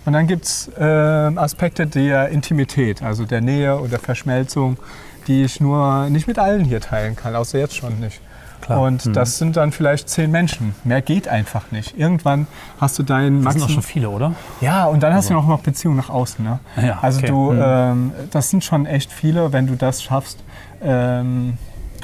Und 0.05 0.13
dann 0.13 0.27
gibt 0.27 0.45
es 0.45 0.71
äh, 0.79 0.83
Aspekte 0.83 1.87
der 1.87 2.29
Intimität, 2.29 3.03
also 3.03 3.25
der 3.25 3.41
Nähe 3.41 3.79
oder 3.81 3.99
Verschmelzung, 3.99 4.79
die 5.27 5.43
ich 5.43 5.61
nur 5.61 6.09
nicht 6.11 6.29
mit 6.29 6.39
allen 6.39 6.65
hier 6.65 6.81
teilen 6.81 7.17
kann, 7.17 7.35
außer 7.35 7.59
jetzt 7.59 7.77
schon 7.77 7.99
nicht. 7.99 8.21
Klar. 8.67 8.81
Und 8.81 9.07
Mhm. 9.07 9.13
das 9.13 9.39
sind 9.39 9.57
dann 9.57 9.73
vielleicht 9.73 10.09
zehn 10.09 10.31
Menschen. 10.31 10.75
Mehr 10.85 11.01
geht 11.03 11.29
einfach 11.29 11.71
nicht. 11.71 11.97
Irgendwann 11.99 12.47
hast 12.81 12.99
du 12.99 13.03
deinen 13.05 13.43
Das 13.45 13.55
sind 13.55 13.63
doch 13.63 13.71
schon 13.71 13.83
viele, 13.83 14.11
oder? 14.11 14.35
Ja, 14.61 14.87
und 14.87 15.03
dann 15.03 15.15
hast 15.15 15.31
du 15.31 15.35
noch, 15.35 15.47
noch 15.47 15.61
Beziehungen 15.61 15.97
nach 15.97 16.11
außen. 16.11 16.45
Ne? 16.45 16.59
Ja, 16.83 16.99
also 17.01 17.19
okay. 17.19 17.29
du, 17.29 17.53
Mhm. 17.53 17.63
ähm, 17.65 18.13
das 18.31 18.51
sind 18.51 18.65
schon 18.65 18.85
echt 18.87 19.13
viele, 19.13 19.53
wenn 19.53 19.67
du 19.67 19.77
das 19.77 20.03
schaffst, 20.03 20.39
ähm, 20.83 21.59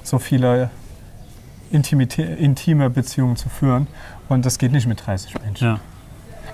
so 0.05 0.19
viele 0.19 0.71
Intimitä 1.71 2.23
intime 2.23 2.91
Beziehungen 2.91 3.37
zu 3.37 3.49
führen. 3.49 3.87
Und 4.29 4.45
das 4.47 4.59
geht 4.59 4.73
nicht 4.73 4.87
mit 4.87 5.05
30 5.07 5.35
Menschen. 5.45 5.65
Ja. 5.67 5.81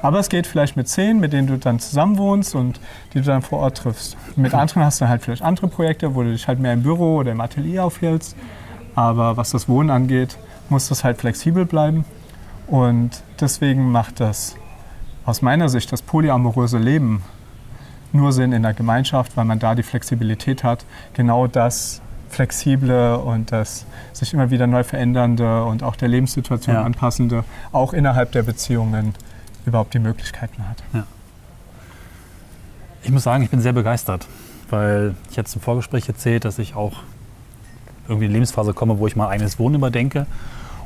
Aber 0.00 0.20
es 0.20 0.28
geht 0.28 0.46
vielleicht 0.46 0.76
mit 0.76 0.88
10, 0.88 1.18
mit 1.18 1.32
denen 1.32 1.48
du 1.48 1.58
dann 1.58 1.80
zusammen 1.80 2.18
wohnst 2.18 2.54
und 2.54 2.78
die 3.12 3.18
du 3.18 3.24
dann 3.24 3.42
vor 3.42 3.58
Ort 3.58 3.78
triffst. 3.78 4.16
Mit 4.36 4.54
anderen 4.54 4.84
hast 4.84 5.00
du 5.00 5.08
halt 5.08 5.22
vielleicht 5.22 5.42
andere 5.42 5.66
Projekte, 5.66 6.14
wo 6.14 6.22
du 6.22 6.30
dich 6.30 6.46
halt 6.46 6.60
mehr 6.60 6.72
im 6.72 6.82
Büro 6.84 7.16
oder 7.16 7.32
im 7.32 7.40
Atelier 7.40 7.84
aufhältst. 7.84 8.36
Aber 8.98 9.36
was 9.36 9.50
das 9.52 9.68
Wohnen 9.68 9.90
angeht, 9.90 10.38
muss 10.70 10.88
das 10.88 11.04
halt 11.04 11.18
flexibel 11.18 11.64
bleiben. 11.64 12.04
Und 12.66 13.22
deswegen 13.38 13.92
macht 13.92 14.18
das 14.18 14.56
aus 15.24 15.40
meiner 15.40 15.68
Sicht 15.68 15.92
das 15.92 16.02
polyamoröse 16.02 16.78
Leben 16.78 17.22
nur 18.12 18.32
Sinn 18.32 18.50
in 18.52 18.64
der 18.64 18.74
Gemeinschaft, 18.74 19.36
weil 19.36 19.44
man 19.44 19.60
da 19.60 19.76
die 19.76 19.84
Flexibilität 19.84 20.64
hat, 20.64 20.84
genau 21.14 21.46
das 21.46 22.02
Flexible 22.28 23.18
und 23.18 23.52
das 23.52 23.86
sich 24.12 24.34
immer 24.34 24.50
wieder 24.50 24.66
neu 24.66 24.82
verändernde 24.82 25.62
und 25.64 25.84
auch 25.84 25.94
der 25.94 26.08
Lebenssituation 26.08 26.74
Ja. 26.74 26.82
anpassende 26.82 27.44
auch 27.70 27.92
innerhalb 27.92 28.32
der 28.32 28.42
Beziehungen 28.42 29.14
überhaupt 29.64 29.94
die 29.94 30.00
Möglichkeiten 30.00 30.68
hat. 30.68 30.82
Ich 33.04 33.12
muss 33.12 33.22
sagen, 33.22 33.44
ich 33.44 33.50
bin 33.50 33.60
sehr 33.60 33.74
begeistert, 33.74 34.26
weil 34.70 35.14
ich 35.30 35.36
jetzt 35.36 35.54
im 35.54 35.60
Vorgespräch 35.60 36.08
erzählt, 36.08 36.44
dass 36.44 36.58
ich 36.58 36.74
auch 36.74 36.94
irgendwie 38.08 38.24
in 38.24 38.30
eine 38.30 38.38
Lebensphase 38.38 38.72
komme, 38.72 38.98
wo 38.98 39.06
ich 39.06 39.16
mein 39.16 39.28
eigenes 39.28 39.58
Wohnen 39.58 39.76
überdenke. 39.76 40.26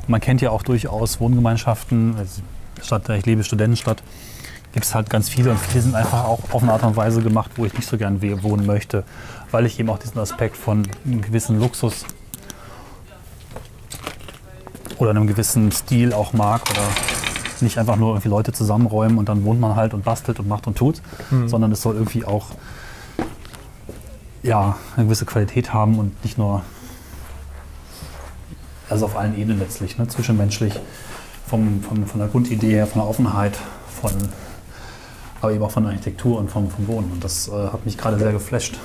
Und 0.01 0.09
man 0.09 0.21
kennt 0.21 0.41
ja 0.41 0.49
auch 0.49 0.63
durchaus 0.63 1.19
Wohngemeinschaften, 1.19 2.15
also 2.17 2.41
Stadt, 2.81 3.07
der 3.07 3.15
ich 3.15 3.25
lebe, 3.25 3.43
Studentenstadt, 3.43 4.03
gibt 4.73 4.85
es 4.85 4.95
halt 4.95 5.09
ganz 5.09 5.29
viele 5.29 5.51
und 5.51 5.59
viele 5.59 5.83
sind 5.83 5.95
einfach 5.95 6.25
auch 6.25 6.39
auf 6.51 6.63
eine 6.63 6.73
Art 6.73 6.83
und 6.83 6.95
Weise 6.95 7.21
gemacht, 7.21 7.51
wo 7.55 7.65
ich 7.65 7.73
nicht 7.73 7.87
so 7.87 7.97
gern 7.97 8.21
wohnen 8.43 8.65
möchte, 8.65 9.03
weil 9.51 9.65
ich 9.65 9.79
eben 9.79 9.89
auch 9.89 9.99
diesen 9.99 10.19
Aspekt 10.19 10.57
von 10.57 10.87
einem 11.05 11.21
gewissen 11.21 11.59
Luxus 11.59 12.05
oder 14.97 15.11
einem 15.11 15.27
gewissen 15.27 15.71
Stil 15.71 16.11
auch 16.11 16.33
mag 16.33 16.69
oder 16.71 16.81
nicht 17.61 17.77
einfach 17.77 17.95
nur 17.95 18.09
irgendwie 18.09 18.29
Leute 18.29 18.51
zusammenräumen 18.51 19.17
und 19.17 19.29
dann 19.29 19.45
wohnt 19.45 19.59
man 19.59 19.75
halt 19.75 19.93
und 19.93 20.03
bastelt 20.03 20.39
und 20.39 20.49
macht 20.49 20.67
und 20.67 20.77
tut, 20.77 21.01
sondern 21.45 21.71
es 21.71 21.81
soll 21.81 21.95
irgendwie 21.95 22.25
auch 22.25 22.47
ja, 24.41 24.75
eine 24.95 25.05
gewisse 25.05 25.25
Qualität 25.25 25.73
haben 25.73 25.97
und 25.97 26.21
nicht 26.23 26.37
nur 26.37 26.63
also 28.89 29.05
auf 29.05 29.17
allen 29.17 29.37
Ebenen 29.37 29.59
letztlich, 29.59 29.97
ne? 29.97 30.07
zwischenmenschlich, 30.07 30.79
vom, 31.47 31.81
vom, 31.81 32.05
von 32.05 32.19
der 32.19 32.29
Grundidee 32.29 32.71
her, 32.71 32.87
von 32.87 33.01
der 33.01 33.09
Offenheit, 33.09 33.57
von, 34.01 34.11
aber 35.41 35.51
eben 35.51 35.63
auch 35.63 35.71
von 35.71 35.83
der 35.83 35.91
Architektur 35.91 36.39
und 36.39 36.49
vom, 36.49 36.69
vom 36.69 36.87
Wohnen. 36.87 37.11
Und 37.11 37.23
das 37.23 37.47
äh, 37.47 37.51
hat 37.51 37.85
mich 37.85 37.97
gerade 37.97 38.17
sehr 38.17 38.31
geflasht. 38.31 38.77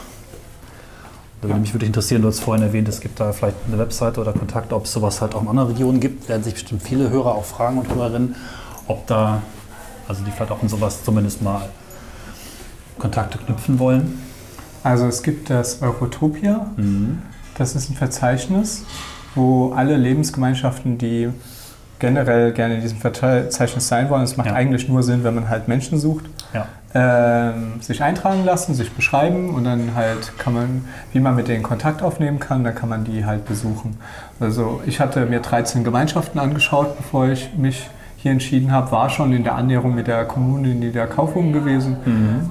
Da 1.40 1.48
würde 1.48 1.60
mich 1.60 1.72
wirklich 1.72 1.88
interessieren, 1.88 2.22
du 2.22 2.28
hast 2.28 2.40
vorhin 2.40 2.64
erwähnt, 2.64 2.88
es 2.88 3.00
gibt 3.00 3.20
da 3.20 3.32
vielleicht 3.32 3.56
eine 3.68 3.78
Webseite 3.78 4.20
oder 4.20 4.32
Kontakte, 4.32 4.74
ob 4.74 4.86
es 4.86 4.92
sowas 4.92 5.20
halt 5.20 5.36
auch 5.36 5.42
in 5.42 5.48
anderen 5.48 5.68
Regionen 5.68 6.00
gibt. 6.00 6.28
Werden 6.28 6.42
sich 6.42 6.54
bestimmt 6.54 6.82
viele 6.82 7.10
Hörer 7.10 7.34
auch 7.34 7.44
fragen 7.44 7.78
und 7.78 7.88
Hörerinnen, 7.94 8.34
ob 8.88 9.06
da, 9.06 9.42
also 10.08 10.24
die 10.24 10.32
vielleicht 10.32 10.50
auch 10.50 10.62
in 10.62 10.68
sowas 10.68 11.04
zumindest 11.04 11.40
mal 11.40 11.68
Kontakte 12.98 13.38
knüpfen 13.38 13.78
wollen. 13.78 14.20
Also 14.82 15.06
es 15.06 15.22
gibt 15.22 15.48
das 15.50 15.80
Eurotopia, 15.80 16.66
das 17.56 17.76
ist 17.76 17.90
ein 17.90 17.94
Verzeichnis, 17.94 18.82
wo 19.38 19.72
alle 19.74 19.96
Lebensgemeinschaften, 19.96 20.98
die 20.98 21.30
generell 21.98 22.52
gerne 22.52 22.76
in 22.76 22.80
diesem 22.80 22.98
Verzeichnis 22.98 23.88
sein 23.88 24.08
wollen, 24.10 24.22
es 24.22 24.36
macht 24.36 24.48
Ja. 24.48 24.54
eigentlich 24.54 24.88
nur 24.88 25.02
Sinn, 25.02 25.24
wenn 25.24 25.34
man 25.34 25.48
halt 25.48 25.66
Menschen 25.66 25.98
sucht, 25.98 26.26
Ja. 26.54 26.66
ähm, 26.94 27.80
sich 27.80 28.02
eintragen 28.02 28.44
lassen, 28.44 28.74
sich 28.74 28.92
beschreiben 28.92 29.50
und 29.54 29.64
dann 29.64 29.94
halt 29.96 30.32
kann 30.38 30.54
man, 30.54 30.84
wie 31.12 31.18
man 31.20 31.34
mit 31.34 31.48
denen 31.48 31.62
Kontakt 31.64 32.02
aufnehmen 32.02 32.38
kann, 32.38 32.62
dann 32.62 32.74
kann 32.74 32.88
man 32.88 33.04
die 33.04 33.24
halt 33.26 33.46
besuchen. 33.46 33.96
Also 34.38 34.80
ich 34.86 35.00
hatte 35.00 35.26
mir 35.26 35.40
13 35.40 35.82
Gemeinschaften 35.82 36.38
angeschaut, 36.38 36.96
bevor 36.96 37.26
ich 37.28 37.50
mich 37.56 37.88
hier 38.16 38.30
entschieden 38.32 38.70
habe, 38.72 38.90
war 38.92 39.10
schon 39.10 39.32
in 39.32 39.42
der 39.44 39.54
Annäherung 39.56 39.94
mit 39.94 40.06
der 40.06 40.24
Kommune 40.24 40.70
in 40.72 40.92
der 40.92 41.06
Kaufung 41.06 41.52
gewesen. 41.52 41.96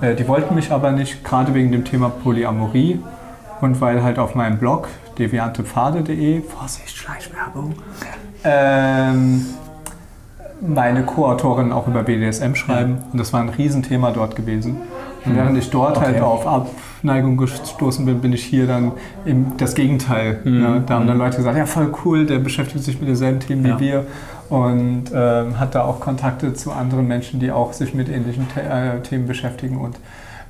Äh, 0.01 0.15
die 0.15 0.27
wollten 0.27 0.55
mich 0.55 0.71
aber 0.71 0.91
nicht, 0.91 1.23
gerade 1.23 1.53
wegen 1.53 1.71
dem 1.71 1.83
Thema 1.85 2.09
Polyamorie 2.09 2.99
und 3.61 3.79
weil 3.81 4.03
halt 4.03 4.19
auf 4.19 4.35
meinem 4.35 4.57
Blog 4.59 4.87
deviantepfade.de, 5.17 6.41
Vorsicht, 6.41 6.95
Schleichwerbung, 6.95 7.73
ähm, 8.43 9.45
meine 10.61 11.03
Co-Autorinnen 11.03 11.71
auch 11.71 11.87
über 11.87 12.03
BDSM 12.03 12.55
schreiben 12.55 12.97
und 13.11 13.19
das 13.19 13.31
war 13.33 13.41
ein 13.41 13.49
Riesenthema 13.49 14.11
dort 14.11 14.35
gewesen. 14.35 14.77
Und 15.25 15.35
während 15.35 15.57
ich 15.57 15.69
dort 15.69 15.99
halt 15.99 16.15
Okay. 16.15 16.21
auf 16.21 16.47
Abneigung 16.47 17.35
gestoßen 17.37 18.05
bin, 18.05 18.21
bin 18.21 18.31
ich 18.33 18.43
hier 18.43 18.65
dann 18.65 18.93
im, 19.25 19.57
das 19.57 19.75
Gegenteil. 19.75 20.39
Ne? 20.45 20.81
Da 20.85 20.95
haben 20.95 21.05
dann 21.07 21.17
Leute 21.17 21.37
gesagt, 21.37 21.57
ja 21.57 21.65
voll 21.65 21.93
cool, 22.05 22.25
der 22.25 22.39
beschäftigt 22.39 22.83
sich 22.85 22.99
mit 22.99 23.09
denselben 23.09 23.39
Themen 23.39 23.65
Ja. 23.65 23.79
wie 23.79 23.85
wir 23.85 24.05
und 24.49 25.05
ähm, 25.13 25.59
hat 25.59 25.75
da 25.75 25.83
auch 25.83 25.99
Kontakte 25.99 26.53
zu 26.53 26.71
anderen 26.71 27.07
Menschen, 27.07 27.39
die 27.41 27.51
auch 27.51 27.73
sich 27.73 27.93
mit 27.93 28.07
ähnlichen 28.09 28.47
The 28.55 28.61
äh, 28.61 29.01
Themen 29.01 29.27
beschäftigen 29.27 29.77
und 29.77 29.97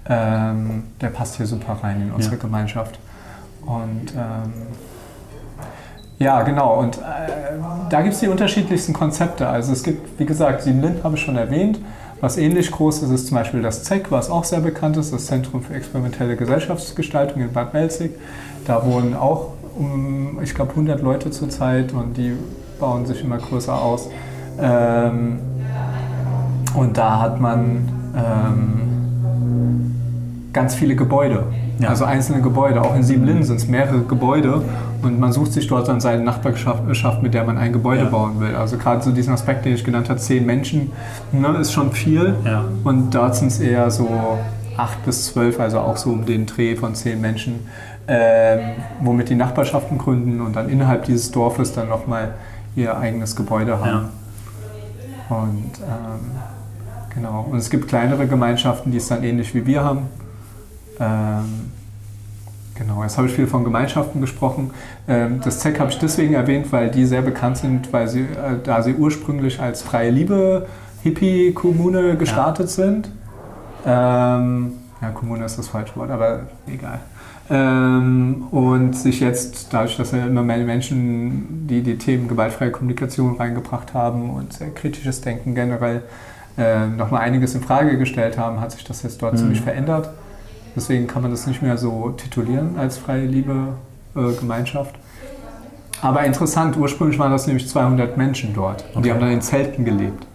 ähm, 0.07 0.83
der 1.01 1.07
passt 1.07 1.35
hier 1.37 1.47
super 1.47 1.79
rein 1.81 2.01
in 2.03 2.11
unsere 2.13 2.35
Ja. 2.35 2.41
Gemeinschaft. 2.41 2.99
Und 3.67 4.13
ähm, 4.15 4.53
ja, 6.19 6.41
genau. 6.41 6.79
Und 6.79 6.97
äh, 6.97 7.01
da 7.89 8.01
gibt 8.01 8.15
es 8.15 8.21
die 8.21 8.27
unterschiedlichsten 8.27 8.93
Konzepte. 8.93 9.47
Also 9.47 9.71
es 9.73 9.83
gibt, 9.83 10.19
wie 10.19 10.25
gesagt, 10.25 10.63
Siebenlind 10.63 11.03
habe 11.03 11.15
ich 11.15 11.21
schon 11.21 11.37
erwähnt. 11.37 11.79
Was 12.19 12.37
ähnlich 12.37 12.71
groß 12.71 13.03
ist, 13.03 13.11
ist 13.11 13.27
zum 13.27 13.37
Beispiel 13.37 13.61
das 13.61 13.83
ZEC, 13.83 14.09
was 14.09 14.31
auch 14.31 14.43
sehr 14.43 14.61
bekannt 14.61 14.97
ist, 14.97 15.13
das 15.13 15.27
Zentrum 15.27 15.61
für 15.61 15.75
experimentelle 15.75 16.35
Gesellschaftsgestaltung 16.35 17.43
in 17.43 17.53
Bad 17.53 17.73
Belzig. 17.73 18.13
Da 18.65 18.83
wohnen 18.83 19.13
auch, 19.13 19.51
um, 19.77 20.39
ich 20.41 20.55
glaube, 20.55 20.71
100 20.71 21.03
Leute 21.03 21.29
zurzeit 21.29 21.93
und 21.93 22.17
die 22.17 22.33
bauen 22.79 23.05
sich 23.05 23.23
immer 23.23 23.37
größer 23.37 23.79
aus. 23.79 24.09
Ähm, 24.59 25.37
und 26.75 26.97
da 26.97 27.19
hat 27.21 27.39
man 27.39 27.87
ähm, 28.15 29.95
ganz 30.53 30.73
viele 30.73 30.95
Gebäude. 30.95 31.43
Ja. 31.79 31.89
Also 31.89 32.05
einzelne 32.05 32.41
Gebäude. 32.41 32.81
Auch 32.81 32.95
in 32.95 33.03
Siebenlinden 33.03 33.43
sind 33.43 33.57
es 33.57 33.67
mehrere 33.67 34.01
Gebäude 34.01 34.61
und 35.03 35.19
man 35.19 35.31
sucht 35.31 35.53
sich 35.53 35.67
dort 35.67 35.87
dann 35.87 35.99
seine 36.01 36.23
Nachbarschaft, 36.23 37.21
mit 37.21 37.33
der 37.33 37.43
man 37.43 37.57
ein 37.57 37.71
Gebäude 37.71 38.03
Ja. 38.05 38.09
bauen 38.09 38.39
will. 38.39 38.55
Also 38.55 38.77
gerade 38.77 39.03
so 39.03 39.11
diesen 39.11 39.33
Aspekt, 39.33 39.65
den 39.65 39.73
ich 39.75 39.83
genannt 39.83 40.09
habe, 40.09 40.19
zehn 40.19 40.45
Menschen, 40.45 40.91
ne, 41.31 41.49
ist 41.59 41.71
schon 41.73 41.91
viel. 41.91 42.35
Ja. 42.43 42.63
Und 42.83 43.13
dort 43.13 43.35
sind 43.35 43.47
es 43.49 43.59
eher 43.59 43.91
so 43.91 44.07
acht 44.75 45.03
bis 45.05 45.27
zwölf, 45.27 45.59
also 45.59 45.79
auch 45.79 45.97
so 45.97 46.11
um 46.11 46.25
den 46.25 46.45
Dreh 46.45 46.75
von 46.75 46.95
zehn 46.95 47.19
Menschen, 47.21 47.67
ähm, 48.07 48.59
womit 49.01 49.29
die 49.29 49.35
Nachbarschaften 49.35 49.97
gründen 49.97 50.41
und 50.41 50.55
dann 50.55 50.69
innerhalb 50.69 51.05
dieses 51.05 51.31
Dorfes 51.31 51.73
dann 51.73 51.89
nochmal 51.89 52.29
ihr 52.75 52.97
eigenes 52.97 53.35
Gebäude 53.35 53.79
haben. 53.79 54.09
Und 55.29 55.71
ähm, 55.81 56.31
genau. 57.13 57.47
Und 57.51 57.57
es 57.57 57.69
gibt 57.69 57.87
kleinere 57.87 58.27
Gemeinschaften, 58.27 58.91
die 58.91 58.97
es 58.97 59.07
dann 59.07 59.23
ähnlich 59.23 59.53
wie 59.53 59.65
wir 59.65 59.83
haben. 59.83 60.03
Ähm, 60.99 61.71
Genau, 62.77 63.01
jetzt 63.01 63.17
habe 63.17 63.27
ich 63.27 63.33
viel 63.33 63.47
von 63.47 63.63
Gemeinschaften 63.63 64.21
gesprochen. 64.21 64.71
Ähm, 65.07 65.41
das 65.43 65.59
ZEC 65.59 65.79
habe 65.79 65.89
ich 65.89 65.97
deswegen 65.97 66.33
erwähnt, 66.35 66.71
weil 66.71 66.91
die 66.91 67.05
sehr 67.05 67.21
bekannt 67.21 67.57
sind, 67.57 67.91
weil 67.91 68.07
sie, 68.07 68.21
äh, 68.21 68.59
da 68.63 68.83
sie 68.83 68.93
ursprünglich 68.93 69.59
als 69.59 69.81
freie 69.81 70.11
Liebe 70.11 70.67
Hippie-Kommune 71.03 72.17
gestartet 72.17 72.67
ja. 72.67 72.71
sind. 72.71 73.09
Ähm, 73.85 74.73
ja, 75.01 75.09
Kommune 75.13 75.45
ist 75.45 75.57
das 75.57 75.69
falsche 75.69 75.95
Wort, 75.95 76.11
aber 76.11 76.41
egal. 76.67 76.99
Ähm, 77.49 78.47
und 78.51 78.95
sich 78.95 79.21
jetzt, 79.21 79.73
dadurch, 79.73 79.97
dass 79.97 80.11
ja 80.11 80.25
immer 80.25 80.43
mehr 80.43 80.57
Menschen, 80.57 81.67
die 81.67 81.81
die 81.81 81.97
Themen 81.97 82.27
gewaltfreie 82.27 82.71
Kommunikation 82.71 83.37
reingebracht 83.37 83.93
haben 83.93 84.29
und 84.31 84.53
sehr 84.53 84.69
kritisches 84.69 85.21
Denken 85.21 85.55
generell, 85.55 86.03
äh, 86.57 86.87
nochmal 86.87 87.21
einiges 87.21 87.55
in 87.55 87.61
Frage 87.61 87.97
gestellt 87.97 88.37
haben, 88.37 88.59
hat 88.59 88.71
sich 88.71 88.83
das 88.83 89.01
jetzt 89.03 89.21
dort 89.21 89.33
mhm. 89.33 89.37
ziemlich 89.37 89.61
verändert. 89.61 90.09
Deswegen 90.77 91.07
kann 91.07 91.23
man 91.23 91.31
das 91.31 91.47
nicht 91.47 91.63
mehr 91.63 91.75
so 91.75 92.11
titulieren 92.11 92.77
als 92.77 92.99
freie 92.99 93.25
Liebe 93.25 93.73
äh, 94.15 94.31
Gemeinschaft. 94.39 94.93
Aber 96.03 96.23
interessant, 96.23 96.77
ursprünglich 96.77 97.17
waren 97.17 97.31
das 97.31 97.47
nämlich 97.47 97.67
200 97.67 98.15
Menschen 98.15 98.53
dort 98.53 98.83
und 98.83 98.97
okay. 98.97 99.01
die 99.01 99.11
haben 99.11 99.19
dann 99.19 99.31
in 99.31 99.41
Zelten 99.41 99.83
gelebt. 99.83 100.27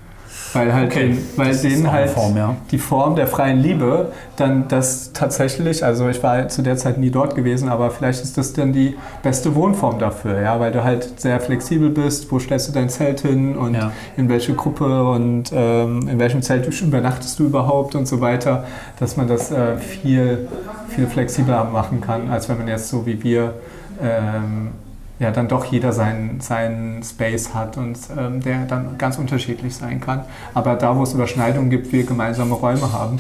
Weil 0.53 0.75
halt 0.75 0.91
okay. 0.91 1.09
den, 1.09 1.19
weil 1.37 1.57
denen 1.57 1.91
halt 1.91 2.11
Form, 2.11 2.37
ja. 2.37 2.57
die 2.71 2.79
Form 2.79 3.17
der 3.17 3.27
freien 3.27 3.59
Liebe 3.59 4.13
dann 4.37 4.69
das 4.69 5.13
tatsächlich, 5.13 5.85
also 5.85 6.09
ich 6.09 6.23
war 6.23 6.49
zu 6.49 6.63
der 6.63 6.77
Zeit 6.77 6.99
nie 6.99 7.11
dort 7.11 7.35
gewesen, 7.35 7.69
aber 7.69 7.91
vielleicht 7.91 8.23
ist 8.23 8.37
das 8.37 8.53
dann 8.53 8.73
die 8.73 8.97
beste 9.23 9.55
Wohnform 9.55 9.99
dafür, 9.99 10.41
ja, 10.41 10.61
weil 10.61 10.73
du 10.73 10.85
halt 10.85 11.21
sehr 11.21 11.41
flexibel 11.41 11.91
bist, 11.91 12.31
wo 12.31 12.39
stellst 12.39 12.69
du 12.69 12.73
dein 12.73 12.89
Zelt 12.89 13.21
hin 13.21 13.57
und 13.57 13.75
ja. 13.75 13.93
in 14.17 14.29
welche 14.29 14.55
Gruppe 14.55 15.05
und 15.11 15.51
ähm, 15.55 16.09
in 16.09 16.19
welchem 16.19 16.43
Zelt 16.43 16.69
übernachtest 16.81 17.39
du 17.39 17.45
überhaupt 17.45 17.95
und 17.95 18.07
so 18.07 18.21
weiter, 18.21 18.65
dass 18.99 19.17
man 19.17 19.29
das 19.29 19.51
äh, 19.51 19.79
viel, 19.79 20.49
viel 20.89 21.07
flexibler 21.07 21.65
machen 21.65 22.01
kann, 22.01 22.31
als 22.31 22.49
wenn 22.49 22.59
man 22.59 22.69
jetzt 22.69 22.89
so 22.89 23.07
wie 23.07 23.23
wir 23.23 23.55
ähm, 24.03 24.73
ja 25.23 25.31
dann 25.31 25.49
doch 25.49 25.65
jeder 25.65 25.93
seinen, 25.93 26.41
seinen 26.41 27.03
Space 27.03 27.55
hat 27.55 27.77
und 27.77 27.99
ähm, 28.17 28.43
der 28.43 28.67
dann 28.67 28.99
ganz 28.99 29.19
unterschiedlich 29.19 29.75
sein 29.75 30.01
kann. 30.01 30.25
Aber 30.53 30.75
da, 30.75 30.97
wo 30.97 31.03
es 31.03 31.15
Überschneidungen 31.15 31.71
gibt, 31.71 31.93
wir 31.93 32.05
gemeinsame 32.05 32.55
Räume 32.55 32.93
haben, 32.93 33.19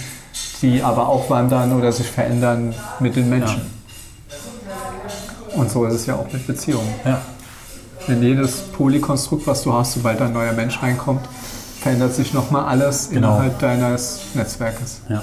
die 0.60 0.82
aber 0.82 1.08
auch 1.08 1.30
wandern 1.30 1.72
oder 1.72 1.92
sich 1.92 2.10
verändern 2.10 2.74
mit 3.00 3.16
den 3.16 3.30
Menschen. 3.30 3.62
Ja. 4.28 5.56
Und 5.56 5.70
so 5.70 5.84
ist 5.84 5.94
es 5.94 6.06
ja 6.06 6.16
auch 6.16 6.32
mit 6.32 6.46
Beziehungen. 6.46 6.92
Ja. 7.04 7.20
Denn 8.08 8.22
jedes 8.22 8.62
Polykonstrukt, 8.62 9.46
was 9.46 9.62
du 9.62 9.72
hast, 9.72 9.92
sobald 9.92 10.20
ein 10.20 10.32
neuer 10.32 10.52
Mensch 10.52 10.82
reinkommt, 10.82 11.24
verändert 11.80 12.14
sich 12.14 12.32
nochmal 12.32 12.64
alles 12.64 13.10
genau. 13.10 13.34
innerhalb 13.34 13.58
deines 13.58 14.20
Netzwerkes. 14.34 15.02
Ja. 15.08 15.22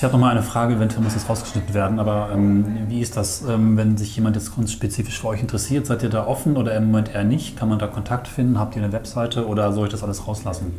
Ich 0.00 0.04
habe 0.04 0.14
noch 0.14 0.20
mal 0.20 0.30
eine 0.30 0.42
Frage, 0.42 0.76
eventuell 0.76 1.02
muss 1.02 1.12
das 1.12 1.28
rausgeschnitten 1.28 1.74
werden, 1.74 1.98
aber 1.98 2.30
ähm, 2.32 2.86
wie 2.88 3.02
ist 3.02 3.18
das, 3.18 3.42
ähm, 3.46 3.76
wenn 3.76 3.98
sich 3.98 4.16
jemand 4.16 4.34
jetzt 4.34 4.50
spezifisch 4.72 5.20
für 5.20 5.26
euch 5.26 5.42
interessiert? 5.42 5.84
Seid 5.84 6.02
ihr 6.02 6.08
da 6.08 6.26
offen 6.26 6.56
oder 6.56 6.74
im 6.74 6.86
Moment 6.86 7.14
eher 7.14 7.22
nicht? 7.22 7.58
Kann 7.58 7.68
man 7.68 7.78
da 7.78 7.86
Kontakt 7.86 8.26
finden? 8.26 8.58
Habt 8.58 8.74
ihr 8.76 8.82
eine 8.82 8.94
Webseite 8.94 9.46
oder 9.46 9.74
soll 9.74 9.88
ich 9.88 9.92
das 9.92 10.02
alles 10.02 10.26
rauslassen? 10.26 10.72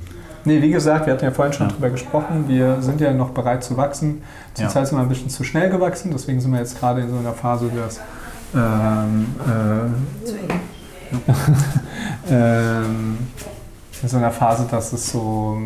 Nee, 0.44 0.60
wie 0.64 0.72
gesagt, 0.72 1.06
wir 1.06 1.14
hatten 1.14 1.24
ja 1.24 1.30
vorhin 1.30 1.54
schon 1.54 1.68
ja. 1.68 1.72
drüber 1.72 1.92
gesprochen. 1.92 2.46
Wir 2.48 2.82
sind 2.82 3.00
ja 3.00 3.14
noch 3.14 3.30
bereit 3.30 3.64
zu 3.64 3.78
wachsen. 3.78 4.24
Zurzeit 4.56 4.76
ja. 4.76 4.86
sind 4.88 4.98
wir 4.98 5.04
ein 5.04 5.10
bisschen 5.10 5.30
zu 5.30 5.44
schnell 5.44 5.70
gewachsen, 5.70 6.10
deswegen 6.12 6.42
sind 6.42 6.52
wir 6.52 6.58
jetzt 6.58 6.80
gerade 6.80 7.02
in 7.02 7.12
so 7.12 7.18
einer 7.18 7.34
Phase, 7.34 7.70
dass 7.76 8.00
ähm, 8.56 9.28
äh, 12.28 12.34
ähm, 12.34 13.20
in 14.02 14.10
so 14.10 14.18
einer 14.18 14.32
Phase, 14.32 14.66
dass 14.72 14.92
es 14.94 15.12
so 15.12 15.60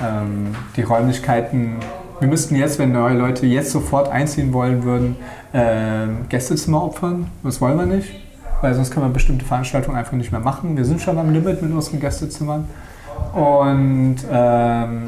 ähm, 0.00 0.56
die 0.74 0.82
Räumlichkeiten 0.82 1.76
wir 2.22 2.28
müssten 2.28 2.54
jetzt, 2.54 2.78
wenn 2.78 2.92
neue 2.92 3.16
Leute 3.16 3.46
jetzt 3.46 3.72
sofort 3.72 4.08
einziehen 4.08 4.52
wollen 4.52 4.84
würden, 4.84 5.16
äh, 5.52 6.06
Gästezimmer 6.28 6.84
opfern. 6.84 7.26
Das 7.42 7.60
wollen 7.60 7.76
wir 7.76 7.86
nicht, 7.86 8.08
weil 8.60 8.74
sonst 8.74 8.92
können 8.92 9.06
wir 9.06 9.12
bestimmte 9.12 9.44
Veranstaltungen 9.44 9.96
einfach 9.96 10.12
nicht 10.12 10.30
mehr 10.30 10.40
machen. 10.40 10.76
Wir 10.76 10.84
sind 10.84 11.00
schon 11.00 11.18
am 11.18 11.32
Limit 11.32 11.60
mit 11.60 11.72
unseren 11.72 11.98
Gästezimmern. 11.98 12.68
Und, 13.34 14.18
ähm, 14.30 15.02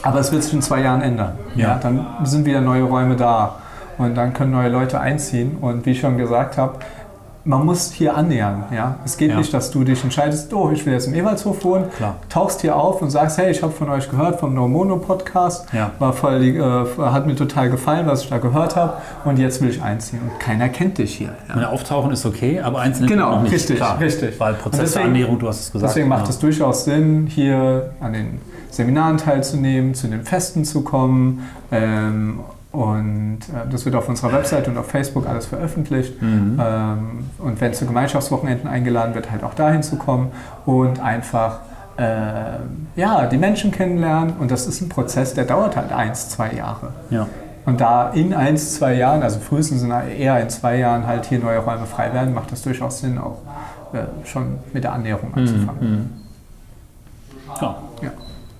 aber 0.00 0.20
es 0.20 0.30
wird 0.30 0.44
sich 0.44 0.54
in 0.54 0.62
zwei 0.62 0.82
Jahren 0.82 1.02
ändern. 1.02 1.32
Ja. 1.56 1.70
ja. 1.70 1.78
Dann 1.82 2.06
sind 2.22 2.46
wieder 2.46 2.60
neue 2.60 2.84
Räume 2.84 3.16
da 3.16 3.56
und 3.98 4.14
dann 4.14 4.32
können 4.32 4.52
neue 4.52 4.68
Leute 4.68 5.00
einziehen. 5.00 5.58
Und 5.60 5.86
wie 5.86 5.90
ich 5.90 5.98
schon 5.98 6.18
gesagt 6.18 6.56
habe, 6.56 6.78
man 7.46 7.64
muss 7.64 7.92
hier 7.92 8.16
annähern. 8.16 8.64
Ja? 8.74 8.96
Es 9.04 9.16
geht 9.16 9.30
ja. 9.30 9.38
nicht, 9.38 9.54
dass 9.54 9.70
du 9.70 9.84
dich 9.84 10.02
entscheidest, 10.02 10.52
oh, 10.52 10.70
ich 10.72 10.84
will 10.84 10.92
jetzt 10.92 11.06
im 11.06 11.14
Ewaldshof 11.14 11.64
wohnen, 11.64 11.90
Klar. 11.96 12.16
tauchst 12.28 12.60
hier 12.60 12.76
auf 12.76 13.00
und 13.00 13.10
sagst, 13.10 13.38
hey, 13.38 13.50
ich 13.50 13.62
habe 13.62 13.72
von 13.72 13.88
euch 13.88 14.10
gehört, 14.10 14.40
vom 14.40 14.52
No 14.52 14.66
Mono 14.66 14.96
Podcast, 14.96 15.66
ja. 15.72 15.92
war 15.98 16.12
voll, 16.12 16.42
äh, 16.42 17.02
hat 17.02 17.26
mir 17.26 17.36
total 17.36 17.70
gefallen, 17.70 18.06
was 18.06 18.24
ich 18.24 18.28
da 18.28 18.38
gehört 18.38 18.74
habe 18.76 18.94
und 19.24 19.38
jetzt 19.38 19.62
will 19.62 19.70
ich 19.70 19.80
einziehen. 19.80 20.20
Und 20.22 20.40
keiner 20.40 20.68
kennt 20.68 20.98
dich 20.98 21.14
hier. 21.14 21.34
Ja? 21.48 21.54
Meine 21.54 21.68
Auftauchen 21.70 22.10
ist 22.10 22.26
okay, 22.26 22.60
aber 22.60 22.80
einzeln 22.80 23.06
genau, 23.06 23.36
noch 23.36 23.42
nicht. 23.42 23.52
Richtig, 23.52 23.76
Klar. 23.76 24.00
richtig. 24.00 24.38
Weil 24.40 24.54
Prozess 24.54 24.80
deswegen, 24.80 25.04
der 25.04 25.10
Annäherung, 25.10 25.38
du 25.38 25.48
hast 25.48 25.60
es 25.60 25.72
gesagt. 25.72 25.90
Deswegen 25.90 26.08
macht 26.08 26.24
genau. 26.24 26.30
es 26.30 26.38
durchaus 26.40 26.84
Sinn, 26.84 27.26
hier 27.28 27.90
an 28.00 28.12
den 28.12 28.40
Seminaren 28.70 29.18
teilzunehmen, 29.18 29.94
zu 29.94 30.08
den 30.08 30.24
Festen 30.24 30.64
zu 30.64 30.82
kommen 30.82 31.48
ähm, 31.70 32.40
und 32.76 33.38
äh, 33.48 33.66
das 33.70 33.86
wird 33.86 33.94
auf 33.94 34.06
unserer 34.06 34.34
Website 34.34 34.68
und 34.68 34.76
auf 34.76 34.90
Facebook 34.90 35.26
alles 35.26 35.46
veröffentlicht. 35.46 36.20
Mhm. 36.20 36.60
Ähm, 36.62 37.24
und 37.38 37.58
wenn 37.62 37.72
zu 37.72 37.86
Gemeinschaftswochenenden 37.86 38.68
eingeladen 38.68 39.14
wird, 39.14 39.30
halt 39.30 39.42
auch 39.44 39.54
dahin 39.54 39.82
zu 39.82 39.96
kommen 39.96 40.30
und 40.66 41.00
einfach 41.00 41.60
äh, 41.96 42.58
ja, 42.96 43.26
die 43.28 43.38
Menschen 43.38 43.70
kennenlernen. 43.70 44.34
Und 44.38 44.50
das 44.50 44.66
ist 44.66 44.82
ein 44.82 44.90
Prozess, 44.90 45.32
der 45.32 45.46
dauert 45.46 45.74
halt 45.74 45.90
eins, 45.90 46.28
zwei 46.28 46.52
Jahre. 46.52 46.92
Ja. 47.08 47.26
Und 47.64 47.80
da 47.80 48.10
in 48.10 48.34
eins, 48.34 48.74
zwei 48.74 48.92
Jahren, 48.92 49.22
also 49.22 49.40
frühestens 49.40 49.82
eher 49.82 50.38
in 50.38 50.50
zwei 50.50 50.76
Jahren 50.76 51.06
halt 51.06 51.24
hier 51.24 51.38
neue 51.38 51.60
Räume 51.60 51.86
frei 51.86 52.12
werden, 52.12 52.34
macht 52.34 52.52
das 52.52 52.60
durchaus 52.60 53.00
Sinn, 53.00 53.16
auch 53.16 53.38
äh, 53.94 54.26
schon 54.26 54.58
mit 54.74 54.84
der 54.84 54.92
Annäherung 54.92 55.30
mhm, 55.30 55.38
anzufangen. 55.38 55.90
Mhm. 55.90 56.10
Ja. 57.58 57.76
ja. 58.02 58.10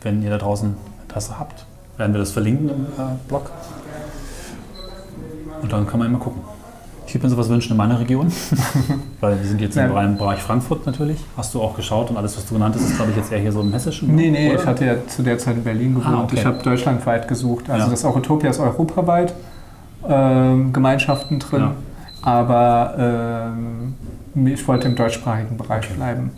Wenn 0.01 0.23
ihr 0.23 0.31
da 0.31 0.39
draußen 0.39 0.75
Interesse 1.03 1.39
habt, 1.39 1.67
werden 1.99 2.15
wir 2.15 2.21
das 2.21 2.33
verlinken 2.33 2.71
im 2.71 2.85
äh, 2.85 3.29
Blog. 3.29 3.51
Und 5.63 5.73
dann 5.73 5.87
kann 5.87 5.99
man 5.99 6.09
immer 6.09 6.19
gucken. 6.19 6.43
Ich 7.07 7.15
würde 7.15 7.27
mir 7.27 7.31
sowas 7.31 7.49
wünschen 7.49 7.73
in 7.73 7.77
meiner 7.77 8.01
Region, 8.01 8.33
weil 9.21 9.39
wir 9.39 9.47
sind 9.47 9.61
jetzt 9.61 9.77
ja. 9.77 9.87
im 10.03 10.17
Bereich 10.17 10.41
Frankfurt 10.41 10.87
natürlich. 10.87 11.19
Hast 11.37 11.55
du 11.55 11.63
auch 11.63 11.77
geschaut 11.77 12.11
und 12.11 12.17
alles, 12.17 12.37
was 12.37 12.47
du 12.47 12.55
genannt 12.55 12.75
hast, 12.75 12.83
ist, 12.83 12.97
glaube 12.97 13.13
ich, 13.13 13.17
jetzt 13.17 13.31
eher 13.31 13.39
hier 13.39 13.53
so 13.53 13.61
im 13.61 13.73
Hessischen? 13.73 14.13
Nee, 14.15 14.31
nee, 14.31 14.51
oder? 14.51 14.61
ich 14.61 14.67
hatte 14.67 14.85
ja 14.85 15.07
zu 15.07 15.23
der 15.23 15.39
Zeit 15.39 15.57
in 15.57 15.63
Berlin 15.63 15.95
gewohnt. 15.95 16.15
Ah, 16.15 16.25
okay. 16.25 16.37
Ich 16.37 16.45
habe 16.45 16.61
deutschlandweit 16.63 17.29
gesucht. 17.29 17.71
Also 17.71 17.85
ja. 17.85 17.91
das 17.91 18.05
Eurotopia 18.05 18.51
ist 18.51 18.59
europaweit 18.59 19.35
ähm, 20.09 20.73
Gemeinschaften 20.73 21.39
drin, 21.39 21.61
ja. 21.61 21.75
aber 22.23 23.55
ähm, 23.55 23.95
ich 24.47 24.67
wollte 24.67 24.89
im 24.89 24.97
deutschsprachigen 24.97 25.57
Bereich 25.57 25.89
bleiben. 25.89 26.33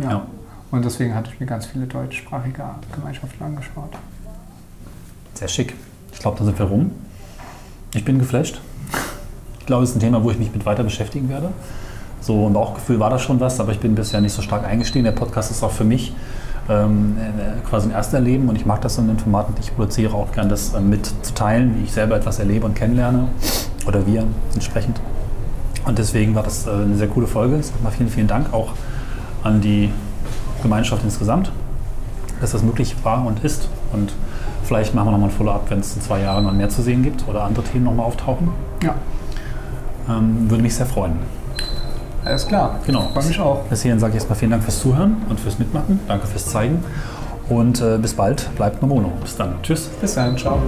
Ja. 0.00 0.26
Und 0.70 0.84
deswegen 0.84 1.14
hatte 1.14 1.30
ich 1.32 1.40
mir 1.40 1.46
ganz 1.46 1.66
viele 1.66 1.86
deutschsprachige 1.86 2.64
Gemeinschaften 2.92 3.42
angeschaut. 3.42 3.92
Sehr 5.34 5.48
schick. 5.48 5.74
Ich 6.12 6.18
glaube, 6.18 6.38
da 6.38 6.44
sind 6.44 6.58
wir 6.58 6.66
rum. 6.66 6.90
Ich 7.94 8.04
bin 8.04 8.18
geflasht. 8.18 8.60
Ich 9.60 9.66
glaube, 9.66 9.84
es 9.84 9.90
ist 9.90 9.96
ein 9.96 10.00
Thema, 10.00 10.24
wo 10.24 10.30
ich 10.30 10.38
mich 10.38 10.52
mit 10.52 10.66
weiter 10.66 10.82
beschäftigen 10.82 11.28
werde. 11.28 11.50
So 12.20 12.48
ein 12.48 12.52
Bauchgefühl 12.52 12.98
war 12.98 13.08
da 13.08 13.20
schon 13.20 13.38
was, 13.38 13.60
aber 13.60 13.70
ich 13.70 13.78
bin 13.78 13.94
bisher 13.94 14.20
nicht 14.20 14.32
so 14.32 14.42
stark 14.42 14.64
eingestiegen. 14.66 15.04
Der 15.04 15.12
Podcast 15.12 15.52
ist 15.52 15.62
auch 15.62 15.70
für 15.70 15.84
mich 15.84 16.12
ähm, 16.68 17.16
äh, 17.18 17.68
quasi 17.68 17.88
ein 17.88 17.92
Ersterleben 17.92 18.48
und 18.48 18.56
ich 18.56 18.66
mag 18.66 18.80
das 18.80 18.98
in 18.98 19.06
den 19.06 19.18
Formaten. 19.18 19.54
Ich 19.60 19.74
produziere 19.76 20.14
auch 20.14 20.32
gern 20.32 20.48
das 20.48 20.74
äh, 20.74 20.80
mit 20.80 21.06
zu 21.06 21.34
teilen, 21.34 21.76
wie 21.78 21.84
ich 21.84 21.92
selber 21.92 22.16
etwas 22.16 22.40
erlebe 22.40 22.66
und 22.66 22.74
kennenlerne 22.74 23.28
oder 23.86 24.04
wir 24.06 24.24
entsprechend. 24.54 25.00
Und 25.86 25.98
deswegen 25.98 26.34
war 26.34 26.42
das 26.42 26.66
äh, 26.66 26.70
eine 26.70 26.96
sehr 26.96 27.08
coole 27.08 27.28
Folge. 27.28 27.60
Mal 27.82 27.90
vielen, 27.90 28.08
vielen 28.08 28.26
Dank 28.26 28.52
auch 28.52 28.72
an 29.44 29.60
die 29.60 29.90
Gemeinschaft 30.62 31.04
insgesamt, 31.04 31.52
dass 32.40 32.50
das 32.50 32.62
möglich 32.64 32.96
war 33.04 33.24
und 33.24 33.44
ist. 33.44 33.68
Und 33.92 34.12
Vielleicht 34.64 34.94
machen 34.94 35.08
wir 35.08 35.12
nochmal 35.12 35.28
ein 35.28 35.34
Follow-up, 35.34 35.70
wenn 35.70 35.80
es 35.80 35.94
in 35.94 36.02
zwei 36.02 36.20
Jahren 36.22 36.44
noch 36.44 36.52
mehr 36.52 36.68
zu 36.68 36.82
sehen 36.82 37.02
gibt 37.02 37.28
oder 37.28 37.44
andere 37.44 37.64
Themen 37.64 37.84
nochmal 37.84 38.06
auftauchen. 38.06 38.48
Ja. 38.82 38.94
Ähm, 40.08 40.50
würde 40.50 40.62
mich 40.62 40.74
sehr 40.74 40.86
freuen. 40.86 41.18
Alles 42.24 42.46
klar. 42.46 42.80
Genau. 42.86 43.02
Freue 43.12 43.26
mich 43.26 43.38
auch. 43.38 43.64
Bis 43.64 43.82
hierhin 43.82 44.00
sage 44.00 44.12
ich 44.12 44.16
erstmal 44.16 44.38
vielen 44.38 44.52
Dank 44.52 44.62
fürs 44.62 44.80
Zuhören 44.80 45.18
und 45.28 45.38
fürs 45.38 45.58
Mitmachen. 45.58 46.00
Danke 46.08 46.26
fürs 46.26 46.46
Zeigen. 46.46 46.82
Und 47.48 47.82
äh, 47.82 47.98
bis 47.98 48.14
bald. 48.14 48.48
Bleibt 48.56 48.80
Nomono. 48.80 49.12
Bis 49.20 49.36
dann. 49.36 49.56
Tschüss. 49.62 49.90
Bis 50.00 50.14
dann. 50.14 50.36
Ciao. 50.36 50.58